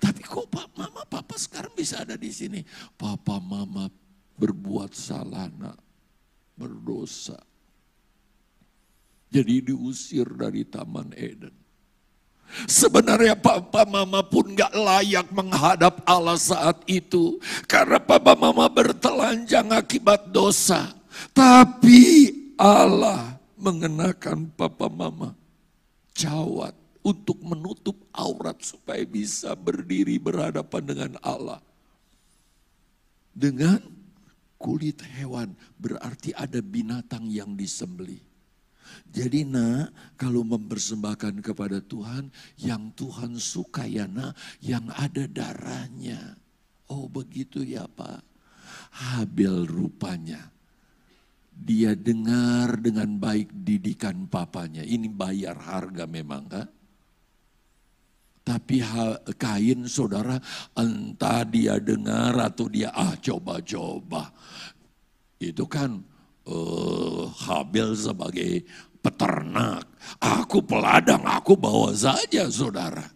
Tapi 0.00 0.24
kok 0.24 0.48
papa 0.48 0.88
mama 0.88 1.04
papa 1.04 1.36
sekarang 1.36 1.76
bisa 1.76 2.02
ada 2.02 2.16
di 2.16 2.32
sini? 2.32 2.64
Papa 2.96 3.38
mama 3.38 3.86
berbuat 4.40 4.96
salah 4.96 5.46
nak, 5.52 5.78
berdosa. 6.56 7.38
Jadi 9.28 9.68
diusir 9.68 10.24
dari 10.32 10.64
Taman 10.64 11.12
Eden. 11.12 11.65
Sebenarnya 12.64 13.36
papa 13.36 13.84
mama 13.84 14.24
pun 14.24 14.56
gak 14.56 14.72
layak 14.72 15.28
menghadap 15.30 16.00
Allah 16.08 16.40
saat 16.40 16.80
itu. 16.88 17.36
Karena 17.68 18.00
papa 18.00 18.32
mama 18.32 18.66
bertelanjang 18.72 19.70
akibat 19.70 20.32
dosa. 20.32 20.96
Tapi 21.36 22.32
Allah 22.56 23.36
mengenakan 23.60 24.48
papa 24.56 24.88
mama 24.88 25.36
cawat 26.16 26.72
untuk 27.06 27.38
menutup 27.46 27.94
aurat 28.10 28.58
supaya 28.64 29.06
bisa 29.06 29.54
berdiri 29.54 30.18
berhadapan 30.18 30.82
dengan 30.82 31.12
Allah. 31.22 31.62
Dengan 33.30 33.78
kulit 34.58 34.98
hewan 35.04 35.54
berarti 35.78 36.34
ada 36.34 36.58
binatang 36.58 37.30
yang 37.30 37.54
disembelih. 37.54 38.25
Jadi 39.10 39.44
nak, 39.48 40.16
kalau 40.16 40.44
mempersembahkan 40.44 41.40
kepada 41.40 41.80
Tuhan, 41.80 42.28
yang 42.60 42.92
Tuhan 42.92 43.36
suka 43.40 43.84
ya 43.88 44.04
nak, 44.08 44.36
yang 44.60 44.88
ada 44.92 45.24
darahnya. 45.28 46.36
Oh 46.92 47.10
begitu 47.10 47.66
ya 47.66 47.88
Pak. 47.90 48.22
Habel 48.96 49.66
rupanya. 49.66 50.52
Dia 51.56 51.96
dengar 51.96 52.76
dengan 52.76 53.16
baik 53.16 53.48
didikan 53.64 54.28
papanya. 54.28 54.84
Ini 54.84 55.08
bayar 55.08 55.56
harga 55.56 56.04
memang 56.04 56.44
kan? 56.52 56.68
Tapi 58.46 58.78
kain 59.34 59.90
saudara 59.90 60.38
entah 60.78 61.42
dia 61.42 61.82
dengar 61.82 62.36
atau 62.38 62.70
dia 62.70 62.94
ah 62.94 63.18
coba-coba. 63.18 64.30
Itu 65.42 65.66
kan 65.66 65.98
uh, 66.46 67.26
Habel 67.42 67.98
sebagai 67.98 68.62
peternak, 69.06 69.86
aku 70.18 70.58
peladang, 70.66 71.22
aku 71.22 71.54
bawa 71.54 71.94
saja 71.94 72.50
saudara. 72.50 73.06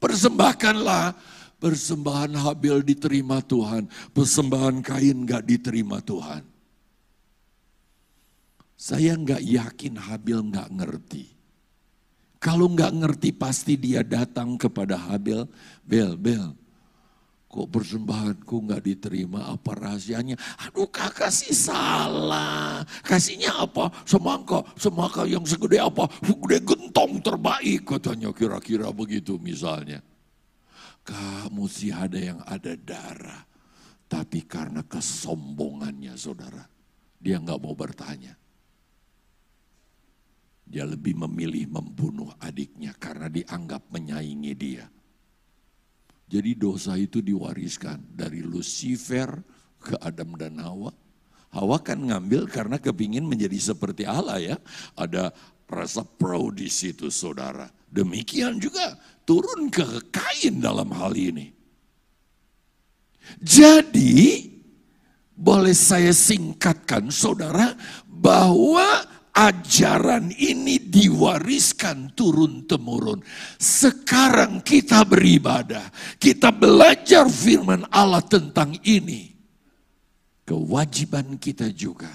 Persembahkanlah, 0.00 1.12
persembahan 1.60 2.32
Habil 2.40 2.80
diterima 2.80 3.44
Tuhan, 3.44 3.84
persembahan 4.16 4.80
Kain 4.80 5.28
gak 5.28 5.44
diterima 5.44 6.00
Tuhan. 6.00 6.48
Saya 8.82 9.14
nggak 9.14 9.46
yakin 9.46 9.94
Habil 9.94 10.42
nggak 10.50 10.68
ngerti. 10.74 11.30
Kalau 12.42 12.66
nggak 12.66 12.98
ngerti 12.98 13.30
pasti 13.30 13.78
dia 13.78 14.02
datang 14.02 14.58
kepada 14.58 14.98
Habil, 14.98 15.46
Bel, 15.86 16.18
Bel, 16.18 16.50
kok 17.52 17.68
persembahanku 17.68 18.64
nggak 18.64 18.80
diterima 18.80 19.52
apa 19.52 19.76
rahasianya? 19.76 20.40
Aduh 20.64 20.88
kakak 20.88 21.28
sih 21.28 21.52
salah. 21.52 22.80
Kasihnya 23.04 23.52
apa? 23.60 23.92
Semangka, 24.08 24.64
semangka 24.80 25.28
yang 25.28 25.44
segede 25.44 25.76
apa? 25.76 26.08
Segede 26.24 26.64
gentong 26.64 27.20
terbaik 27.20 27.84
katanya 27.84 28.32
kira-kira 28.32 28.88
begitu 28.88 29.36
misalnya. 29.36 30.00
Kamu 31.04 31.68
sih 31.68 31.92
ada 31.92 32.16
yang 32.16 32.40
ada 32.48 32.72
darah. 32.72 33.44
Tapi 34.08 34.48
karena 34.48 34.80
kesombongannya 34.88 36.16
saudara. 36.16 36.64
Dia 37.20 37.36
nggak 37.36 37.60
mau 37.60 37.76
bertanya. 37.76 38.32
Dia 40.64 40.88
lebih 40.88 41.20
memilih 41.20 41.68
membunuh 41.68 42.32
adiknya 42.40 42.96
karena 42.96 43.28
dianggap 43.28 43.92
menyaingi 43.92 44.52
dia. 44.56 44.88
Jadi 46.32 46.56
dosa 46.56 46.96
itu 46.96 47.20
diwariskan 47.20 48.00
dari 48.16 48.40
Lucifer 48.40 49.28
ke 49.76 50.00
Adam 50.00 50.32
dan 50.40 50.56
Hawa. 50.64 50.88
Hawa 51.52 51.76
kan 51.84 52.00
ngambil 52.00 52.48
karena 52.48 52.80
kepingin 52.80 53.28
menjadi 53.28 53.60
seperti 53.60 54.08
Allah 54.08 54.40
ya. 54.40 54.56
Ada 54.96 55.28
rasa 55.68 56.00
pro 56.00 56.48
di 56.48 56.72
situ 56.72 57.12
saudara. 57.12 57.68
Demikian 57.92 58.56
juga 58.56 58.96
turun 59.28 59.68
ke 59.68 59.84
kain 60.08 60.56
dalam 60.56 60.88
hal 60.96 61.12
ini. 61.12 61.52
Jadi 63.44 64.48
boleh 65.36 65.76
saya 65.76 66.16
singkatkan 66.16 67.12
saudara 67.12 67.76
bahwa 68.08 69.04
ajaran 69.32 70.28
ini 70.36 70.76
diwariskan 70.78 72.12
turun-temurun. 72.12 73.24
Sekarang 73.56 74.60
kita 74.60 75.08
beribadah, 75.08 75.88
kita 76.20 76.52
belajar 76.52 77.26
firman 77.28 77.88
Allah 77.88 78.22
tentang 78.24 78.76
ini. 78.84 79.32
Kewajiban 80.44 81.40
kita 81.40 81.72
juga 81.72 82.12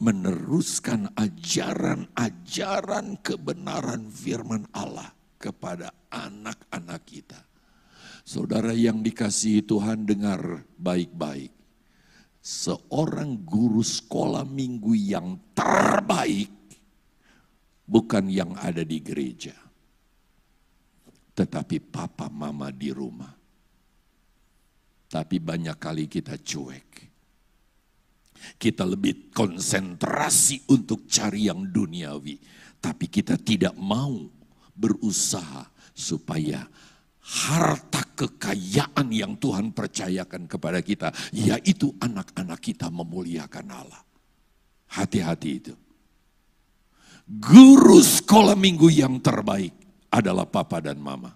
meneruskan 0.00 1.12
ajaran-ajaran 1.14 3.20
kebenaran 3.20 4.08
firman 4.08 4.64
Allah 4.72 5.12
kepada 5.38 5.92
anak-anak 6.10 7.02
kita. 7.04 7.40
Saudara 8.24 8.72
yang 8.72 9.04
dikasihi 9.04 9.68
Tuhan 9.68 10.08
dengar 10.08 10.64
baik-baik 10.80 11.53
seorang 12.44 13.40
guru 13.40 13.80
sekolah 13.80 14.44
minggu 14.44 14.92
yang 14.92 15.56
terbaik 15.56 16.52
bukan 17.88 18.28
yang 18.28 18.52
ada 18.60 18.84
di 18.84 19.00
gereja, 19.00 19.56
tetapi 21.32 21.80
papa 21.80 22.28
mama 22.28 22.68
di 22.68 22.92
rumah. 22.92 23.32
Tapi 25.08 25.40
banyak 25.40 25.78
kali 25.80 26.04
kita 26.04 26.36
cuek. 26.36 26.90
Kita 28.60 28.84
lebih 28.84 29.32
konsentrasi 29.32 30.68
untuk 30.68 31.08
cari 31.08 31.48
yang 31.48 31.64
duniawi, 31.64 32.36
tapi 32.76 33.08
kita 33.08 33.40
tidak 33.40 33.72
mau 33.72 34.20
berusaha 34.76 35.64
supaya 35.96 36.66
harta 37.24 38.04
kekayaan 38.12 39.08
yang 39.08 39.40
Tuhan 39.40 39.72
percayakan 39.72 40.44
kepada 40.44 40.84
kita, 40.84 41.08
yaitu 41.32 41.96
anak-anak 41.96 42.60
kita 42.60 42.92
memuliakan 42.92 43.66
Allah. 43.72 44.02
Hati-hati 44.92 45.50
itu. 45.50 45.74
Guru 47.24 48.04
sekolah 48.04 48.52
minggu 48.52 48.92
yang 48.92 49.16
terbaik 49.24 49.72
adalah 50.12 50.44
papa 50.44 50.84
dan 50.84 51.00
mama. 51.00 51.32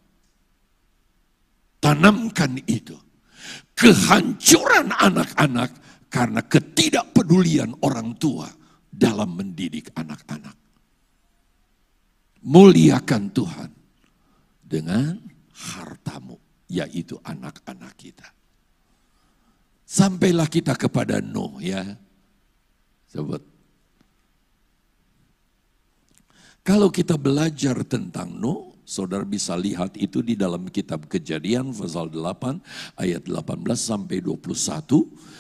Tanamkan 1.80 2.60
itu. 2.68 2.94
Kehancuran 3.72 4.92
anak-anak 4.92 5.70
karena 6.12 6.44
ketidakpedulian 6.44 7.72
orang 7.80 8.12
tua 8.20 8.50
dalam 8.92 9.38
mendidik 9.38 9.88
anak-anak. 9.96 10.56
Muliakan 12.44 13.24
Tuhan 13.32 13.70
dengan 14.62 15.27
hartamu, 15.58 16.38
yaitu 16.70 17.18
anak-anak 17.26 17.92
kita. 17.98 18.28
Sampailah 19.88 20.46
kita 20.46 20.76
kepada 20.76 21.18
Nuh 21.18 21.58
ya. 21.64 21.82
Sebut. 23.08 23.40
Kalau 26.60 26.92
kita 26.92 27.16
belajar 27.16 27.80
tentang 27.88 28.28
Nuh, 28.36 28.67
saudara 28.88 29.20
bisa 29.28 29.52
lihat 29.52 30.00
itu 30.00 30.24
di 30.24 30.32
dalam 30.32 30.64
kitab 30.72 31.04
kejadian 31.12 31.76
pasal 31.76 32.08
8 32.08 32.96
ayat 32.96 33.28
18 33.28 33.60
sampai 33.76 34.24
21 34.24 34.48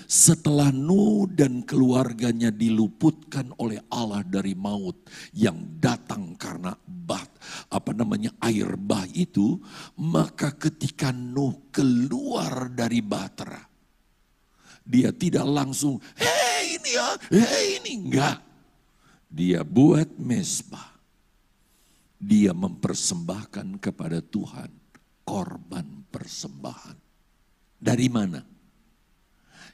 setelah 0.04 0.68
Nuh 0.68 1.24
dan 1.32 1.64
keluarganya 1.64 2.52
diluputkan 2.52 3.56
oleh 3.56 3.80
Allah 3.88 4.20
dari 4.20 4.52
maut 4.52 5.00
yang 5.32 5.56
datang 5.80 6.36
karena 6.36 6.76
bat 6.84 7.32
apa 7.72 7.96
namanya 7.96 8.36
air 8.44 8.76
bah 8.76 9.08
itu 9.16 9.56
maka 9.96 10.52
ketika 10.52 11.08
Nuh 11.08 11.72
keluar 11.72 12.68
dari 12.68 13.00
Batra 13.00 13.64
dia 14.84 15.08
tidak 15.08 15.48
langsung 15.48 15.96
hei 16.20 16.76
ini 16.76 16.90
ya 16.92 17.08
hei 17.32 17.80
ini. 17.80 17.92
Enggak. 18.12 18.44
Dia 19.28 19.60
buat 19.60 20.08
mesbah 20.16 20.97
dia 22.18 22.50
mempersembahkan 22.50 23.78
kepada 23.78 24.18
Tuhan 24.18 24.70
korban 25.22 25.86
persembahan 26.10 26.98
dari 27.78 28.10
mana 28.10 28.42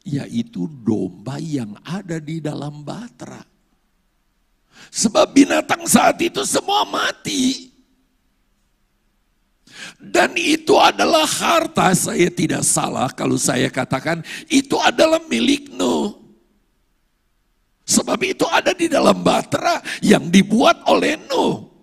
yaitu 0.04 0.68
domba 0.68 1.40
yang 1.40 1.72
ada 1.80 2.20
di 2.20 2.38
dalam 2.38 2.84
batra. 2.84 3.40
Sebab 4.92 5.32
binatang 5.32 5.88
saat 5.88 6.20
itu 6.20 6.44
semua 6.44 6.84
mati. 6.84 7.72
Dan 9.96 10.36
itu 10.36 10.76
adalah 10.76 11.24
harta, 11.24 11.96
saya 11.96 12.28
tidak 12.28 12.62
salah 12.62 13.08
kalau 13.10 13.40
saya 13.40 13.72
katakan 13.72 14.20
itu 14.52 14.76
adalah 14.76 15.18
milik 15.26 15.72
Nuh. 15.72 16.20
Sebab 17.84 18.20
itu 18.24 18.44
ada 18.48 18.72
di 18.76 18.88
dalam 18.88 19.24
batra 19.24 19.80
yang 20.04 20.28
dibuat 20.28 20.84
oleh 20.84 21.16
Nuh. 21.16 21.73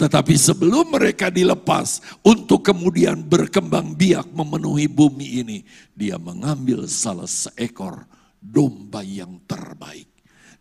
Tetapi 0.00 0.32
sebelum 0.32 0.96
mereka 0.96 1.28
dilepas 1.28 2.00
untuk 2.24 2.64
kemudian 2.64 3.20
berkembang 3.20 3.92
biak 3.92 4.32
memenuhi 4.32 4.88
bumi 4.88 5.44
ini, 5.44 5.58
dia 5.92 6.16
mengambil 6.16 6.88
salah 6.88 7.28
seekor 7.28 8.08
domba 8.40 9.04
yang 9.04 9.44
terbaik. 9.44 10.08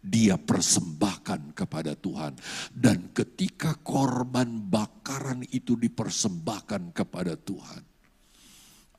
Dia 0.04 0.36
persembahkan 0.36 1.56
kepada 1.56 1.96
Tuhan. 1.96 2.36
Dan 2.68 3.16
ketika 3.16 3.80
korban 3.80 4.68
bakaran 4.68 5.48
itu 5.56 5.80
dipersembahkan 5.80 6.92
kepada 6.92 7.40
Tuhan. 7.40 7.84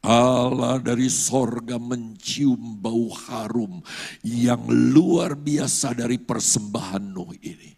Allah 0.00 0.80
dari 0.80 1.12
sorga 1.12 1.76
mencium 1.76 2.80
bau 2.80 3.12
harum 3.12 3.84
yang 4.24 4.64
luar 4.72 5.36
biasa 5.36 5.92
dari 5.92 6.16
persembahan 6.16 7.04
Nuh 7.12 7.36
ini. 7.44 7.76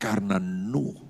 Karena 0.00 0.40
Nuh 0.40 1.07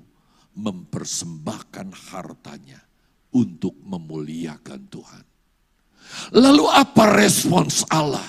mempersembahkan 0.59 1.94
hartanya 2.11 2.82
untuk 3.30 3.78
memuliakan 3.86 4.90
Tuhan. 4.90 5.24
Lalu 6.34 6.64
apa 6.66 7.04
respons 7.14 7.84
Allah 7.92 8.24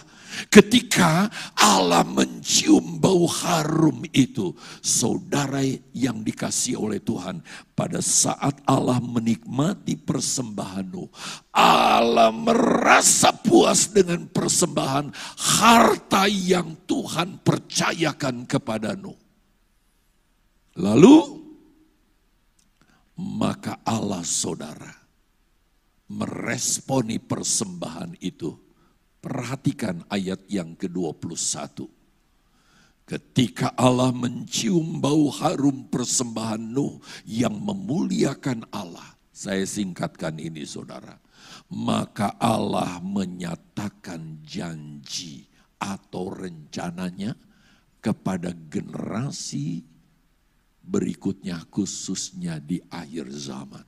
ketika 0.51 1.31
Allah 1.55 2.03
mencium 2.03 2.99
bau 2.99 3.23
harum 3.23 4.03
itu? 4.11 4.51
Saudara 4.83 5.63
yang 5.95 6.19
dikasih 6.21 6.75
oleh 6.75 6.99
Tuhan 6.99 7.39
pada 7.71 8.03
saat 8.03 8.59
Allah 8.67 8.99
menikmati 8.99 9.95
persembahanmu, 9.95 11.07
Allah 11.55 12.35
merasa 12.35 13.31
puas 13.31 13.95
dengan 13.95 14.27
persembahan 14.27 15.11
harta 15.59 16.27
yang 16.27 16.75
Tuhan 16.83 17.39
percayakan 17.39 18.43
kepadamu. 18.43 19.15
Lalu 20.79 21.38
maka 23.19 23.83
Allah 23.83 24.23
saudara 24.23 24.99
meresponi 26.09 27.21
persembahan 27.21 28.17
itu. 28.19 28.57
Perhatikan 29.19 30.07
ayat 30.07 30.47
yang 30.47 30.79
ke-21. 30.79 31.83
Ketika 33.03 33.75
Allah 33.75 34.15
mencium 34.15 35.03
bau 35.03 35.27
harum 35.27 35.91
persembahan 35.91 36.61
Nuh 36.61 37.03
yang 37.27 37.51
memuliakan 37.59 38.63
Allah. 38.71 39.17
Saya 39.35 39.67
singkatkan 39.67 40.39
ini 40.39 40.63
saudara. 40.63 41.19
Maka 41.67 42.39
Allah 42.39 43.03
menyatakan 43.03 44.39
janji 44.47 45.43
atau 45.75 46.31
rencananya 46.31 47.35
kepada 47.99 48.55
generasi 48.71 49.83
berikutnya 50.89 51.61
khususnya 51.69 52.57
di 52.57 52.81
akhir 52.89 53.29
zaman. 53.29 53.85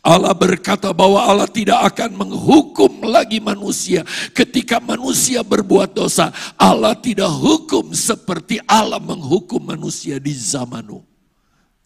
Allah 0.00 0.32
berkata 0.32 0.90
bahwa 0.96 1.22
Allah 1.22 1.46
tidak 1.46 1.78
akan 1.94 2.24
menghukum 2.24 3.04
lagi 3.04 3.38
manusia 3.38 4.02
ketika 4.32 4.80
manusia 4.80 5.44
berbuat 5.44 5.92
dosa. 5.92 6.32
Allah 6.56 6.96
tidak 6.98 7.28
hukum 7.30 7.92
seperti 7.92 8.58
Allah 8.64 8.98
menghukum 8.98 9.60
manusia 9.60 10.16
di 10.18 10.32
zaman 10.32 10.82
Nuh. 10.88 11.04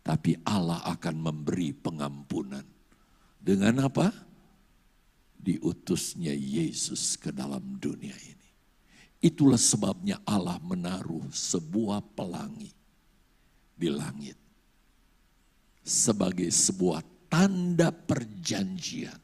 Tapi 0.02 0.38
Allah 0.46 0.82
akan 0.94 1.14
memberi 1.18 1.74
pengampunan. 1.74 2.64
Dengan 3.42 3.90
apa? 3.90 4.14
Diutusnya 5.42 6.30
Yesus 6.30 7.18
ke 7.18 7.34
dalam 7.34 7.82
dunia 7.82 8.14
ini. 8.14 8.48
Itulah 9.18 9.58
sebabnya 9.58 10.22
Allah 10.22 10.58
menaruh 10.62 11.26
sebuah 11.30 12.14
pelangi 12.14 12.81
di 13.82 13.90
langit 13.90 14.38
sebagai 15.82 16.46
sebuah 16.46 17.02
tanda 17.26 17.90
perjanjian. 17.90 19.18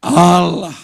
Allah 0.00 0.76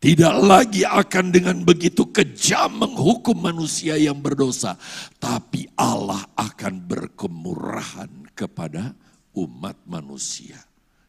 tidak 0.00 0.34
lagi 0.40 0.82
akan 0.82 1.26
dengan 1.28 1.60
begitu 1.60 2.08
kejam 2.08 2.80
menghukum 2.80 3.36
manusia 3.36 4.00
yang 4.00 4.18
berdosa, 4.18 4.80
tapi 5.20 5.68
Allah 5.76 6.24
akan 6.34 6.74
berkemurahan 6.88 8.32
kepada 8.32 8.96
umat 9.36 9.76
manusia 9.84 10.56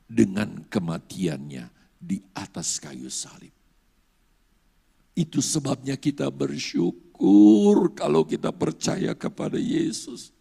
dengan 0.03 0.67
kematiannya 0.67 1.71
di 1.95 2.19
atas 2.35 2.83
kayu 2.83 3.07
salib. 3.07 3.55
Itu 5.15 5.39
sebabnya 5.39 5.95
kita 5.97 6.27
bersyukur 6.33 7.93
kalau 7.95 8.25
kita 8.25 8.49
percaya 8.51 9.13
kepada 9.13 9.55
Yesus. 9.61 10.32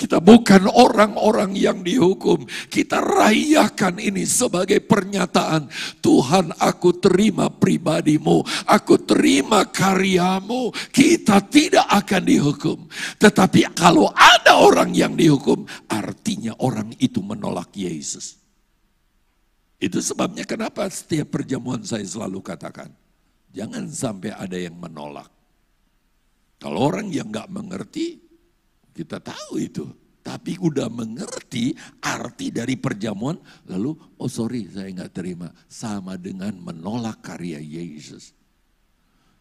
Kita 0.00 0.16
bukan 0.16 0.64
orang-orang 0.64 1.52
yang 1.52 1.84
dihukum. 1.84 2.48
Kita 2.72 3.04
rayakan 3.04 4.00
ini 4.00 4.24
sebagai 4.24 4.80
pernyataan. 4.80 5.68
Tuhan 6.00 6.56
aku 6.56 6.96
terima 6.96 7.52
pribadimu. 7.52 8.40
Aku 8.64 8.96
terima 9.04 9.68
karyamu. 9.68 10.72
Kita 10.88 11.44
tidak 11.44 11.84
akan 11.84 12.22
dihukum. 12.24 12.88
Tetapi 13.20 13.76
kalau 13.76 14.08
ada 14.16 14.56
orang 14.56 14.96
yang 14.96 15.12
dihukum. 15.12 15.68
Artinya 15.92 16.56
orang 16.64 16.96
itu 16.96 17.20
menolak 17.20 17.68
Yesus. 17.76 18.40
Itu 19.76 20.00
sebabnya 20.00 20.48
kenapa 20.48 20.88
setiap 20.88 21.28
perjamuan 21.36 21.84
saya 21.84 22.08
selalu 22.08 22.40
katakan. 22.40 22.88
Jangan 23.52 23.84
sampai 23.92 24.32
ada 24.32 24.56
yang 24.56 24.80
menolak. 24.80 25.28
Kalau 26.56 26.88
orang 26.88 27.12
yang 27.12 27.28
gak 27.28 27.52
mengerti, 27.52 28.29
kita 28.94 29.22
tahu 29.22 29.60
itu. 29.60 29.86
Tapi 30.20 30.60
udah 30.60 30.92
mengerti 30.92 31.72
arti 32.04 32.52
dari 32.52 32.76
perjamuan. 32.76 33.40
Lalu, 33.66 33.96
oh 34.20 34.28
sorry 34.28 34.68
saya 34.68 34.92
nggak 34.92 35.14
terima. 35.16 35.48
Sama 35.66 36.20
dengan 36.20 36.52
menolak 36.60 37.24
karya 37.24 37.56
Yesus. 37.56 38.36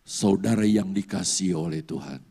Saudara 0.08 0.64
yang 0.64 0.96
dikasih 0.96 1.60
oleh 1.60 1.84
Tuhan. 1.84 2.24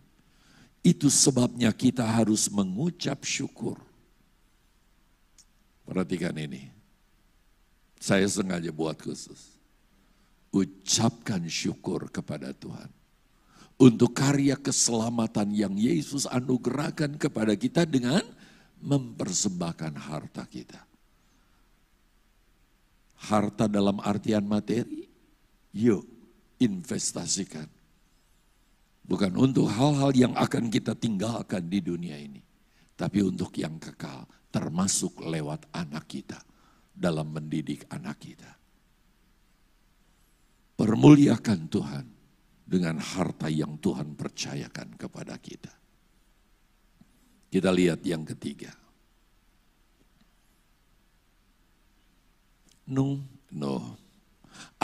Itu 0.81 1.12
sebabnya 1.12 1.71
kita 1.77 2.09
harus 2.09 2.49
mengucap 2.49 3.21
syukur. 3.23 3.77
Perhatikan 5.85 6.35
ini. 6.41 6.73
Saya 8.01 8.25
sengaja 8.27 8.73
buat 8.73 8.97
khusus. 8.97 9.61
Ucapkan 10.49 11.45
syukur 11.45 12.09
kepada 12.09 12.57
Tuhan 12.57 12.97
untuk 13.79 14.11
karya 14.11 14.59
keselamatan 14.59 15.55
yang 15.55 15.74
Yesus 15.79 16.26
anugerahkan 16.26 17.14
kepada 17.14 17.55
kita 17.55 17.87
dengan 17.87 18.26
mempersembahkan 18.83 19.95
harta 19.95 20.43
kita. 20.51 20.83
Harta 23.31 23.70
dalam 23.70 24.03
artian 24.03 24.47
materi, 24.47 25.07
yuk 25.74 26.03
investasikan. 26.59 27.66
Bukan 29.09 29.33
untuk 29.39 29.70
hal-hal 29.70 30.12
yang 30.12 30.35
akan 30.37 30.68
kita 30.68 30.93
tinggalkan 30.99 31.70
di 31.70 31.81
dunia 31.81 32.18
ini. 32.18 32.43
Tapi 32.99 33.22
untuk 33.22 33.55
yang 33.57 33.79
kekal, 33.79 34.26
termasuk 34.51 35.22
lewat 35.22 35.70
anak 35.70 36.05
kita. 36.11 36.39
Dalam 36.99 37.31
mendidik 37.31 37.87
anak 37.95 38.18
kita. 38.18 38.59
Permuliakan 40.74 41.70
Tuhan 41.70 42.18
dengan 42.69 43.01
harta 43.01 43.49
yang 43.49 43.81
Tuhan 43.81 44.12
percayakan 44.12 45.01
kepada 45.01 45.41
kita. 45.41 45.73
Kita 47.49 47.73
lihat 47.73 48.05
yang 48.05 48.29
ketiga. 48.29 48.69
No, 52.93 53.25
no. 53.57 53.97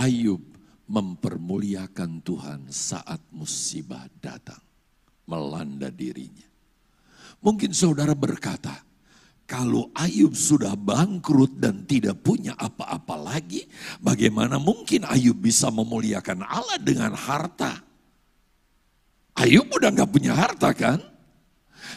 Ayub 0.00 0.40
mempermuliakan 0.88 2.24
Tuhan 2.24 2.60
saat 2.72 3.20
musibah 3.32 4.08
datang. 4.16 4.60
Melanda 5.28 5.88
dirinya. 5.92 6.48
Mungkin 7.44 7.72
saudara 7.72 8.12
berkata, 8.16 8.83
kalau 9.44 9.92
Ayub 9.92 10.32
sudah 10.32 10.72
bangkrut 10.72 11.60
dan 11.60 11.84
tidak 11.84 12.24
punya 12.24 12.56
apa-apa 12.56 13.20
lagi, 13.20 13.68
bagaimana 14.00 14.56
mungkin 14.56 15.04
Ayub 15.04 15.36
bisa 15.36 15.68
memuliakan 15.68 16.48
Allah 16.48 16.80
dengan 16.80 17.12
harta? 17.12 17.76
Ayub 19.36 19.68
udah 19.68 19.92
gak 19.92 20.10
punya 20.14 20.32
harta 20.32 20.72
kan? 20.72 20.96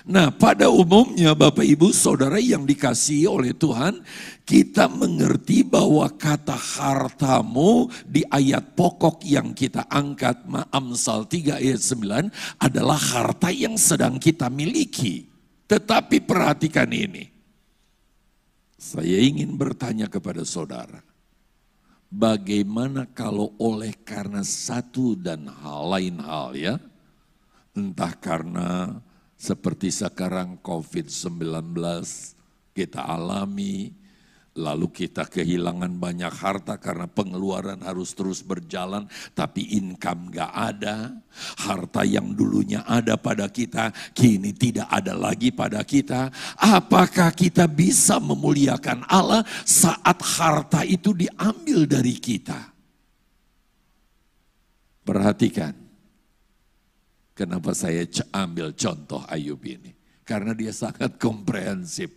Nah 0.03 0.27
pada 0.35 0.67
umumnya 0.67 1.31
Bapak 1.31 1.63
Ibu 1.63 1.95
Saudara 1.95 2.35
yang 2.39 2.67
dikasihi 2.67 3.23
oleh 3.23 3.55
Tuhan, 3.55 4.03
kita 4.43 4.91
mengerti 4.91 5.63
bahwa 5.63 6.07
kata 6.11 6.55
hartamu 6.55 7.87
di 8.03 8.27
ayat 8.27 8.75
pokok 8.75 9.23
yang 9.23 9.55
kita 9.55 9.87
angkat 9.87 10.43
Amsal 10.75 11.23
3 11.27 11.63
ayat 11.63 11.79
9 11.79 12.59
adalah 12.59 12.99
harta 12.99 13.47
yang 13.51 13.79
sedang 13.79 14.19
kita 14.19 14.51
miliki. 14.51 15.27
Tetapi 15.67 16.23
perhatikan 16.23 16.91
ini. 16.91 17.36
Saya 18.87 19.19
ingin 19.19 19.59
bertanya 19.59 20.07
kepada 20.07 20.47
saudara, 20.47 21.03
bagaimana 22.07 23.03
kalau 23.03 23.51
oleh 23.59 23.91
karena 24.07 24.39
satu 24.47 25.11
dan 25.11 25.51
hal 25.51 25.91
lain 25.91 26.23
hal 26.23 26.55
ya, 26.55 26.79
entah 27.75 28.15
karena 28.15 28.95
seperti 29.35 29.91
sekarang 29.91 30.63
COVID-19 30.63 31.75
kita 32.71 33.03
alami, 33.03 33.91
Lalu 34.57 34.89
kita 34.89 35.29
kehilangan 35.29 36.01
banyak 36.01 36.33
harta 36.33 36.81
karena 36.81 37.05
pengeluaran 37.05 37.77
harus 37.85 38.17
terus 38.17 38.41
berjalan, 38.41 39.05
tapi 39.37 39.77
income 39.77 40.33
gak 40.33 40.49
ada. 40.49 41.13
Harta 41.61 42.01
yang 42.01 42.33
dulunya 42.33 42.81
ada 42.81 43.21
pada 43.21 43.53
kita, 43.53 43.93
kini 44.17 44.57
tidak 44.57 44.89
ada 44.89 45.13
lagi 45.13 45.53
pada 45.53 45.85
kita. 45.85 46.33
Apakah 46.57 47.29
kita 47.37 47.69
bisa 47.69 48.17
memuliakan 48.17 49.05
Allah 49.05 49.45
saat 49.61 50.17
harta 50.25 50.81
itu 50.81 51.13
diambil 51.13 51.85
dari 51.85 52.17
kita? 52.17 52.73
Perhatikan, 55.05 55.77
kenapa 57.37 57.77
saya 57.77 58.09
ambil 58.33 58.73
contoh 58.73 59.21
Ayub 59.29 59.61
ini. 59.61 59.93
Karena 60.25 60.57
dia 60.57 60.73
sangat 60.73 61.15
komprehensif 61.23 62.16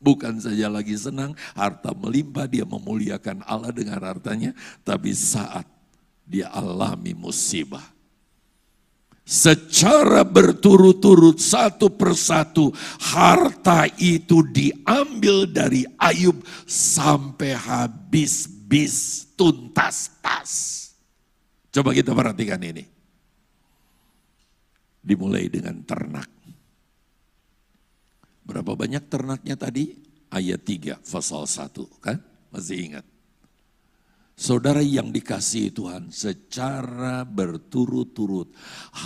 Bukan 0.00 0.40
saja 0.40 0.72
lagi 0.72 0.96
senang, 0.96 1.36
harta 1.52 1.92
melimpah, 1.92 2.48
dia 2.48 2.64
memuliakan 2.64 3.44
Allah 3.44 3.68
dengan 3.68 4.00
hartanya, 4.00 4.56
tapi 4.80 5.12
saat 5.12 5.68
dia 6.24 6.48
alami 6.48 7.12
musibah. 7.12 7.84
Secara 9.28 10.24
berturut-turut 10.24 11.36
satu 11.36 11.92
persatu 11.92 12.72
harta 13.12 13.86
itu 14.00 14.40
diambil 14.48 15.44
dari 15.44 15.84
Ayub 16.00 16.40
sampai 16.64 17.54
habis-bis 17.54 19.28
tuntas 19.36 20.16
tas. 20.24 20.52
Coba 21.70 21.92
kita 21.92 22.16
perhatikan 22.16 22.58
ini. 22.64 22.88
Dimulai 25.04 25.46
dengan 25.46 25.78
ternak 25.84 26.39
Berapa 28.50 28.74
banyak 28.74 29.06
ternaknya 29.06 29.54
tadi? 29.54 29.94
Ayat 30.34 30.66
3, 30.66 30.98
pasal 30.98 31.46
1 31.46 31.86
kan? 32.02 32.18
Masih 32.50 32.78
ingat? 32.82 33.06
Saudara 34.34 34.82
yang 34.82 35.14
dikasihi 35.14 35.70
Tuhan 35.70 36.10
secara 36.10 37.22
berturut-turut 37.28 38.50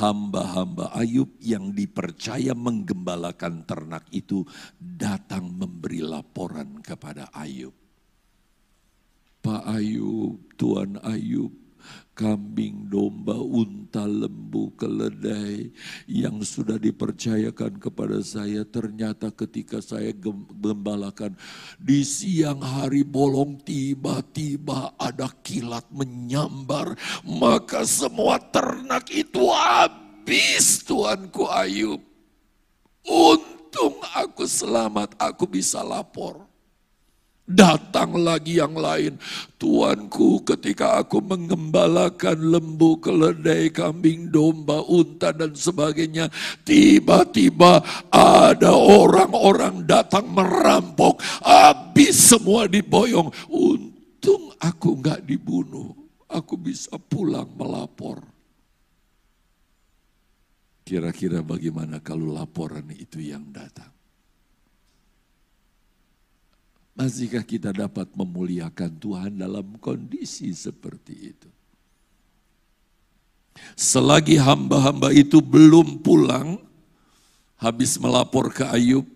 hamba-hamba 0.00 0.96
Ayub 0.96 1.36
yang 1.44 1.76
dipercaya 1.76 2.54
menggembalakan 2.56 3.68
ternak 3.68 4.08
itu 4.14 4.46
datang 4.78 5.50
memberi 5.52 6.00
laporan 6.00 6.80
kepada 6.80 7.28
Ayub. 7.34 7.74
Pak 9.44 9.62
Ayub, 9.76 10.40
Tuan 10.56 10.96
Ayub, 11.04 11.52
kambing, 12.14 12.86
domba, 12.86 13.34
unta, 13.34 14.06
lembu, 14.06 14.70
keledai 14.78 15.74
yang 16.06 16.40
sudah 16.46 16.78
dipercayakan 16.78 17.82
kepada 17.82 18.22
saya 18.22 18.62
ternyata 18.62 19.34
ketika 19.34 19.82
saya 19.82 20.14
gembalakan 20.62 21.34
di 21.82 22.06
siang 22.06 22.62
hari 22.62 23.02
bolong 23.02 23.58
tiba-tiba 23.66 24.94
ada 24.94 25.26
kilat 25.42 25.84
menyambar 25.90 26.94
maka 27.26 27.82
semua 27.82 28.38
ternak 28.38 29.10
itu 29.10 29.50
habis 29.50 30.86
Tuanku 30.86 31.50
Ayub. 31.50 32.00
Untung 33.04 34.00
aku 34.16 34.48
selamat, 34.48 35.18
aku 35.20 35.44
bisa 35.44 35.84
lapor. 35.84 36.53
Datang 37.44 38.16
lagi 38.16 38.56
yang 38.56 38.72
lain. 38.72 39.20
Tuanku 39.60 40.40
ketika 40.48 40.96
aku 40.96 41.20
mengembalakan 41.20 42.40
lembu, 42.40 42.96
keledai, 42.96 43.68
kambing, 43.68 44.32
domba, 44.32 44.80
unta 44.80 45.28
dan 45.28 45.52
sebagainya. 45.52 46.32
Tiba-tiba 46.64 47.84
ada 48.08 48.72
orang-orang 48.72 49.84
datang 49.84 50.32
merampok. 50.32 51.20
Habis 51.44 52.32
semua 52.32 52.64
diboyong. 52.64 53.28
Untung 53.52 54.56
aku 54.56 54.96
nggak 55.04 55.28
dibunuh. 55.28 55.92
Aku 56.32 56.56
bisa 56.56 56.96
pulang 56.96 57.52
melapor. 57.60 58.24
Kira-kira 60.84 61.44
bagaimana 61.44 62.00
kalau 62.00 62.32
laporan 62.32 62.88
itu 62.92 63.20
yang 63.20 63.52
datang? 63.52 63.93
Masihkah 66.94 67.42
kita 67.42 67.74
dapat 67.74 68.06
memuliakan 68.14 68.92
Tuhan 69.02 69.32
dalam 69.42 69.74
kondisi 69.82 70.54
seperti 70.54 71.14
itu? 71.34 71.50
Selagi 73.74 74.38
hamba-hamba 74.38 75.10
itu 75.10 75.42
belum 75.42 75.98
pulang, 76.06 76.62
habis 77.58 77.98
melapor 77.98 78.54
ke 78.54 78.62
Ayub, 78.70 79.06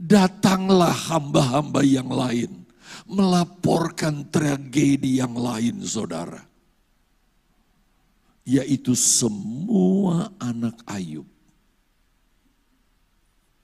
datanglah 0.00 0.92
hamba-hamba 1.12 1.84
yang 1.84 2.08
lain 2.08 2.64
melaporkan 3.04 4.24
tragedi 4.32 5.20
yang 5.20 5.36
lain, 5.36 5.84
saudara. 5.84 6.40
Yaitu 8.48 8.96
semua 8.96 10.32
anak 10.40 10.80
Ayub. 10.88 11.28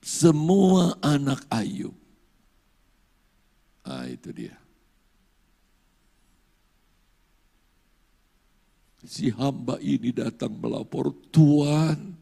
Semua 0.05 0.93
anak 1.01 1.49
Ayub 1.49 1.97
Nah 3.89 4.05
itu 4.05 4.28
dia. 4.36 4.53
Si 9.01 9.32
hamba 9.32 9.80
ini 9.80 10.12
datang 10.12 10.53
melapor, 10.61 11.16
Tuhan, 11.32 12.12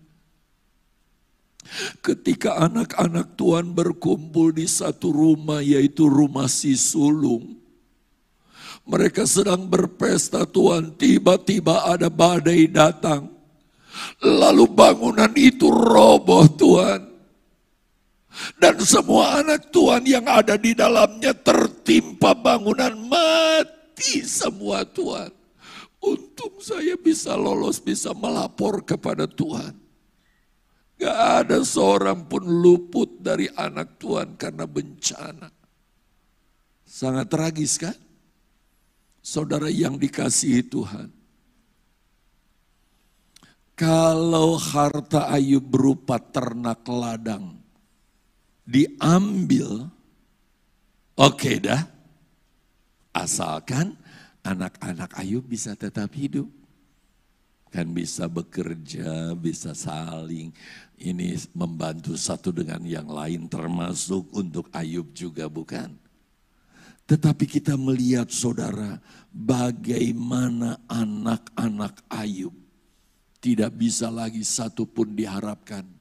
ketika 1.99 2.63
anak-anak 2.63 3.35
Tuhan 3.35 3.75
berkumpul 3.75 4.55
di 4.55 4.71
satu 4.71 5.11
rumah 5.11 5.59
yaitu 5.59 6.07
rumah 6.07 6.47
si 6.47 6.79
sulung. 6.79 7.59
Mereka 8.87 9.27
sedang 9.27 9.67
berpesta 9.67 10.47
Tuhan, 10.47 10.95
tiba-tiba 10.95 11.91
ada 11.91 12.07
badai 12.07 12.71
datang. 12.71 13.27
Lalu 14.23 14.71
bangunan 14.71 15.35
itu 15.35 15.67
roboh 15.67 16.47
Tuhan. 16.47 17.16
Dan 18.61 18.77
semua 18.85 19.41
anak 19.41 19.73
Tuhan 19.73 20.05
yang 20.05 20.27
ada 20.29 20.61
di 20.61 20.77
dalamnya 20.77 21.33
tertimpa 21.33 22.37
bangunan 22.37 22.93
mati 23.09 24.21
semua 24.25 24.85
Tuhan. 24.85 25.33
Untung 26.05 26.61
saya 26.61 26.95
bisa 27.01 27.35
lolos, 27.35 27.81
bisa 27.81 28.13
melapor 28.13 28.85
kepada 28.85 29.25
Tuhan. 29.25 29.75
Gak 30.97 31.19
ada 31.45 31.61
seorang 31.61 32.25
pun 32.25 32.45
luput 32.45 33.21
dari 33.21 33.49
anak 33.53 34.01
Tuhan 34.01 34.41
karena 34.41 34.65
bencana. 34.65 35.49
Sangat 36.87 37.29
tragis 37.29 37.77
kan? 37.77 37.97
Saudara 39.21 39.69
yang 39.69 40.01
dikasihi 40.01 40.63
Tuhan. 40.65 41.09
Kalau 43.77 44.57
harta 44.57 45.29
Ayub 45.29 45.61
berupa 45.61 46.17
ternak 46.17 46.81
ladang, 46.89 47.61
diambil, 48.67 49.87
oke 51.15 51.39
okay 51.39 51.57
dah. 51.63 51.83
Asalkan 53.17 53.97
anak-anak 54.45 55.17
Ayub 55.17 55.47
bisa 55.47 55.73
tetap 55.73 56.13
hidup. 56.13 56.51
Kan 57.73 57.97
bisa 57.97 58.29
bekerja, 58.29 59.33
bisa 59.35 59.73
saling 59.73 60.53
ini 61.01 61.35
membantu 61.57 62.15
satu 62.15 62.53
dengan 62.53 62.85
yang 62.85 63.09
lain 63.09 63.49
termasuk 63.49 64.29
untuk 64.37 64.69
Ayub 64.77 65.11
juga 65.17 65.49
bukan. 65.49 65.97
Tetapi 67.07 67.45
kita 67.47 67.79
melihat 67.79 68.29
saudara 68.35 68.99
bagaimana 69.31 70.83
anak-anak 70.91 72.03
Ayub 72.11 72.53
tidak 73.39 73.79
bisa 73.79 74.11
lagi 74.11 74.43
satu 74.43 74.83
pun 74.89 75.15
diharapkan 75.15 75.96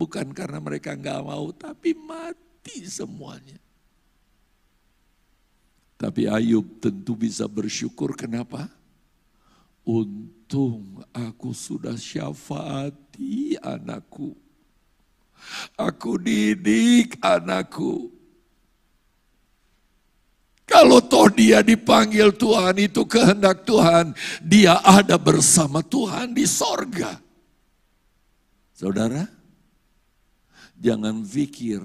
Bukan 0.00 0.32
karena 0.32 0.56
mereka 0.64 0.96
nggak 0.96 1.20
mau, 1.20 1.52
tapi 1.52 1.92
mati 1.92 2.88
semuanya. 2.88 3.60
Tapi 6.00 6.24
Ayub 6.24 6.80
tentu 6.80 7.12
bisa 7.12 7.44
bersyukur 7.44 8.16
kenapa? 8.16 8.64
Untung 9.84 11.04
aku 11.12 11.52
sudah 11.52 12.00
syafaati 12.00 13.60
anakku. 13.60 14.32
Aku 15.76 16.16
didik 16.16 17.20
anakku. 17.20 18.08
Kalau 20.64 21.04
toh 21.04 21.28
dia 21.28 21.60
dipanggil 21.60 22.32
Tuhan 22.32 22.80
itu 22.80 23.04
kehendak 23.04 23.68
Tuhan, 23.68 24.16
dia 24.40 24.80
ada 24.80 25.20
bersama 25.20 25.84
Tuhan 25.84 26.32
di 26.32 26.48
sorga. 26.48 27.20
Saudara, 28.72 29.39
Jangan 30.80 31.20
pikir 31.28 31.84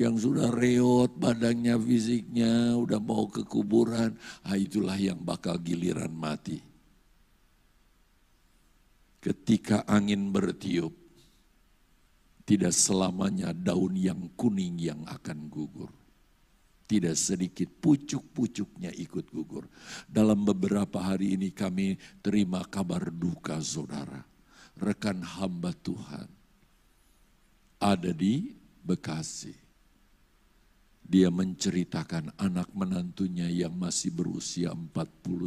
yang 0.00 0.16
sudah 0.16 0.48
reot 0.48 1.12
badannya 1.20 1.76
fisiknya, 1.76 2.72
udah 2.80 2.96
mau 2.96 3.28
ke 3.28 3.44
kuburan, 3.44 4.16
ah 4.46 4.56
itulah 4.56 4.96
yang 4.96 5.20
bakal 5.20 5.60
giliran 5.60 6.08
mati. 6.08 6.64
Ketika 9.20 9.84
angin 9.84 10.32
bertiup, 10.32 10.96
tidak 12.48 12.72
selamanya 12.72 13.52
daun 13.52 13.98
yang 14.00 14.32
kuning 14.32 14.80
yang 14.80 15.04
akan 15.04 15.52
gugur. 15.52 15.92
Tidak 16.88 17.12
sedikit 17.12 17.68
pucuk-pucuknya 17.68 18.88
ikut 18.96 19.28
gugur. 19.28 19.68
Dalam 20.08 20.40
beberapa 20.40 21.04
hari 21.04 21.36
ini 21.36 21.52
kami 21.52 22.00
terima 22.24 22.64
kabar 22.64 23.12
duka 23.12 23.60
saudara. 23.60 24.24
Rekan 24.80 25.20
hamba 25.20 25.76
Tuhan 25.76 26.37
ada 27.78 28.10
di 28.10 28.54
Bekasi. 28.82 29.54
Dia 31.08 31.32
menceritakan 31.32 32.36
anak 32.36 32.68
menantunya 32.76 33.48
yang 33.48 33.72
masih 33.72 34.12
berusia 34.12 34.76
40 34.76 34.92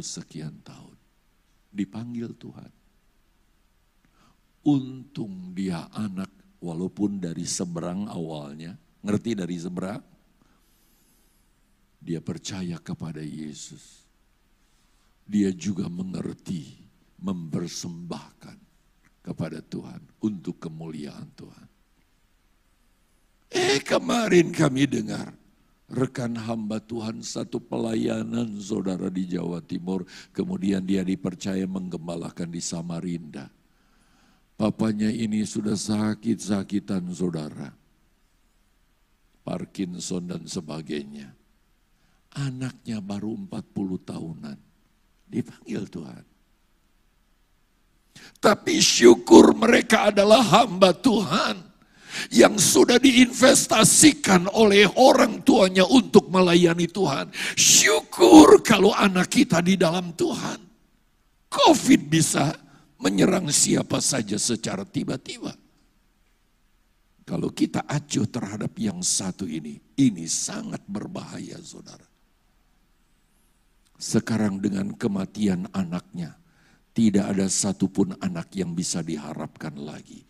sekian 0.02 0.58
tahun. 0.66 0.98
Dipanggil 1.70 2.34
Tuhan. 2.34 2.72
Untung 4.66 5.54
dia 5.54 5.86
anak 5.94 6.30
walaupun 6.58 7.22
dari 7.22 7.46
seberang 7.46 8.10
awalnya. 8.10 8.74
Ngerti 9.02 9.30
dari 9.38 9.56
seberang? 9.58 10.02
Dia 12.02 12.18
percaya 12.18 12.78
kepada 12.82 13.22
Yesus. 13.22 14.02
Dia 15.22 15.54
juga 15.54 15.86
mengerti 15.86 16.74
mempersembahkan 17.22 18.58
kepada 19.22 19.62
Tuhan 19.62 20.02
untuk 20.26 20.58
kemuliaan 20.58 21.30
Tuhan. 21.38 21.71
Eh 23.52 23.84
kemarin 23.84 24.48
kami 24.48 24.88
dengar 24.88 25.36
rekan 25.92 26.32
hamba 26.32 26.80
Tuhan 26.80 27.20
satu 27.20 27.60
pelayanan 27.60 28.56
saudara 28.58 29.12
di 29.12 29.28
Jawa 29.28 29.60
Timur. 29.60 30.08
Kemudian 30.32 30.80
dia 30.82 31.04
dipercaya 31.04 31.68
menggembalakan 31.68 32.48
di 32.48 32.64
Samarinda. 32.64 33.52
Papanya 34.56 35.12
ini 35.12 35.44
sudah 35.44 35.76
sakit-sakitan 35.76 37.04
saudara. 37.12 37.68
Parkinson 39.44 40.32
dan 40.32 40.42
sebagainya. 40.48 41.36
Anaknya 42.32 43.04
baru 43.04 43.36
40 43.36 44.08
tahunan. 44.08 44.58
Dipanggil 45.28 45.84
Tuhan. 45.92 46.24
Tapi 48.40 48.74
syukur 48.80 49.56
mereka 49.56 50.12
adalah 50.12 50.40
hamba 50.40 50.94
Tuhan 50.94 51.71
yang 52.32 52.56
sudah 52.60 52.96
diinvestasikan 53.00 54.48
oleh 54.52 54.88
orang 54.96 55.40
tuanya 55.44 55.86
untuk 55.86 56.28
melayani 56.28 56.88
Tuhan. 56.88 57.32
Syukur 57.56 58.60
kalau 58.64 58.92
anak 58.92 59.32
kita 59.32 59.60
di 59.64 59.76
dalam 59.76 60.12
Tuhan. 60.16 60.60
COVID 61.52 62.00
bisa 62.08 62.56
menyerang 63.02 63.52
siapa 63.52 64.00
saja 64.00 64.40
secara 64.40 64.88
tiba-tiba. 64.88 65.52
Kalau 67.22 67.52
kita 67.54 67.86
acuh 67.86 68.26
terhadap 68.26 68.74
yang 68.80 68.98
satu 69.00 69.46
ini, 69.46 69.78
ini 69.94 70.26
sangat 70.26 70.82
berbahaya 70.88 71.60
saudara. 71.62 72.04
Sekarang 73.94 74.58
dengan 74.58 74.90
kematian 74.98 75.70
anaknya, 75.70 76.34
tidak 76.90 77.30
ada 77.30 77.46
satupun 77.46 78.18
anak 78.18 78.50
yang 78.58 78.74
bisa 78.74 79.00
diharapkan 79.00 79.78
lagi. 79.78 80.26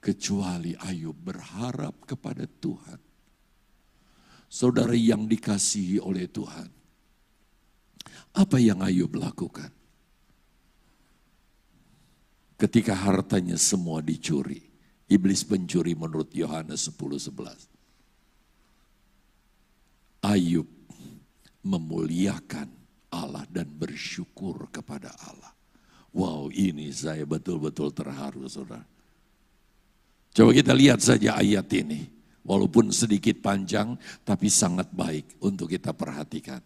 Kecuali 0.00 0.72
Ayub 0.80 1.12
berharap 1.12 2.08
kepada 2.08 2.48
Tuhan. 2.48 2.96
Saudara 4.50 4.96
yang 4.96 5.28
dikasihi 5.28 6.00
oleh 6.00 6.26
Tuhan. 6.26 6.68
Apa 8.34 8.56
yang 8.56 8.80
Ayub 8.80 9.12
lakukan? 9.14 9.70
Ketika 12.56 12.96
hartanya 12.96 13.60
semua 13.60 14.00
dicuri. 14.00 14.68
Iblis 15.10 15.42
pencuri 15.42 15.98
menurut 15.98 16.30
Yohanes 16.30 16.86
10.11. 16.86 17.34
11. 17.34 17.80
Ayub 20.20 20.68
memuliakan 21.64 22.68
Allah 23.10 23.44
dan 23.48 23.66
bersyukur 23.66 24.68
kepada 24.68 25.10
Allah. 25.24 25.52
Wow 26.12 26.52
ini 26.52 26.92
saya 26.92 27.24
betul-betul 27.24 27.90
terharu 27.90 28.44
saudara. 28.46 28.84
Coba 30.30 30.50
kita 30.54 30.72
lihat 30.74 31.02
saja 31.02 31.34
ayat 31.38 31.66
ini. 31.74 32.06
Walaupun 32.40 32.90
sedikit 32.90 33.38
panjang 33.44 33.94
tapi 34.24 34.48
sangat 34.50 34.88
baik 34.90 35.38
untuk 35.44 35.70
kita 35.70 35.92
perhatikan. 35.92 36.58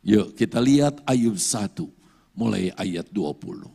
Yuk 0.00 0.32
kita 0.32 0.58
lihat 0.58 1.04
Ayub 1.04 1.36
1 1.36 1.76
mulai 2.34 2.72
ayat 2.74 3.06
20. 3.12 3.68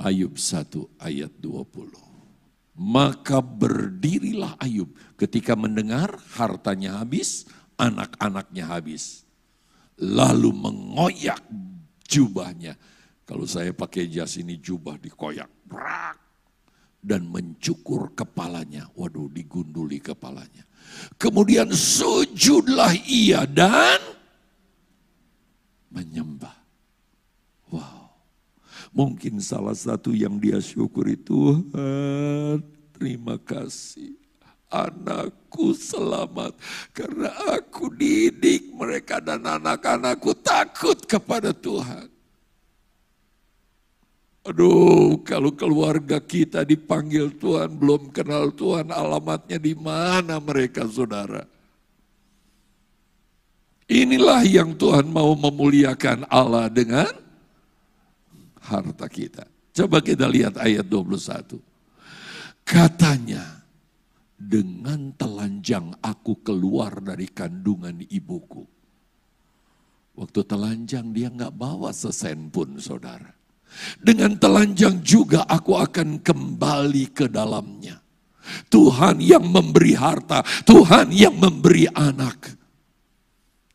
Ayub 0.00 0.34
1 0.34 1.04
ayat 1.04 1.32
20. 1.38 1.94
Maka 2.74 3.38
berdirilah 3.38 4.58
Ayub 4.58 4.90
ketika 5.14 5.54
mendengar 5.54 6.18
hartanya 6.34 6.98
habis, 6.98 7.46
anak-anaknya 7.78 8.66
habis. 8.66 9.22
Lalu 9.94 10.50
mengoyak 10.50 11.38
jubahnya. 12.08 12.74
Kalau 13.24 13.46
saya 13.46 13.70
pakai 13.70 14.10
jas 14.10 14.34
ini 14.36 14.58
jubah 14.58 14.98
dikoyak. 14.98 15.63
Dan 17.04 17.28
mencukur 17.28 18.16
kepalanya. 18.16 18.88
Waduh 18.96 19.28
digunduli 19.28 20.00
kepalanya. 20.00 20.64
Kemudian 21.20 21.72
sujudlah 21.72 22.94
ia 23.04 23.44
dan 23.44 24.00
menyembah. 25.92 26.54
Wow. 27.70 28.14
Mungkin 28.94 29.42
salah 29.42 29.74
satu 29.74 30.14
yang 30.14 30.38
dia 30.38 30.62
syukuri 30.62 31.18
Tuhan, 31.18 32.62
terima 32.94 33.34
kasih. 33.42 34.14
Anakku 34.70 35.70
selamat 35.74 36.58
karena 36.90 37.30
aku 37.54 37.90
didik 37.94 38.74
mereka 38.74 39.22
dan 39.22 39.42
anak-anakku 39.42 40.34
takut 40.42 40.98
kepada 41.06 41.50
Tuhan. 41.54 42.13
Aduh, 44.44 45.24
kalau 45.24 45.56
keluarga 45.56 46.20
kita 46.20 46.68
dipanggil 46.68 47.32
Tuhan, 47.40 47.80
belum 47.80 48.12
kenal 48.12 48.52
Tuhan, 48.52 48.92
alamatnya 48.92 49.56
di 49.56 49.72
mana 49.72 50.36
mereka, 50.36 50.84
saudara? 50.84 51.48
Inilah 53.88 54.44
yang 54.44 54.76
Tuhan 54.76 55.08
mau 55.08 55.32
memuliakan 55.32 56.28
Allah 56.28 56.68
dengan 56.68 57.08
harta 58.60 59.08
kita. 59.08 59.44
Coba 59.74 60.00
kita 60.00 60.28
lihat 60.28 60.60
ayat 60.60 60.88
21. 60.88 61.60
Katanya, 62.64 63.64
dengan 64.38 65.12
telanjang 65.16 65.92
aku 65.98 66.40
keluar 66.44 67.00
dari 67.00 67.28
kandungan 67.28 68.04
ibuku. 68.08 68.64
Waktu 70.14 70.40
telanjang 70.46 71.10
dia 71.10 71.26
nggak 71.26 71.52
bawa 71.58 71.90
sesen 71.90 72.48
pun 72.48 72.78
saudara. 72.78 73.33
Dengan 73.98 74.38
telanjang 74.38 75.02
juga 75.02 75.44
aku 75.44 75.76
akan 75.76 76.22
kembali 76.22 77.04
ke 77.10 77.26
dalamnya. 77.26 78.00
Tuhan 78.68 79.24
yang 79.24 79.44
memberi 79.44 79.96
harta, 79.96 80.44
Tuhan 80.68 81.10
yang 81.10 81.34
memberi 81.36 81.88
anak. 81.90 82.54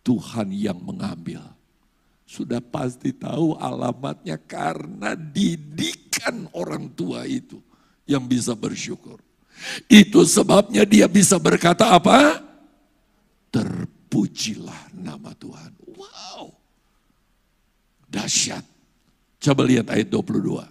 Tuhan 0.06 0.50
yang 0.56 0.80
mengambil 0.80 1.44
sudah 2.30 2.62
pasti 2.62 3.10
tahu 3.10 3.58
alamatnya 3.58 4.38
karena 4.38 5.18
didikan 5.18 6.46
orang 6.54 6.94
tua 6.94 7.26
itu 7.26 7.58
yang 8.06 8.30
bisa 8.30 8.54
bersyukur. 8.54 9.18
Itu 9.90 10.24
sebabnya 10.30 10.86
dia 10.86 11.10
bisa 11.10 11.42
berkata 11.42 11.90
apa? 11.90 12.38
Terpujilah 13.50 14.94
nama 14.94 15.34
Tuhan. 15.34 15.74
Wow. 15.98 16.54
Dahsyat. 18.06 18.79
Coba 19.40 19.64
lihat 19.64 19.88
ayat 19.88 20.12
22. 20.12 20.68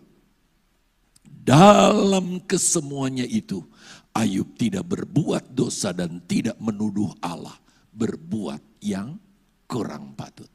Dalam 1.25 2.45
kesemuanya 2.45 3.25
itu, 3.25 3.65
Ayub 4.13 4.53
tidak 4.61 4.85
berbuat 4.85 5.57
dosa 5.57 5.97
dan 5.97 6.21
tidak 6.29 6.61
menuduh 6.61 7.09
Allah 7.25 7.57
berbuat 7.97 8.85
yang 8.85 9.17
kurang 9.65 10.13
patut. 10.13 10.53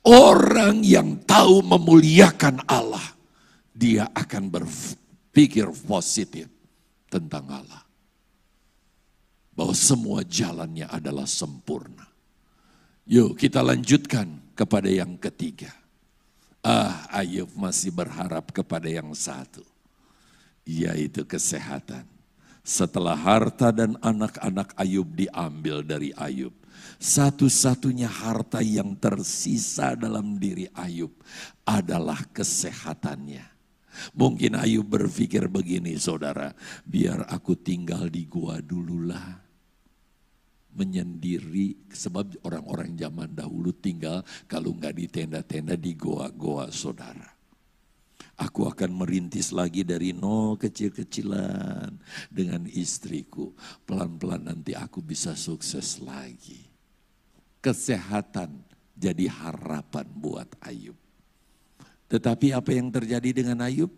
Orang 0.00 0.80
yang 0.80 1.20
tahu 1.28 1.60
memuliakan 1.60 2.64
Allah, 2.64 3.04
dia 3.76 4.08
akan 4.16 4.48
berpikir 4.48 5.68
positif 5.84 6.48
tentang 7.12 7.44
Allah. 7.52 7.84
Bahwa 9.52 9.76
semua 9.76 10.24
jalannya 10.24 10.88
adalah 10.88 11.28
sempurna. 11.28 12.08
Yuk 13.04 13.36
kita 13.36 13.60
lanjutkan 13.60 14.56
kepada 14.56 14.88
yang 14.88 15.20
ketiga. 15.20 15.79
Ah 16.60 17.08
Ayub 17.08 17.48
masih 17.56 17.88
berharap 17.88 18.52
kepada 18.52 18.86
yang 18.86 19.12
satu. 19.16 19.64
Yaitu 20.68 21.24
kesehatan. 21.24 22.04
Setelah 22.60 23.16
harta 23.16 23.72
dan 23.72 23.96
anak-anak 24.04 24.76
Ayub 24.76 25.08
diambil 25.16 25.80
dari 25.80 26.12
Ayub 26.14 26.52
satu-satunya 27.00 28.08
harta 28.08 28.60
yang 28.60 28.96
tersisa 28.96 29.96
dalam 29.96 30.36
diri 30.36 30.68
Ayub 30.76 31.12
adalah 31.64 32.20
kesehatannya. 32.32 33.44
Mungkin 34.16 34.56
Ayub 34.56 34.86
berpikir 34.86 35.48
begini 35.50 35.96
saudara, 35.96 36.54
biar 36.86 37.26
aku 37.28 37.56
tinggal 37.58 38.08
di 38.08 38.24
gua 38.28 38.62
dululah. 38.62 39.49
Menyendiri, 40.70 41.90
sebab 41.90 42.38
orang-orang 42.46 42.94
zaman 42.94 43.34
dahulu 43.34 43.74
tinggal 43.74 44.22
kalau 44.46 44.70
nggak 44.74 44.94
di 44.94 45.06
tenda-tenda 45.10 45.74
di 45.74 45.98
goa-goa 45.98 46.70
saudara. 46.70 47.26
Aku 48.40 48.64
akan 48.64 49.04
merintis 49.04 49.52
lagi 49.52 49.84
dari 49.84 50.16
nol 50.16 50.56
kecil-kecilan 50.56 51.92
dengan 52.32 52.64
istriku. 52.70 53.52
Pelan-pelan 53.84 54.48
nanti 54.48 54.72
aku 54.72 55.04
bisa 55.04 55.36
sukses 55.36 56.00
lagi 56.00 56.70
kesehatan 57.60 58.64
jadi 58.96 59.28
harapan 59.28 60.08
buat 60.08 60.48
Ayub. 60.64 60.96
Tetapi 62.10 62.52
apa 62.56 62.70
yang 62.74 62.90
terjadi 62.90 63.30
dengan 63.44 63.62
Ayub? 63.64 63.92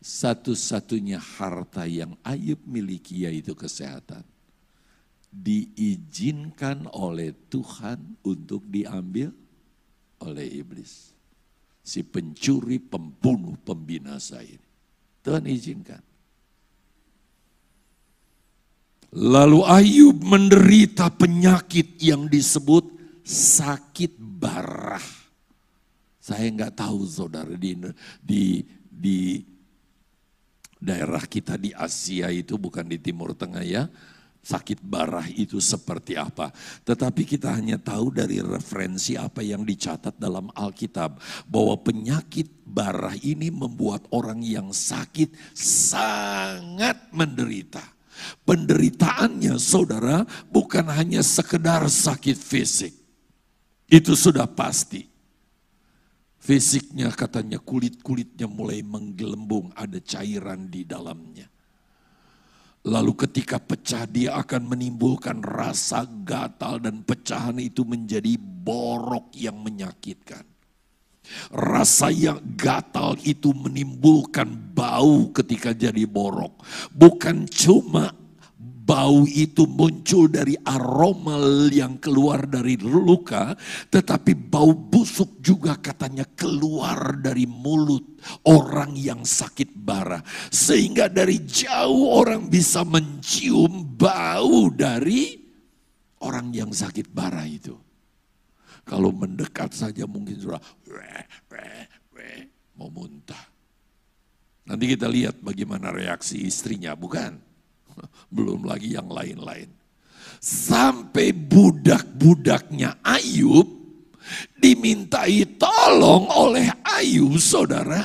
Satu-satunya 0.00 1.20
harta 1.20 1.84
yang 1.84 2.16
Ayub 2.24 2.56
miliki 2.64 3.28
yaitu 3.28 3.52
kesehatan. 3.52 4.24
Diizinkan 5.28 6.88
oleh 6.90 7.36
Tuhan 7.52 8.16
untuk 8.24 8.64
diambil 8.64 9.28
oleh 10.24 10.46
iblis. 10.64 11.12
Si 11.84 12.00
pencuri, 12.00 12.80
pembunuh, 12.80 13.60
pembinasa 13.60 14.40
ini. 14.40 14.68
Tuhan 15.20 15.44
izinkan. 15.44 16.02
Lalu 19.10 19.60
Ayub 19.68 20.16
menderita 20.22 21.12
penyakit 21.12 22.00
yang 22.00 22.24
disebut 22.30 22.88
sakit 23.26 24.16
barah. 24.16 25.02
Saya 26.22 26.46
nggak 26.46 26.78
tahu 26.78 27.04
saudara 27.04 27.52
di, 27.58 27.74
di, 28.22 28.62
di 28.86 29.42
daerah 30.80 31.22
kita 31.28 31.54
di 31.60 31.70
Asia 31.76 32.32
itu 32.32 32.56
bukan 32.56 32.88
di 32.88 32.98
Timur 32.98 33.36
Tengah 33.36 33.62
ya. 33.62 33.84
Sakit 34.40 34.80
barah 34.80 35.28
itu 35.36 35.60
seperti 35.60 36.16
apa. 36.16 36.48
Tetapi 36.88 37.28
kita 37.28 37.52
hanya 37.52 37.76
tahu 37.76 38.08
dari 38.08 38.40
referensi 38.40 39.12
apa 39.12 39.44
yang 39.44 39.68
dicatat 39.68 40.16
dalam 40.16 40.48
Alkitab. 40.56 41.20
Bahwa 41.44 41.76
penyakit 41.76 42.48
barah 42.64 43.20
ini 43.20 43.52
membuat 43.52 44.08
orang 44.08 44.40
yang 44.40 44.72
sakit 44.72 45.36
sangat 45.52 47.12
menderita 47.12 48.00
Penderitaannya 48.44 49.56
saudara 49.56 50.24
bukan 50.48 50.88
hanya 50.92 51.24
sekedar 51.24 51.86
sakit 51.88 52.36
fisik. 52.36 52.92
Itu 53.90 54.14
sudah 54.14 54.46
pasti. 54.46 55.09
Fisiknya 56.40 57.12
katanya 57.12 57.60
kulit-kulitnya 57.60 58.48
mulai 58.48 58.80
menggelembung, 58.80 59.76
ada 59.76 60.00
cairan 60.00 60.72
di 60.72 60.88
dalamnya. 60.88 61.44
Lalu 62.88 63.12
ketika 63.12 63.60
pecah 63.60 64.08
dia 64.08 64.40
akan 64.40 64.72
menimbulkan 64.72 65.44
rasa 65.44 66.08
gatal 66.24 66.80
dan 66.80 67.04
pecahan 67.04 67.60
itu 67.60 67.84
menjadi 67.84 68.40
borok 68.40 69.36
yang 69.36 69.60
menyakitkan. 69.60 70.48
Rasa 71.52 72.08
yang 72.08 72.40
gatal 72.56 73.20
itu 73.20 73.52
menimbulkan 73.52 74.72
bau 74.72 75.28
ketika 75.36 75.76
jadi 75.76 76.08
borok. 76.08 76.56
Bukan 76.88 77.44
cuma 77.52 78.16
bau 78.90 79.22
itu 79.22 79.70
muncul 79.70 80.26
dari 80.26 80.58
aroma 80.66 81.38
yang 81.70 82.02
keluar 82.02 82.42
dari 82.42 82.74
luka, 82.74 83.54
tetapi 83.86 84.34
bau 84.34 84.74
busuk 84.74 85.38
juga 85.38 85.78
katanya 85.78 86.26
keluar 86.34 87.14
dari 87.22 87.46
mulut 87.46 88.18
orang 88.50 88.98
yang 88.98 89.22
sakit 89.22 89.70
bara. 89.78 90.18
Sehingga 90.50 91.06
dari 91.06 91.38
jauh 91.46 92.18
orang 92.18 92.50
bisa 92.50 92.82
mencium 92.82 93.94
bau 93.94 94.74
dari 94.74 95.38
orang 96.26 96.50
yang 96.50 96.74
sakit 96.74 97.14
bara 97.14 97.46
itu. 97.46 97.78
Kalau 98.82 99.14
mendekat 99.14 99.70
saja 99.70 100.02
mungkin 100.02 100.34
sudah 100.34 100.58
mau 102.74 102.90
muntah. 102.90 103.46
Nanti 104.66 104.98
kita 104.98 105.06
lihat 105.06 105.38
bagaimana 105.38 105.94
reaksi 105.94 106.42
istrinya, 106.42 106.98
bukan? 106.98 107.49
Belum 108.34 108.64
lagi 108.64 108.96
yang 108.96 109.08
lain-lain. 109.10 109.68
Sampai 110.40 111.36
budak-budaknya 111.36 113.04
Ayub 113.04 113.68
dimintai 114.56 115.44
tolong 115.60 116.28
oleh 116.32 116.70
Ayub, 116.80 117.36
saudara. 117.36 118.00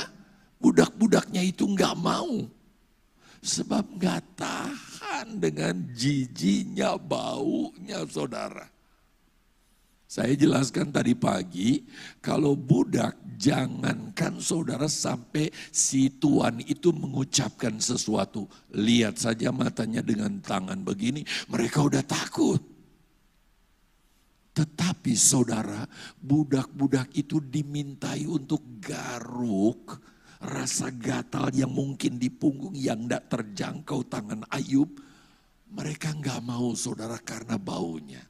Budak-budaknya 0.60 1.40
itu 1.44 1.64
nggak 1.64 1.96
mau. 1.96 2.44
Sebab 3.40 3.96
nggak 3.96 4.22
tahan 4.36 5.38
dengan 5.38 5.86
jijinya, 5.94 6.98
baunya 6.98 8.02
saudara. 8.10 8.75
Saya 10.16 10.32
jelaskan 10.32 10.88
tadi 10.88 11.12
pagi, 11.12 11.84
kalau 12.24 12.56
budak 12.56 13.20
jangankan 13.36 14.40
saudara 14.40 14.88
sampai 14.88 15.52
si 15.68 16.08
tuan 16.08 16.56
itu 16.64 16.88
mengucapkan 16.88 17.76
sesuatu. 17.76 18.48
Lihat 18.72 19.20
saja 19.20 19.52
matanya 19.52 20.00
dengan 20.00 20.40
tangan 20.40 20.80
begini, 20.80 21.20
mereka 21.52 21.84
udah 21.84 22.00
takut. 22.00 22.56
Tetapi 24.56 25.12
saudara, 25.12 25.84
budak-budak 26.16 27.12
itu 27.12 27.36
dimintai 27.36 28.24
untuk 28.24 28.80
garuk 28.80 30.00
rasa 30.40 30.88
gatal 30.96 31.52
yang 31.52 31.68
mungkin 31.68 32.16
di 32.16 32.32
punggung 32.32 32.72
yang 32.72 33.04
tidak 33.04 33.36
terjangkau 33.36 34.00
tangan 34.08 34.48
Ayub. 34.48 34.96
Mereka 35.76 36.16
nggak 36.24 36.40
mau 36.40 36.72
saudara 36.72 37.20
karena 37.20 37.60
baunya. 37.60 38.24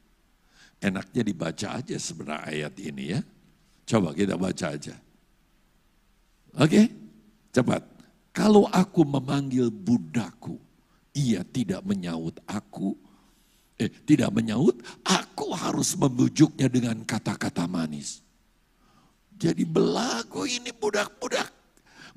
Enaknya 0.77 1.21
dibaca 1.25 1.67
aja 1.81 1.97
sebenarnya 1.97 2.45
ayat 2.45 2.73
ini 2.77 3.03
ya. 3.17 3.21
Coba 3.87 4.13
kita 4.13 4.37
baca 4.37 4.67
aja. 4.77 4.95
Oke, 6.57 6.89
cepat. 7.53 7.81
Kalau 8.33 8.69
aku 8.69 9.01
memanggil 9.01 9.73
budakku, 9.73 10.61
ia 11.17 11.41
tidak 11.41 11.81
menyaut 11.81 12.37
aku. 12.45 12.93
Eh, 13.77 13.89
tidak 14.05 14.33
menyaut, 14.33 14.77
aku 15.05 15.53
harus 15.53 15.93
membujuknya 15.93 16.65
dengan 16.65 16.97
kata-kata 17.05 17.69
manis. 17.69 18.25
Jadi 19.37 19.65
belagu 19.69 20.49
ini 20.49 20.73
budak-budak. 20.73 21.53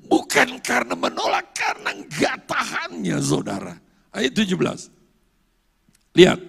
Bukan 0.01 0.57
karena 0.65 0.97
menolak, 0.97 1.53
karena 1.53 1.93
enggak 1.93 2.49
tahannya 2.49 3.17
saudara. 3.21 3.77
Ayat 4.09 4.33
17. 4.33 4.89
Lihat, 6.17 6.41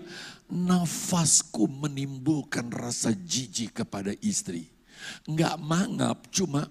nafasku 0.53 1.65
menimbulkan 1.65 2.69
rasa 2.69 3.17
jijik 3.17 3.81
kepada 3.81 4.13
istri. 4.21 4.69
Enggak 5.25 5.57
mangap, 5.57 6.29
cuma 6.29 6.69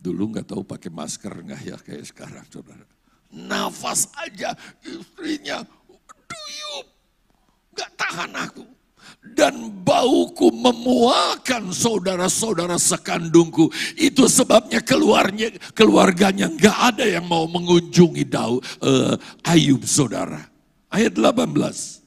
dulu 0.00 0.32
nggak 0.32 0.48
tahu 0.48 0.64
pakai 0.64 0.88
masker 0.88 1.30
nggak 1.44 1.60
ya 1.62 1.76
kayak 1.76 2.08
sekarang 2.08 2.46
saudara. 2.48 2.86
Nafas 3.28 4.08
aja 4.16 4.56
istrinya 4.80 5.60
duyup, 6.24 6.86
nggak 7.76 7.90
tahan 8.00 8.32
aku. 8.32 8.64
Dan 9.28 9.84
bauku 9.84 10.48
memuakan 10.48 11.68
saudara-saudara 11.68 12.80
sekandungku. 12.80 13.68
Itu 13.98 14.24
sebabnya 14.24 14.80
keluarnya, 14.80 15.52
keluarganya 15.76 16.48
nggak 16.48 16.78
ada 16.94 17.04
yang 17.04 17.28
mau 17.28 17.44
mengunjungi 17.44 18.24
Daud, 18.24 18.64
uh, 18.80 19.14
Ayub 19.44 19.84
saudara. 19.84 20.57
Ayat 20.88 21.20
18. 21.20 22.00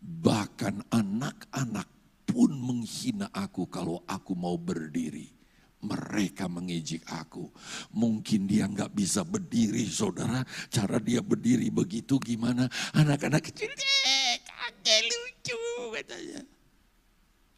Bahkan 0.00 0.88
anak-anak 0.88 1.88
pun 2.24 2.50
menghina 2.56 3.28
aku 3.30 3.68
kalau 3.68 4.00
aku 4.08 4.32
mau 4.32 4.56
berdiri. 4.56 5.36
Mereka 5.84 6.48
mengejek 6.48 7.04
aku. 7.04 7.52
Mungkin 7.92 8.48
dia 8.48 8.64
nggak 8.66 8.96
bisa 8.96 9.22
berdiri, 9.22 9.84
saudara. 9.86 10.42
Cara 10.72 10.96
dia 10.96 11.20
berdiri 11.20 11.68
begitu 11.68 12.16
gimana? 12.18 12.66
Anak-anak 12.96 13.52
kecil, 13.52 13.70
eh, 13.70 14.40
kakek 14.40 15.00
lucu 15.06 15.60
katanya. 15.92 16.40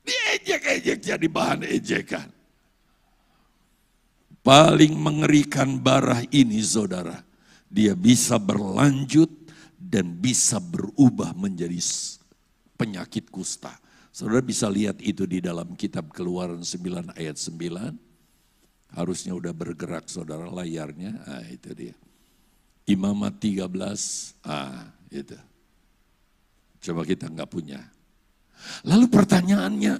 Diejek-ejek 0.03 0.99
jadi 0.99 1.27
bahan 1.31 1.63
ejekan. 1.65 2.29
Paling 4.43 4.99
mengerikan 4.99 5.79
barah 5.79 6.27
ini 6.35 6.59
saudara. 6.65 7.23
Dia 7.69 7.93
bisa 7.93 8.41
berlanjut 8.41 9.38
dan 9.89 10.13
bisa 10.21 10.61
berubah 10.61 11.33
menjadi 11.33 11.81
penyakit 12.77 13.33
kusta. 13.33 13.73
Saudara 14.13 14.45
bisa 14.45 14.69
lihat 14.69 15.01
itu 15.01 15.25
di 15.25 15.41
dalam 15.41 15.73
kitab 15.73 16.13
keluaran 16.13 16.61
9 16.61 17.17
ayat 17.17 17.41
9. 17.41 17.97
Harusnya 18.93 19.33
udah 19.33 19.53
bergerak 19.57 20.13
saudara 20.13 20.45
layarnya. 20.53 21.17
Ah, 21.25 21.45
itu 21.49 21.73
dia. 21.73 21.97
Imamat 22.85 23.41
13. 23.41 24.37
Ah, 24.45 24.93
itu. 25.09 25.37
Coba 26.85 27.09
kita 27.09 27.33
nggak 27.33 27.49
punya. 27.49 27.81
Lalu 28.85 29.07
pertanyaannya 29.09 29.95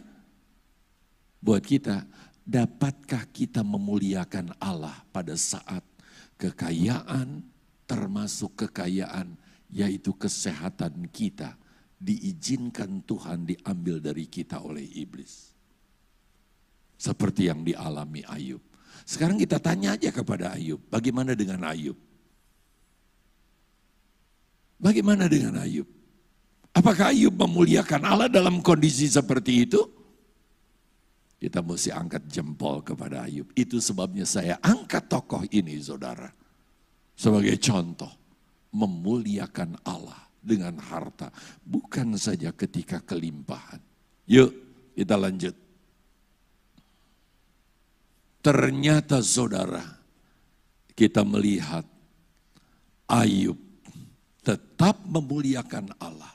buat 1.41 1.63
kita, 1.65 2.05
dapatkah 2.45 3.25
kita 3.33 3.65
memuliakan 3.65 4.57
Allah 4.61 5.05
pada 5.15 5.37
saat 5.37 5.85
kekayaan 6.37 7.45
termasuk 7.89 8.67
kekayaan 8.67 9.37
yaitu 9.69 10.17
kesehatan 10.17 11.09
kita 11.13 11.57
diizinkan 11.99 13.03
Tuhan 13.05 13.45
diambil 13.45 14.01
dari 14.01 14.25
kita 14.31 14.63
oleh 14.63 14.85
iblis. 14.85 15.53
Seperti 16.99 17.47
yang 17.47 17.63
dialami 17.63 18.27
Ayub. 18.27 18.63
Sekarang 19.07 19.39
kita 19.39 19.63
tanya 19.63 19.95
aja 19.95 20.11
kepada 20.11 20.55
Ayub, 20.55 20.83
bagaimana 20.91 21.35
dengan 21.35 21.63
Ayub? 21.69 21.95
Bagaimana 24.79 25.27
dengan 25.27 25.59
Ayub? 25.63 25.87
Apakah 26.75 27.11
Ayub 27.11 27.35
memuliakan 27.35 28.03
Allah 28.07 28.31
dalam 28.31 28.63
kondisi 28.63 29.11
seperti 29.11 29.67
itu? 29.67 29.81
Kita 31.39 31.63
mesti 31.63 31.95
angkat 31.95 32.27
jempol 32.27 32.83
kepada 32.83 33.27
Ayub. 33.27 33.47
Itu 33.55 33.79
sebabnya 33.79 34.27
saya 34.27 34.59
angkat 34.59 35.07
tokoh 35.07 35.47
ini 35.55 35.79
saudara. 35.79 36.31
Sebagai 37.15 37.59
contoh 37.59 38.11
memuliakan 38.73 39.81
Allah 39.85 40.29
dengan 40.39 40.79
harta, 40.81 41.29
bukan 41.65 42.17
saja 42.17 42.55
ketika 42.55 43.03
kelimpahan. 43.05 43.81
Yuk, 44.29 44.53
kita 44.97 45.17
lanjut. 45.17 45.57
Ternyata 48.39 49.21
saudara, 49.21 49.85
kita 50.97 51.27
melihat 51.27 51.85
Ayub 53.09 53.57
tetap 54.41 55.05
memuliakan 55.05 55.93
Allah 56.01 56.33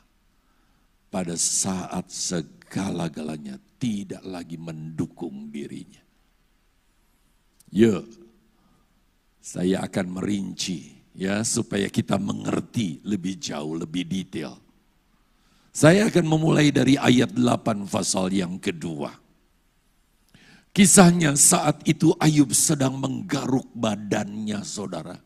pada 1.09 1.33
saat 1.37 2.09
segala-galanya 2.09 3.57
tidak 3.81 4.21
lagi 4.25 4.57
mendukung 4.57 5.49
dirinya. 5.49 6.01
Yuk, 7.73 8.05
saya 9.41 9.81
akan 9.85 10.21
merinci 10.21 10.92
ya 11.13 11.45
supaya 11.45 11.87
kita 11.89 12.17
mengerti 12.17 13.01
lebih 13.05 13.37
jauh, 13.37 13.77
lebih 13.77 14.05
detail. 14.05 14.57
Saya 15.73 16.05
akan 16.05 16.25
memulai 16.29 16.69
dari 16.69 17.01
ayat 17.01 17.33
8 17.33 17.89
pasal 17.89 18.29
yang 18.29 18.61
kedua. 18.61 19.09
Kisahnya 20.73 21.37
saat 21.37 21.85
itu 21.85 22.13
Ayub 22.17 22.49
sedang 22.53 22.97
menggaruk 22.97 23.69
badannya 23.73 24.61
saudara. 24.65 25.17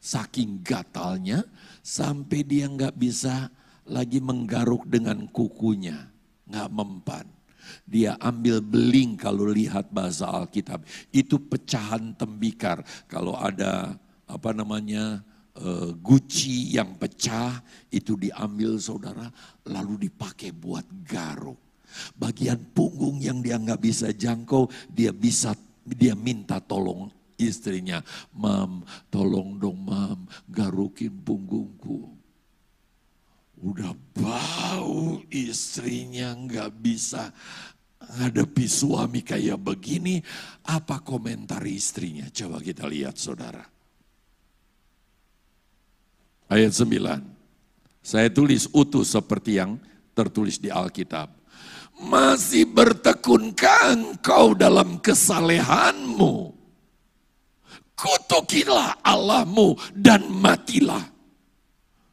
Saking 0.00 0.64
gatalnya 0.64 1.44
sampai 1.80 2.44
dia 2.44 2.68
nggak 2.68 2.96
bisa 2.96 3.48
lagi 3.88 4.20
menggaruk 4.20 4.84
dengan 4.88 5.24
kukunya. 5.28 6.12
Nggak 6.48 6.70
mempan. 6.72 7.26
Dia 7.84 8.16
ambil 8.20 8.62
beling 8.64 9.20
kalau 9.20 9.48
lihat 9.48 9.92
bahasa 9.92 10.28
Alkitab. 10.28 10.84
Itu 11.12 11.44
pecahan 11.44 12.16
tembikar. 12.16 12.84
Kalau 13.08 13.36
ada 13.36 14.00
apa 14.36 14.52
namanya 14.52 15.24
uh, 15.56 15.90
guci 15.96 16.76
yang 16.76 17.00
pecah 17.00 17.64
itu 17.88 18.14
diambil 18.20 18.76
saudara 18.76 19.32
lalu 19.64 20.08
dipakai 20.08 20.52
buat 20.52 20.84
garuk. 21.08 21.56
Bagian 22.12 22.60
punggung 22.76 23.24
yang 23.24 23.40
dia 23.40 23.56
nggak 23.56 23.80
bisa 23.80 24.12
jangkau 24.12 24.68
dia 24.92 25.16
bisa 25.16 25.56
dia 25.86 26.12
minta 26.12 26.60
tolong 26.60 27.08
istrinya, 27.40 28.04
mam 28.36 28.84
tolong 29.08 29.56
dong 29.56 29.80
mam 29.80 30.28
garukin 30.50 31.14
punggungku. 31.24 32.12
Udah 33.56 33.96
bau 34.12 35.24
istrinya 35.32 36.36
nggak 36.36 36.70
bisa 36.76 37.32
hadapi 38.20 38.68
suami 38.68 39.24
kayak 39.24 39.56
begini. 39.56 40.20
Apa 40.68 41.00
komentar 41.00 41.64
istrinya? 41.64 42.28
Coba 42.28 42.60
kita 42.60 42.84
lihat 42.84 43.16
saudara. 43.16 43.75
Ayat 46.46 46.78
9. 46.78 47.26
Saya 48.06 48.30
tulis 48.30 48.70
utuh 48.70 49.02
seperti 49.02 49.58
yang 49.58 49.82
tertulis 50.14 50.62
di 50.62 50.70
Alkitab. 50.70 51.26
Masih 51.96 52.68
bertekunkah 52.70 53.98
engkau 53.98 54.54
dalam 54.54 55.02
kesalehanmu? 55.02 56.54
Kutukilah 57.96 59.00
Allahmu 59.02 59.74
dan 59.96 60.22
matilah. 60.28 61.02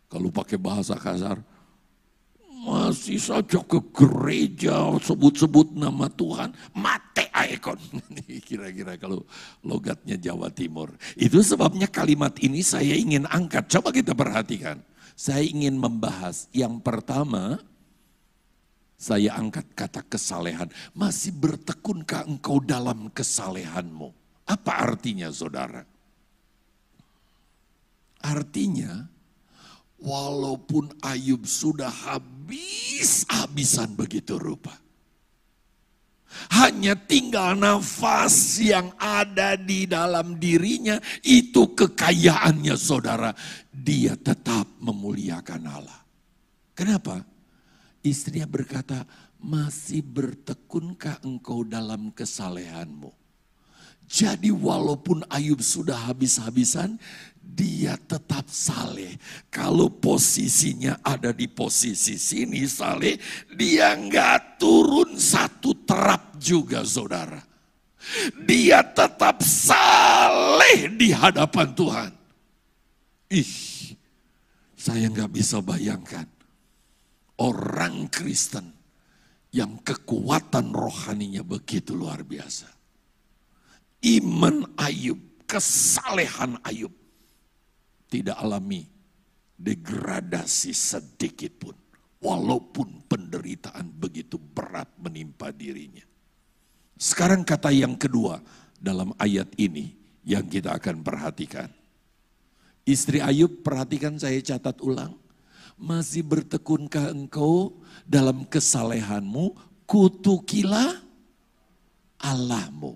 Kalau 0.08 0.32
pakai 0.32 0.58
bahasa 0.58 0.96
kasar, 0.96 1.38
masih 2.64 3.20
saja 3.20 3.60
ke 3.60 3.80
gereja 3.92 4.96
sebut-sebut 5.04 5.76
nama 5.76 6.08
Tuhan, 6.08 6.56
mate 6.72 7.28
aikon. 7.36 7.76
Kira-kira 8.48 8.96
kalau 8.96 9.28
logatnya 9.68 10.16
Jawa 10.16 10.48
Timur. 10.48 10.96
Itu 11.20 11.44
sebabnya 11.44 11.92
kalimat 11.92 12.40
ini 12.40 12.64
saya 12.64 12.96
ingin 12.96 13.28
angkat. 13.28 13.68
Coba 13.68 13.92
kita 13.92 14.16
perhatikan. 14.16 14.80
Saya 15.14 15.46
ingin 15.46 15.78
membahas 15.78 16.50
yang 16.56 16.80
pertama, 16.82 17.60
saya 18.96 19.36
angkat 19.36 19.68
kata 19.76 20.02
kesalehan. 20.08 20.72
Masih 20.96 21.36
bertekunkah 21.36 22.26
engkau 22.26 22.64
dalam 22.64 23.12
kesalehanmu? 23.12 24.10
Apa 24.48 24.88
artinya 24.88 25.28
saudara? 25.30 25.84
Artinya, 28.24 29.13
walaupun 30.04 30.92
Ayub 31.00 31.48
sudah 31.48 31.90
habis-habisan 31.90 33.96
begitu 33.96 34.36
rupa. 34.36 34.76
Hanya 36.50 36.98
tinggal 36.98 37.54
nafas 37.56 38.58
yang 38.60 38.90
ada 38.98 39.56
di 39.56 39.86
dalam 39.86 40.42
dirinya, 40.42 40.98
itu 41.22 41.78
kekayaannya 41.78 42.76
saudara. 42.76 43.32
Dia 43.70 44.18
tetap 44.18 44.66
memuliakan 44.82 45.62
Allah. 45.70 46.02
Kenapa? 46.74 47.22
Istrinya 48.02 48.50
berkata, 48.50 49.06
masih 49.38 50.02
bertekunkah 50.02 51.22
engkau 51.22 51.62
dalam 51.64 52.10
kesalehanmu? 52.10 53.14
Jadi 54.10 54.50
walaupun 54.52 55.24
Ayub 55.32 55.64
sudah 55.64 56.12
habis-habisan, 56.12 57.00
dia 57.44 58.00
tetap 58.00 58.48
saleh. 58.48 59.20
Kalau 59.52 59.92
posisinya 59.92 61.04
ada 61.04 61.36
di 61.36 61.52
posisi 61.52 62.16
sini 62.16 62.64
saleh, 62.64 63.20
dia 63.52 63.92
nggak 63.94 64.56
turun 64.56 65.20
satu 65.20 65.84
terap 65.84 66.40
juga 66.40 66.88
saudara. 66.88 67.44
Dia 68.48 68.84
tetap 68.84 69.44
saleh 69.44 70.92
di 70.96 71.12
hadapan 71.12 71.68
Tuhan. 71.76 72.12
Ih, 73.36 73.56
saya 74.80 75.12
nggak 75.12 75.32
bisa 75.32 75.60
bayangkan 75.60 76.28
orang 77.44 78.08
Kristen 78.08 78.72
yang 79.52 79.80
kekuatan 79.84 80.74
rohaninya 80.74 81.46
begitu 81.46 81.94
luar 81.94 82.26
biasa 82.26 82.74
iman 84.04 84.68
Ayub, 84.76 85.18
kesalehan 85.48 86.60
Ayub 86.68 86.92
tidak 88.14 88.38
alami 88.38 88.86
degradasi 89.58 90.70
sedikit 90.70 91.54
pun. 91.58 91.76
Walaupun 92.24 93.10
penderitaan 93.10 93.90
begitu 93.90 94.40
berat 94.40 94.88
menimpa 95.02 95.52
dirinya. 95.52 96.06
Sekarang 96.96 97.44
kata 97.44 97.74
yang 97.74 98.00
kedua 98.00 98.40
dalam 98.80 99.12
ayat 99.20 99.52
ini 99.60 99.92
yang 100.24 100.48
kita 100.48 100.72
akan 100.72 101.04
perhatikan. 101.04 101.68
Istri 102.88 103.20
Ayub 103.20 103.60
perhatikan 103.60 104.16
saya 104.16 104.40
catat 104.40 104.80
ulang. 104.80 105.20
Masih 105.76 106.24
bertekunkah 106.24 107.12
engkau 107.12 107.84
dalam 108.08 108.48
kesalehanmu? 108.48 109.52
Kutukilah 109.84 111.04
Allahmu. 112.24 112.96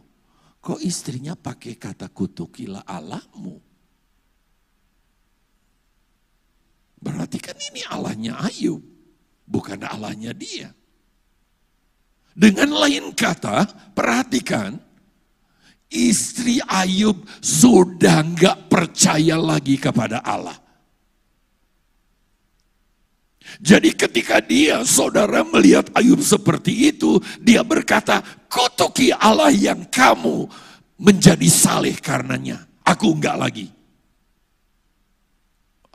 Kok 0.63 0.79
istrinya 0.79 1.35
pakai 1.35 1.75
kata 1.75 2.07
kutukilah 2.07 2.87
Allahmu? 2.87 3.66
Berarti 6.97 7.37
kan 7.37 7.57
ini 7.71 7.85
Allahnya 7.85 8.41
Ayub, 8.41 8.81
bukan 9.45 9.85
Allahnya 9.85 10.33
dia. 10.33 10.73
Dengan 12.37 12.69
lain 12.73 13.13
kata, 13.17 13.65
perhatikan, 13.97 14.77
istri 15.89 16.61
Ayub 16.65 17.21
sudah 17.41 18.21
nggak 18.21 18.69
percaya 18.69 19.37
lagi 19.37 19.77
kepada 19.77 20.21
Allah. 20.21 20.57
Jadi 23.57 23.95
ketika 23.95 24.37
dia 24.43 24.83
saudara 24.83 25.41
melihat 25.41 25.89
Ayub 25.97 26.21
seperti 26.21 26.93
itu, 26.93 27.17
dia 27.41 27.65
berkata, 27.65 28.21
kutuki 28.51 29.09
Allah 29.09 29.49
yang 29.49 29.87
kamu 29.89 30.45
menjadi 30.99 31.47
saleh 31.49 31.97
karenanya. 31.97 32.67
Aku 32.85 33.17
enggak 33.17 33.37
lagi. 33.39 33.67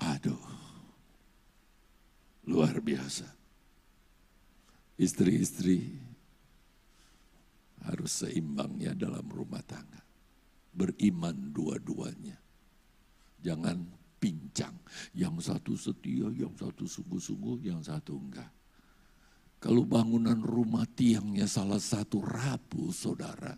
Aduh, 0.03 0.52
luar 2.47 2.83
biasa. 2.83 3.29
Istri-istri 4.99 5.99
harus 7.83 8.23
seimbang 8.23 8.79
ya 8.79 8.95
dalam 8.95 9.27
rumah 9.27 9.63
tangga. 9.67 10.03
Beriman 10.73 11.53
dua-duanya. 11.53 12.39
Jangan 13.43 13.83
pincang. 14.23 14.79
Yang 15.13 15.51
satu 15.51 15.75
setia, 15.75 16.31
yang 16.31 16.55
satu 16.55 16.87
sungguh-sungguh, 16.87 17.67
yang 17.67 17.83
satu 17.83 18.15
enggak. 18.15 18.51
Kalau 19.63 19.87
bangunan 19.87 20.39
rumah 20.43 20.87
tiangnya 20.87 21.47
salah 21.47 21.79
satu 21.79 22.19
rapuh, 22.23 22.91
saudara, 22.91 23.55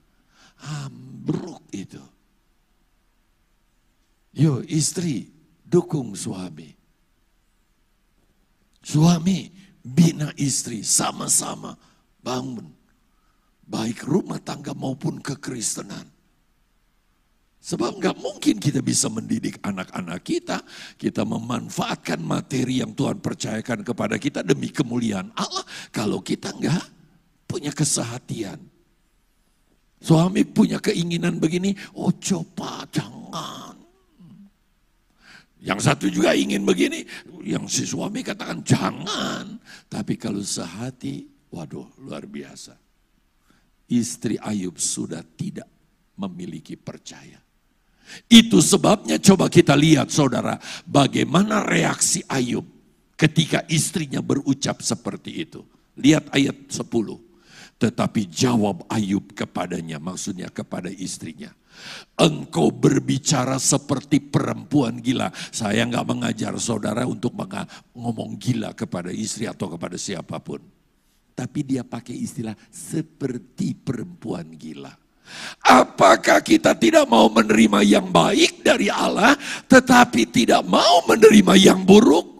ambruk 0.84 1.64
itu. 1.72 2.02
Yo 4.34 4.60
istri, 4.66 5.30
dukung 5.64 6.12
suami. 6.12 6.83
Suami, 8.84 9.48
bina 9.80 10.28
istri, 10.36 10.84
sama-sama 10.84 11.72
bangun. 12.20 12.68
Baik 13.64 14.04
rumah 14.04 14.36
tangga 14.44 14.76
maupun 14.76 15.24
kekristenan. 15.24 16.04
Sebab 17.64 17.96
nggak 17.96 18.20
mungkin 18.20 18.60
kita 18.60 18.84
bisa 18.84 19.08
mendidik 19.08 19.56
anak-anak 19.64 20.20
kita, 20.20 20.60
kita 21.00 21.24
memanfaatkan 21.24 22.20
materi 22.20 22.84
yang 22.84 22.92
Tuhan 22.92 23.24
percayakan 23.24 23.80
kepada 23.80 24.20
kita 24.20 24.44
demi 24.44 24.68
kemuliaan 24.68 25.32
Allah. 25.32 25.64
Kalau 25.88 26.20
kita 26.20 26.52
nggak 26.52 26.84
punya 27.48 27.72
kesehatian. 27.72 28.60
Suami 30.04 30.44
punya 30.44 30.76
keinginan 30.76 31.40
begini, 31.40 31.72
oh 31.96 32.12
coba 32.12 32.84
jangan. 32.92 33.73
Yang 35.64 35.80
satu 35.80 36.06
juga 36.12 36.36
ingin 36.36 36.60
begini, 36.60 37.08
yang 37.40 37.64
si 37.72 37.88
suami 37.88 38.20
katakan 38.20 38.60
jangan. 38.60 39.56
Tapi 39.88 40.20
kalau 40.20 40.44
sehati, 40.44 41.24
waduh 41.48 41.88
luar 42.04 42.28
biasa. 42.28 42.76
Istri 43.88 44.36
Ayub 44.44 44.76
sudah 44.76 45.24
tidak 45.24 45.64
memiliki 46.20 46.76
percaya. 46.76 47.40
Itu 48.28 48.60
sebabnya 48.60 49.16
coba 49.16 49.48
kita 49.48 49.72
lihat 49.72 50.12
saudara, 50.12 50.60
bagaimana 50.84 51.64
reaksi 51.64 52.20
Ayub 52.28 52.68
ketika 53.16 53.64
istrinya 53.72 54.20
berucap 54.20 54.84
seperti 54.84 55.48
itu. 55.48 55.64
Lihat 55.96 56.28
ayat 56.36 56.68
10. 56.68 56.84
Tetapi 57.80 58.20
jawab 58.28 58.84
Ayub 58.92 59.32
kepadanya, 59.32 59.96
maksudnya 59.96 60.52
kepada 60.52 60.92
istrinya. 60.92 61.56
Engkau 62.14 62.70
berbicara 62.70 63.58
seperti 63.58 64.22
perempuan 64.22 65.02
gila. 65.02 65.34
Saya 65.50 65.82
nggak 65.82 66.06
mengajar 66.06 66.54
saudara 66.62 67.02
untuk 67.02 67.34
ngomong 67.90 68.38
gila 68.38 68.70
kepada 68.72 69.10
istri 69.10 69.50
atau 69.50 69.66
kepada 69.74 69.98
siapa 69.98 70.38
pun. 70.38 70.62
Tapi 71.34 71.60
dia 71.66 71.82
pakai 71.82 72.14
istilah 72.14 72.54
seperti 72.70 73.74
perempuan 73.74 74.54
gila. 74.54 74.94
Apakah 75.66 76.38
kita 76.44 76.78
tidak 76.78 77.10
mau 77.10 77.26
menerima 77.26 77.82
yang 77.82 78.06
baik 78.14 78.62
dari 78.62 78.86
Allah, 78.86 79.34
tetapi 79.66 80.30
tidak 80.30 80.62
mau 80.62 81.02
menerima 81.10 81.58
yang 81.58 81.82
buruk? 81.82 82.30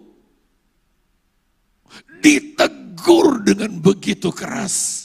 Ditegur 2.23 3.43
dengan 3.43 3.83
begitu 3.83 4.31
keras 4.31 5.04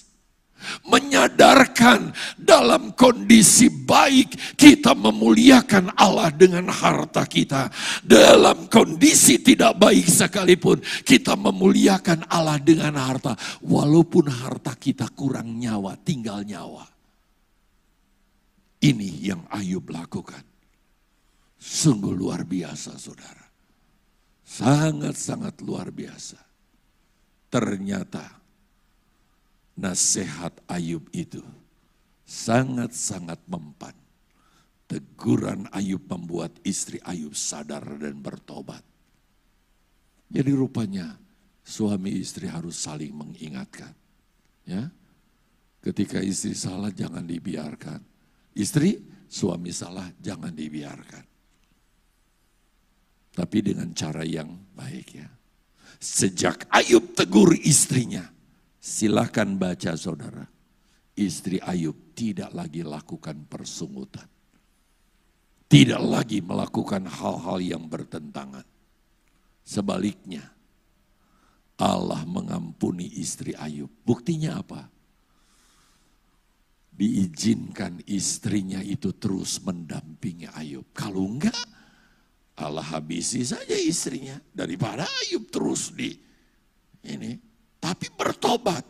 menyadarkan 0.87 2.13
dalam 2.39 2.93
kondisi 2.95 3.69
baik 3.69 4.55
kita 4.55 4.95
memuliakan 4.95 5.93
Allah 5.97 6.31
dengan 6.33 6.69
harta 6.71 7.25
kita. 7.25 7.67
Dalam 8.03 8.71
kondisi 8.71 9.41
tidak 9.41 9.77
baik 9.77 10.07
sekalipun 10.07 10.79
kita 11.03 11.35
memuliakan 11.35 12.25
Allah 12.31 12.57
dengan 12.61 12.95
harta. 12.97 13.35
Walaupun 13.65 14.31
harta 14.31 14.73
kita 14.77 15.11
kurang 15.13 15.59
nyawa, 15.59 15.97
tinggal 15.99 16.41
nyawa. 16.45 16.87
Ini 18.79 19.09
yang 19.19 19.43
Ayub 19.51 19.91
lakukan. 19.91 20.41
Sungguh 21.59 22.15
luar 22.15 22.47
biasa 22.47 22.95
saudara. 22.95 23.43
Sangat-sangat 24.47 25.59
luar 25.59 25.91
biasa. 25.91 26.39
Ternyata 27.51 28.38
nasihat 29.79 30.51
Ayub 30.67 31.07
itu 31.15 31.41
sangat-sangat 32.27 33.39
mempan. 33.47 33.95
Teguran 34.89 35.69
Ayub 35.71 36.01
membuat 36.09 36.51
istri 36.67 36.99
Ayub 37.07 37.37
sadar 37.37 37.85
dan 38.01 38.19
bertobat. 38.19 38.81
Jadi 40.29 40.51
rupanya 40.53 41.15
suami 41.63 42.19
istri 42.19 42.49
harus 42.49 42.77
saling 42.77 43.13
mengingatkan. 43.13 43.93
Ya, 44.65 44.89
Ketika 45.79 46.19
istri 46.19 46.51
salah 46.51 46.91
jangan 46.91 47.23
dibiarkan. 47.23 48.03
Istri, 48.51 48.99
suami 49.31 49.71
salah 49.71 50.11
jangan 50.19 50.51
dibiarkan. 50.51 51.23
Tapi 53.31 53.57
dengan 53.63 53.95
cara 53.95 54.27
yang 54.27 54.51
baik 54.75 55.07
ya. 55.15 55.29
Sejak 55.99 56.67
Ayub 56.67 57.15
tegur 57.15 57.55
istrinya, 57.55 58.27
Silahkan 58.79 59.59
baca 59.59 59.93
saudara. 59.99 60.47
Istri 61.19 61.59
Ayub 61.59 62.15
tidak 62.15 62.55
lagi 62.55 62.79
lakukan 62.79 63.43
persungutan. 63.43 64.23
Tidak 65.69 65.99
lagi 65.99 66.39
melakukan 66.39 67.05
hal-hal 67.05 67.59
yang 67.59 67.85
bertentangan. 67.91 68.63
Sebaliknya, 69.61 70.47
Allah 71.75 72.23
mengampuni 72.23 73.05
istri 73.19 73.51
Ayub. 73.53 73.91
Buktinya 74.01 74.63
apa? 74.63 74.87
Diizinkan 76.95 78.03
istrinya 78.07 78.79
itu 78.79 79.11
terus 79.15 79.59
mendampingi 79.61 80.47
Ayub. 80.55 80.87
Kalau 80.95 81.27
enggak, 81.27 81.67
Allah 82.55 82.83
habisi 82.83 83.43
saja 83.43 83.75
istrinya. 83.75 84.39
Daripada 84.51 85.03
Ayub 85.27 85.51
terus 85.51 85.91
di 85.95 86.15
ini 87.07 87.48
tapi 87.79 88.11
bertobat. 88.13 88.85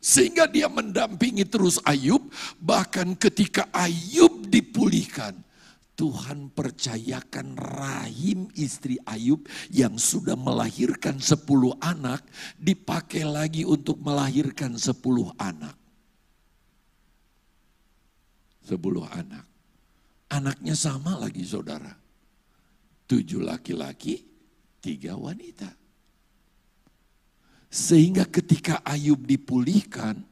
Sehingga 0.00 0.48
dia 0.48 0.64
mendampingi 0.64 1.44
terus 1.44 1.76
Ayub, 1.84 2.32
bahkan 2.56 3.12
ketika 3.12 3.68
Ayub 3.68 4.48
dipulihkan, 4.48 5.36
Tuhan 5.92 6.48
percayakan 6.56 7.60
rahim 7.60 8.48
istri 8.56 8.96
Ayub 9.04 9.44
yang 9.68 10.00
sudah 10.00 10.32
melahirkan 10.40 11.20
sepuluh 11.20 11.76
anak, 11.84 12.24
dipakai 12.56 13.28
lagi 13.28 13.68
untuk 13.68 14.00
melahirkan 14.00 14.80
sepuluh 14.80 15.28
anak. 15.36 15.76
Sepuluh 18.64 19.04
anak. 19.12 19.44
Anaknya 20.32 20.72
sama 20.72 21.20
lagi 21.20 21.44
saudara. 21.44 21.92
Tujuh 23.04 23.44
laki-laki, 23.44 24.24
tiga 24.80 25.12
wanita. 25.18 25.79
Sehingga 27.70 28.26
ketika 28.26 28.82
Ayub 28.82 29.22
dipulihkan, 29.22 30.26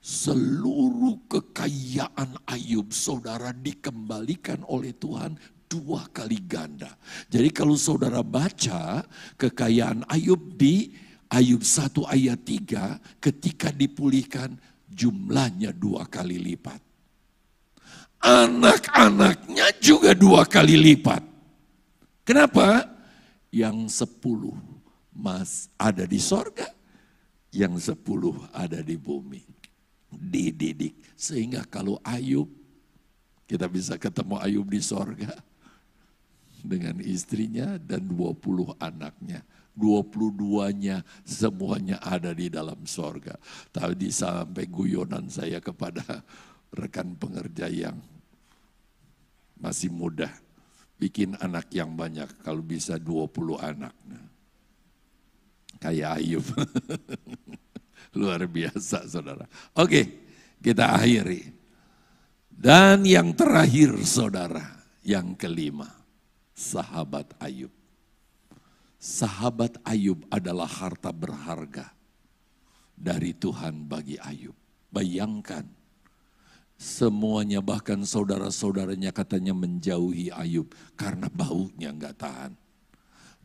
seluruh 0.00 1.20
kekayaan 1.28 2.40
Ayub 2.48 2.88
saudara 2.88 3.52
dikembalikan 3.52 4.64
oleh 4.64 4.96
Tuhan 4.96 5.36
dua 5.68 6.08
kali 6.08 6.40
ganda. 6.40 6.96
Jadi 7.28 7.52
kalau 7.52 7.76
saudara 7.76 8.24
baca 8.24 9.04
kekayaan 9.36 10.08
Ayub 10.08 10.56
di 10.56 10.88
Ayub 11.28 11.60
1 11.60 12.04
ayat 12.08 12.40
3 12.46 13.20
ketika 13.20 13.68
dipulihkan 13.68 14.56
jumlahnya 14.88 15.74
dua 15.74 16.06
kali 16.08 16.38
lipat. 16.38 16.78
Anak-anaknya 18.24 19.68
juga 19.82 20.16
dua 20.16 20.48
kali 20.48 20.80
lipat. 20.80 21.20
Kenapa? 22.24 22.88
Yang 23.52 24.00
sepuluh 24.00 24.56
mas 25.14 25.70
ada 25.78 26.04
di 26.04 26.18
sorga, 26.18 26.68
yang 27.54 27.78
sepuluh 27.78 28.34
ada 28.50 28.82
di 28.82 28.98
bumi. 28.98 29.40
Dididik. 30.10 31.14
Sehingga 31.14 31.62
kalau 31.66 32.02
Ayub, 32.02 32.50
kita 33.46 33.70
bisa 33.70 33.94
ketemu 33.94 34.42
Ayub 34.42 34.66
di 34.66 34.82
sorga. 34.82 35.32
Dengan 36.64 36.96
istrinya 37.04 37.76
dan 37.76 38.08
dua 38.08 38.32
puluh 38.32 38.72
anaknya. 38.80 39.44
dua 39.76 40.00
puluh 40.00 40.32
duanya 40.32 41.04
semuanya 41.20 42.00
ada 42.00 42.32
di 42.32 42.48
dalam 42.48 42.88
sorga. 42.88 43.36
Tadi 43.68 44.08
sampai 44.08 44.64
guyonan 44.70 45.28
saya 45.28 45.60
kepada 45.60 46.24
rekan 46.72 47.12
pengerja 47.20 47.68
yang 47.68 48.00
masih 49.60 49.92
muda. 49.92 50.32
Bikin 50.96 51.36
anak 51.36 51.68
yang 51.74 51.92
banyak, 51.92 52.32
kalau 52.40 52.64
bisa 52.64 52.96
dua 52.96 53.28
puluh 53.28 53.60
anak. 53.60 53.92
Nah, 54.08 54.24
Kayak 55.84 56.16
Ayub. 56.16 56.46
Luar 58.16 58.40
biasa 58.48 59.04
saudara. 59.04 59.44
Oke, 59.76 60.24
kita 60.64 60.96
akhiri. 60.96 61.52
Dan 62.48 63.04
yang 63.04 63.36
terakhir 63.36 63.92
saudara, 64.00 64.64
yang 65.04 65.36
kelima, 65.36 65.92
sahabat 66.56 67.36
Ayub. 67.36 67.68
Sahabat 68.96 69.76
Ayub 69.84 70.24
adalah 70.32 70.64
harta 70.64 71.12
berharga 71.12 71.92
dari 72.96 73.36
Tuhan 73.36 73.84
bagi 73.84 74.16
Ayub. 74.16 74.56
Bayangkan, 74.88 75.68
semuanya 76.80 77.60
bahkan 77.60 78.00
saudara-saudaranya 78.08 79.12
katanya 79.12 79.52
menjauhi 79.52 80.32
Ayub 80.32 80.72
karena 80.96 81.28
baunya 81.28 81.92
nggak 81.92 82.16
tahan. 82.16 82.63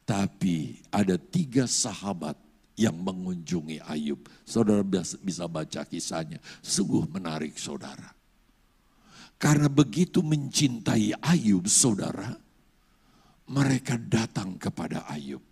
Tapi 0.10 0.82
ada 0.90 1.22
tiga 1.22 1.70
sahabat 1.70 2.34
yang 2.74 2.98
mengunjungi 2.98 3.78
Ayub. 3.86 4.26
Saudara 4.42 4.82
bisa 5.22 5.46
baca 5.46 5.86
kisahnya. 5.86 6.42
Sungguh 6.66 7.06
menarik 7.14 7.54
saudara. 7.62 8.10
Karena 9.38 9.70
begitu 9.70 10.26
mencintai 10.26 11.14
Ayub 11.22 11.70
saudara. 11.70 12.34
Mereka 13.54 14.02
datang 14.10 14.58
kepada 14.58 15.06
Ayub. 15.14 15.46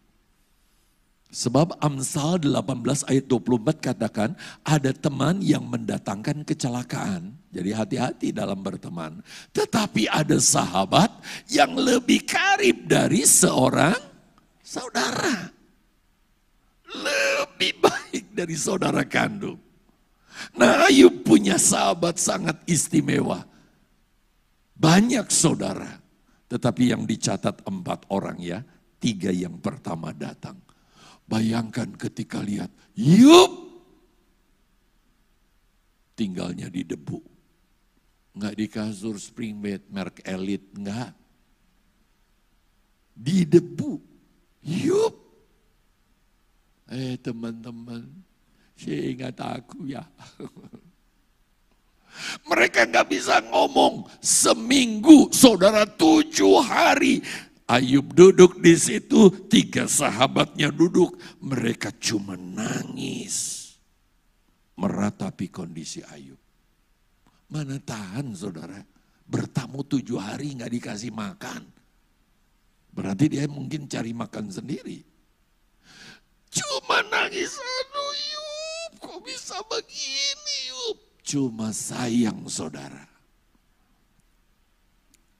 Sebab 1.27 1.77
Amsal 1.77 2.41
18 2.41 3.03
ayat 3.13 3.25
24 3.29 3.77
katakan 3.77 4.31
ada 4.65 4.89
teman 4.89 5.37
yang 5.43 5.69
mendatangkan 5.69 6.41
kecelakaan. 6.41 7.35
Jadi 7.53 7.69
hati-hati 7.77 8.27
dalam 8.33 8.57
berteman. 8.63 9.21
Tetapi 9.53 10.09
ada 10.09 10.39
sahabat 10.41 11.13
yang 11.51 11.77
lebih 11.77 12.25
karib 12.25 12.87
dari 12.89 13.27
seorang 13.27 14.06
saudara. 14.67 15.47
Lebih 16.91 17.79
baik 17.79 18.35
dari 18.35 18.55
saudara 18.59 19.07
kandung. 19.07 19.59
Nah 20.59 20.91
Ayub 20.91 21.23
punya 21.23 21.55
sahabat 21.55 22.19
sangat 22.19 22.59
istimewa. 22.67 23.47
Banyak 24.75 25.31
saudara. 25.31 26.03
Tetapi 26.47 26.83
yang 26.91 27.07
dicatat 27.07 27.63
empat 27.63 28.11
orang 28.11 28.37
ya. 28.43 28.59
Tiga 28.99 29.31
yang 29.31 29.57
pertama 29.63 30.11
datang. 30.11 30.59
Bayangkan 31.27 31.91
ketika 31.95 32.43
lihat. 32.43 32.71
Yup. 32.95 33.51
Tinggalnya 36.17 36.71
di 36.71 36.81
debu. 36.87 37.19
Enggak 38.37 38.53
di 38.57 38.65
kasur 38.69 39.17
spring 39.17 39.59
bed 39.59 39.89
merek 39.89 40.23
elite. 40.23 40.69
Enggak. 40.77 41.11
Di 43.17 43.43
debu 43.49 44.16
Yup. 44.67 45.15
Eh 46.87 47.15
teman-teman, 47.19 48.03
saya 48.75 48.99
ingat 49.11 49.39
aku 49.39 49.87
ya. 49.87 50.03
mereka 52.49 52.87
nggak 52.87 53.07
bisa 53.07 53.41
ngomong. 53.47 54.07
Seminggu, 54.21 55.29
saudara 55.31 55.85
tujuh 55.85 56.61
hari. 56.63 57.21
Ayub 57.67 58.15
duduk 58.15 58.63
di 58.63 58.79
situ, 58.79 59.27
tiga 59.51 59.91
sahabatnya 59.91 60.71
duduk. 60.71 61.19
Mereka 61.43 61.99
cuma 61.99 62.39
nangis. 62.39 63.67
Meratapi 64.79 65.51
kondisi 65.51 65.99
Ayub. 65.99 66.39
Mana 67.51 67.79
tahan 67.79 68.31
saudara, 68.35 68.79
bertamu 69.27 69.83
tujuh 69.83 70.19
hari 70.19 70.55
nggak 70.55 70.71
dikasih 70.71 71.11
makan. 71.11 71.76
Berarti 72.97 73.29
dia 73.29 73.45
mungkin 73.45 73.85
cari 73.85 74.09
makan 74.09 74.49
sendiri. 74.49 75.05
Cuma 76.49 77.05
nangis, 77.13 77.53
aduh 77.61 78.13
Yub, 78.33 78.91
kok 79.05 79.19
bisa 79.21 79.61
begini 79.69 80.57
Yub. 80.73 80.97
Cuma 81.21 81.69
sayang 81.69 82.49
saudara. 82.49 83.05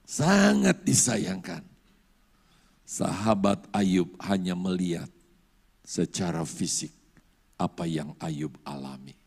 Sangat 0.06 0.86
disayangkan. 0.86 1.66
Sahabat 2.88 3.68
Ayub 3.74 4.16
hanya 4.24 4.56
melihat 4.56 5.10
secara 5.84 6.46
fisik 6.48 6.94
apa 7.60 7.84
yang 7.84 8.16
Ayub 8.22 8.54
alami. 8.64 9.18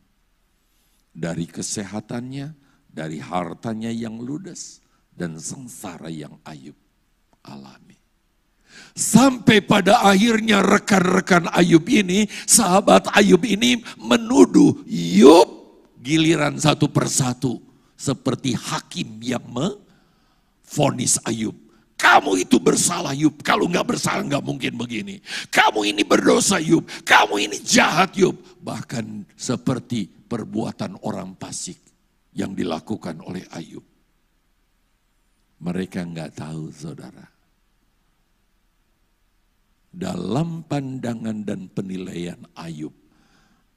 Dari 1.13 1.45
kesehatannya, 1.45 2.55
dari 2.89 3.21
hartanya 3.21 3.93
yang 3.93 4.17
ludes, 4.17 4.81
dan 5.13 5.37
sengsara 5.37 6.09
yang 6.09 6.41
Ayub 6.47 6.79
alami. 7.45 8.00
Sampai 8.91 9.63
pada 9.63 10.03
akhirnya 10.03 10.59
rekan-rekan 10.59 11.47
Ayub 11.55 11.87
ini, 11.87 12.27
sahabat 12.43 13.07
Ayub 13.15 13.41
ini 13.47 13.79
menuduh 13.95 14.83
Yub 14.87 15.47
giliran 16.03 16.59
satu 16.59 16.91
persatu. 16.91 17.59
Seperti 17.95 18.57
hakim 18.57 19.21
yang 19.21 19.45
memfonis 19.45 21.21
Ayub. 21.23 21.53
Kamu 21.95 22.33
itu 22.41 22.57
bersalah 22.57 23.13
Yub, 23.13 23.45
kalau 23.45 23.69
nggak 23.69 23.93
bersalah 23.93 24.25
nggak 24.25 24.41
mungkin 24.41 24.73
begini. 24.73 25.21
Kamu 25.53 25.85
ini 25.85 26.01
berdosa 26.01 26.57
Yub, 26.57 26.81
kamu 27.05 27.45
ini 27.45 27.57
jahat 27.61 28.17
Yub. 28.17 28.33
Bahkan 28.57 29.29
seperti 29.37 30.09
perbuatan 30.09 30.97
orang 31.05 31.37
pasik 31.37 31.77
yang 32.33 32.57
dilakukan 32.57 33.21
oleh 33.21 33.45
Ayub. 33.53 33.85
Mereka 35.61 36.01
nggak 36.01 36.41
tahu 36.41 36.73
saudara 36.73 37.40
dalam 39.91 40.63
pandangan 40.63 41.43
dan 41.43 41.67
penilaian 41.67 42.39
Ayub, 42.55 42.95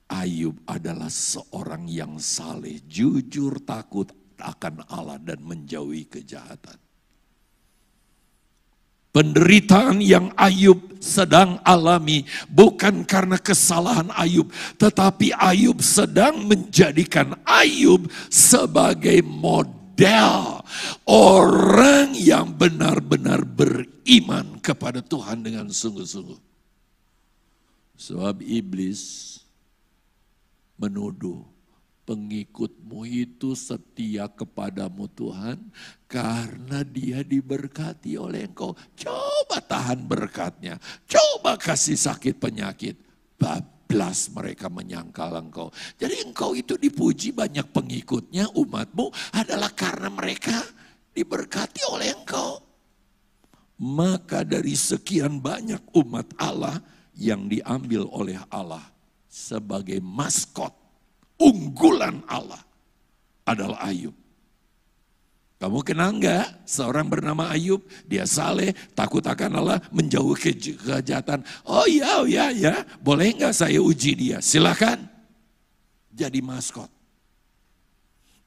Ayub 0.06 0.54
adalah 0.70 1.10
seorang 1.10 1.90
yang 1.90 2.22
saleh, 2.22 2.78
jujur, 2.86 3.58
takut 3.66 4.14
akan 4.38 4.86
Allah 4.86 5.18
dan 5.18 5.42
menjauhi 5.42 6.06
kejahatan. 6.06 6.78
Penderitaan 9.14 10.02
yang 10.02 10.34
Ayub 10.34 10.98
sedang 10.98 11.62
alami 11.62 12.26
bukan 12.50 13.06
karena 13.06 13.38
kesalahan 13.38 14.10
Ayub, 14.10 14.50
tetapi 14.74 15.30
Ayub 15.38 15.78
sedang 15.78 16.42
menjadikan 16.50 17.38
Ayub 17.46 18.10
sebagai 18.26 19.22
model 19.22 19.83
model 19.94 20.58
orang 21.06 22.18
yang 22.18 22.50
benar-benar 22.50 23.46
beriman 23.46 24.58
kepada 24.58 24.98
Tuhan 24.98 25.46
dengan 25.46 25.70
sungguh-sungguh. 25.70 26.42
Sebab 27.94 28.42
iblis 28.42 29.38
menuduh 30.74 31.46
pengikutmu 32.10 33.06
itu 33.06 33.54
setia 33.54 34.26
kepadamu 34.26 35.06
Tuhan 35.14 35.62
karena 36.10 36.82
dia 36.82 37.22
diberkati 37.22 38.18
oleh 38.18 38.50
engkau. 38.50 38.74
Coba 38.98 39.62
tahan 39.62 40.02
berkatnya, 40.02 40.82
coba 41.06 41.54
kasih 41.54 41.94
sakit 41.94 42.42
penyakit. 42.42 42.98
Bab 43.38 43.62
belas 43.84 44.32
mereka 44.32 44.72
menyangkal 44.72 45.36
engkau. 45.36 45.68
Jadi 46.00 46.24
engkau 46.24 46.56
itu 46.56 46.74
dipuji 46.80 47.36
banyak 47.36 47.68
pengikutnya 47.70 48.50
umatmu 48.56 49.12
adalah 49.36 49.70
karena 49.76 50.08
mereka 50.08 50.56
diberkati 51.12 51.84
oleh 51.92 52.10
engkau. 52.16 52.58
Maka 53.84 54.46
dari 54.46 54.72
sekian 54.72 55.42
banyak 55.42 55.82
umat 55.98 56.30
Allah 56.38 56.78
yang 57.18 57.46
diambil 57.46 58.08
oleh 58.10 58.38
Allah 58.50 58.82
sebagai 59.28 59.98
maskot 59.98 60.72
unggulan 61.38 62.22
Allah 62.30 62.62
adalah 63.44 63.84
Ayub. 63.84 64.23
Kamu 65.64 65.80
kenal 65.80 66.12
nggak 66.20 66.68
seorang 66.68 67.08
bernama 67.08 67.48
Ayub? 67.48 67.80
Dia 68.04 68.28
saleh, 68.28 68.76
takut 68.92 69.24
akan 69.24 69.64
Allah, 69.64 69.80
menjauh 69.96 70.36
ke 70.36 70.52
kejahatan. 70.52 71.40
Oh 71.64 71.88
iya, 71.88 72.20
oh 72.20 72.28
iya, 72.28 72.52
ya. 72.52 72.84
Boleh 73.00 73.32
nggak 73.32 73.56
saya 73.56 73.80
uji 73.80 74.12
dia? 74.12 74.44
Silakan. 74.44 75.08
Jadi 76.12 76.44
maskot. 76.44 76.92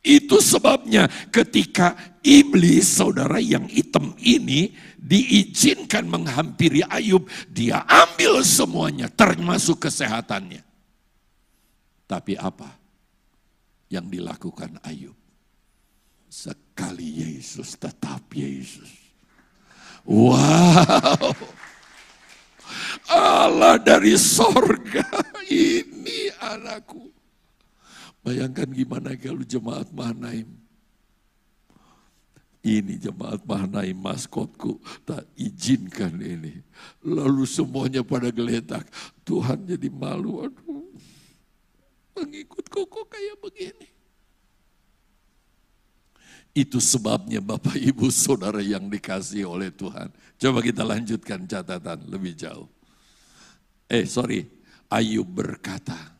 Itu 0.05 0.37
sebabnya 0.45 1.09
ketika 1.33 1.97
iblis 2.21 2.85
saudara 2.85 3.41
yang 3.41 3.65
hitam 3.65 4.13
ini 4.21 4.77
diizinkan 5.01 6.05
menghampiri 6.05 6.85
Ayub, 6.85 7.25
dia 7.49 7.81
ambil 7.89 8.45
semuanya 8.45 9.09
termasuk 9.09 9.89
kesehatannya. 9.89 10.61
Tapi 12.05 12.37
apa 12.37 12.77
yang 13.89 14.05
dilakukan 14.05 14.77
Ayub? 14.85 15.17
Sekali 16.77 17.09
Yesus, 17.25 17.73
tetap 17.73 18.21
Yesus. 18.37 19.09
Wow. 20.05 21.33
Allah 23.09 23.81
dari 23.81 24.13
sorga, 24.13 25.01
ini 25.49 26.29
anakku. 26.37 27.09
Bayangkan 28.21 28.69
gimana 28.69 29.17
kalau 29.17 29.41
jemaat 29.41 29.89
Mahanaim. 29.89 30.45
Ini 32.61 32.93
jemaat 33.01 33.41
Mahanaim 33.41 33.97
maskotku, 33.97 34.77
tak 35.01 35.25
izinkan 35.33 36.13
ini. 36.21 36.61
Lalu 37.01 37.49
semuanya 37.49 38.05
pada 38.05 38.29
geletak. 38.29 38.85
Tuhan 39.25 39.65
jadi 39.65 39.89
malu, 39.89 40.45
aduh. 40.45 40.93
Pengikutku 42.13 42.85
kok 42.85 43.09
kayak 43.09 43.41
begini. 43.41 43.96
Itu 46.57 46.81
sebabnya 46.81 47.37
Bapak 47.37 47.77
Ibu 47.77 48.09
Saudara 48.09 48.57
yang 48.65 48.89
dikasih 48.89 49.45
oleh 49.45 49.69
Tuhan. 49.69 50.09
Coba 50.41 50.65
kita 50.65 50.81
lanjutkan 50.81 51.45
catatan 51.45 52.09
lebih 52.09 52.33
jauh. 52.33 52.65
Eh 53.85 54.09
sorry, 54.09 54.41
Ayub 54.89 55.29
berkata, 55.29 56.17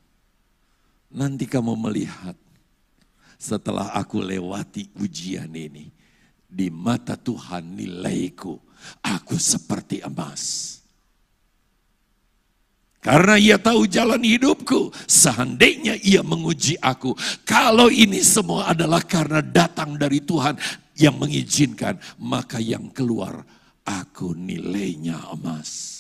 nanti 1.10 1.50
kamu 1.50 1.74
melihat 1.74 2.38
setelah 3.42 3.98
aku 3.98 4.22
lewati 4.22 4.94
ujian 5.02 5.50
ini, 5.50 5.90
di 6.46 6.70
mata 6.70 7.18
Tuhan 7.18 7.74
nilaiku, 7.74 8.62
aku 9.02 9.42
seperti 9.42 10.06
emas. 10.06 10.78
Karena 12.98 13.38
ia 13.38 13.62
tahu 13.62 13.86
jalan 13.86 14.22
hidupku. 14.22 14.90
Seandainya 15.06 15.96
ia 16.02 16.26
menguji 16.26 16.82
aku. 16.82 17.14
Kalau 17.46 17.94
ini 17.94 18.26
semua 18.26 18.74
adalah 18.74 19.06
karena 19.06 19.40
datang 19.40 19.96
dari 19.96 20.22
Tuhan 20.26 20.58
yang 20.98 21.16
mengizinkan. 21.22 22.02
Maka 22.18 22.58
yang 22.58 22.90
keluar 22.90 23.46
aku 23.86 24.34
nilainya 24.34 25.30
emas. 25.30 25.96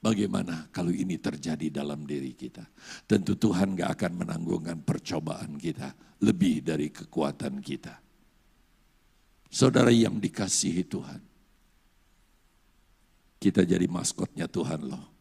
Bagaimana 0.00 0.72
kalau 0.72 0.90
ini 0.90 1.20
terjadi 1.20 1.68
dalam 1.68 2.08
diri 2.08 2.32
kita? 2.32 2.64
Tentu 3.04 3.36
Tuhan 3.36 3.76
gak 3.76 4.00
akan 4.00 4.12
menanggungkan 4.26 4.80
percobaan 4.82 5.60
kita. 5.60 5.92
Lebih 6.20 6.66
dari 6.66 6.92
kekuatan 6.92 7.64
kita. 7.64 7.94
Saudara 9.48 9.88
yang 9.88 10.20
dikasihi 10.20 10.84
Tuhan. 10.84 11.20
Kita 13.40 13.64
jadi 13.64 13.88
maskotnya 13.88 14.44
Tuhan 14.44 14.84
loh 14.84 15.19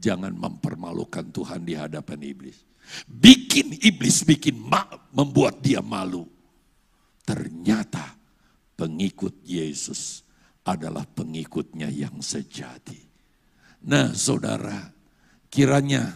Jangan 0.00 0.32
mempermalukan 0.32 1.28
Tuhan 1.28 1.60
di 1.68 1.76
hadapan 1.76 2.24
iblis. 2.24 2.64
Bikin 3.04 3.76
iblis 3.84 4.24
bikin 4.24 4.56
ma 4.56 4.88
membuat 5.12 5.60
dia 5.60 5.84
malu. 5.84 6.24
Ternyata 7.20 8.16
pengikut 8.74 9.44
Yesus 9.44 10.24
adalah 10.64 11.04
pengikutnya 11.04 11.92
yang 11.92 12.24
sejati. 12.24 12.96
Nah 13.84 14.16
saudara, 14.16 14.88
kiranya 15.52 16.08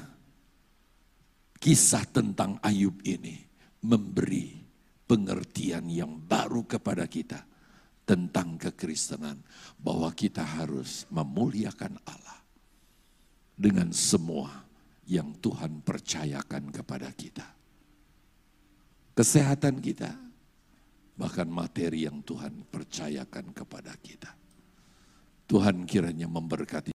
kisah 1.61 2.09
tentang 2.09 2.57
Ayub 2.65 3.05
ini 3.05 3.37
memberi 3.85 4.65
pengertian 5.05 5.93
yang 5.93 6.25
baru 6.25 6.65
kepada 6.65 7.05
kita 7.05 7.45
tentang 8.09 8.57
kekristenan 8.57 9.41
bahwa 9.77 10.13
kita 10.13 10.45
harus 10.45 11.09
memuliakan 11.13 12.01
Allah 12.05 12.34
dengan 13.55 13.95
semua 13.95 14.67
yang 15.07 15.33
Tuhan 15.39 15.81
percayakan 15.81 16.75
kepada 16.75 17.11
kita. 17.15 17.47
kesehatan 19.15 19.79
kita, 19.79 20.11
bahkan 21.15 21.47
materi 21.47 22.03
yang 22.03 22.19
Tuhan 22.27 22.67
percayakan 22.67 23.55
kepada 23.55 23.95
kita. 24.03 24.35
Tuhan 25.47 25.87
kiranya 25.87 26.27
memberkati 26.27 26.83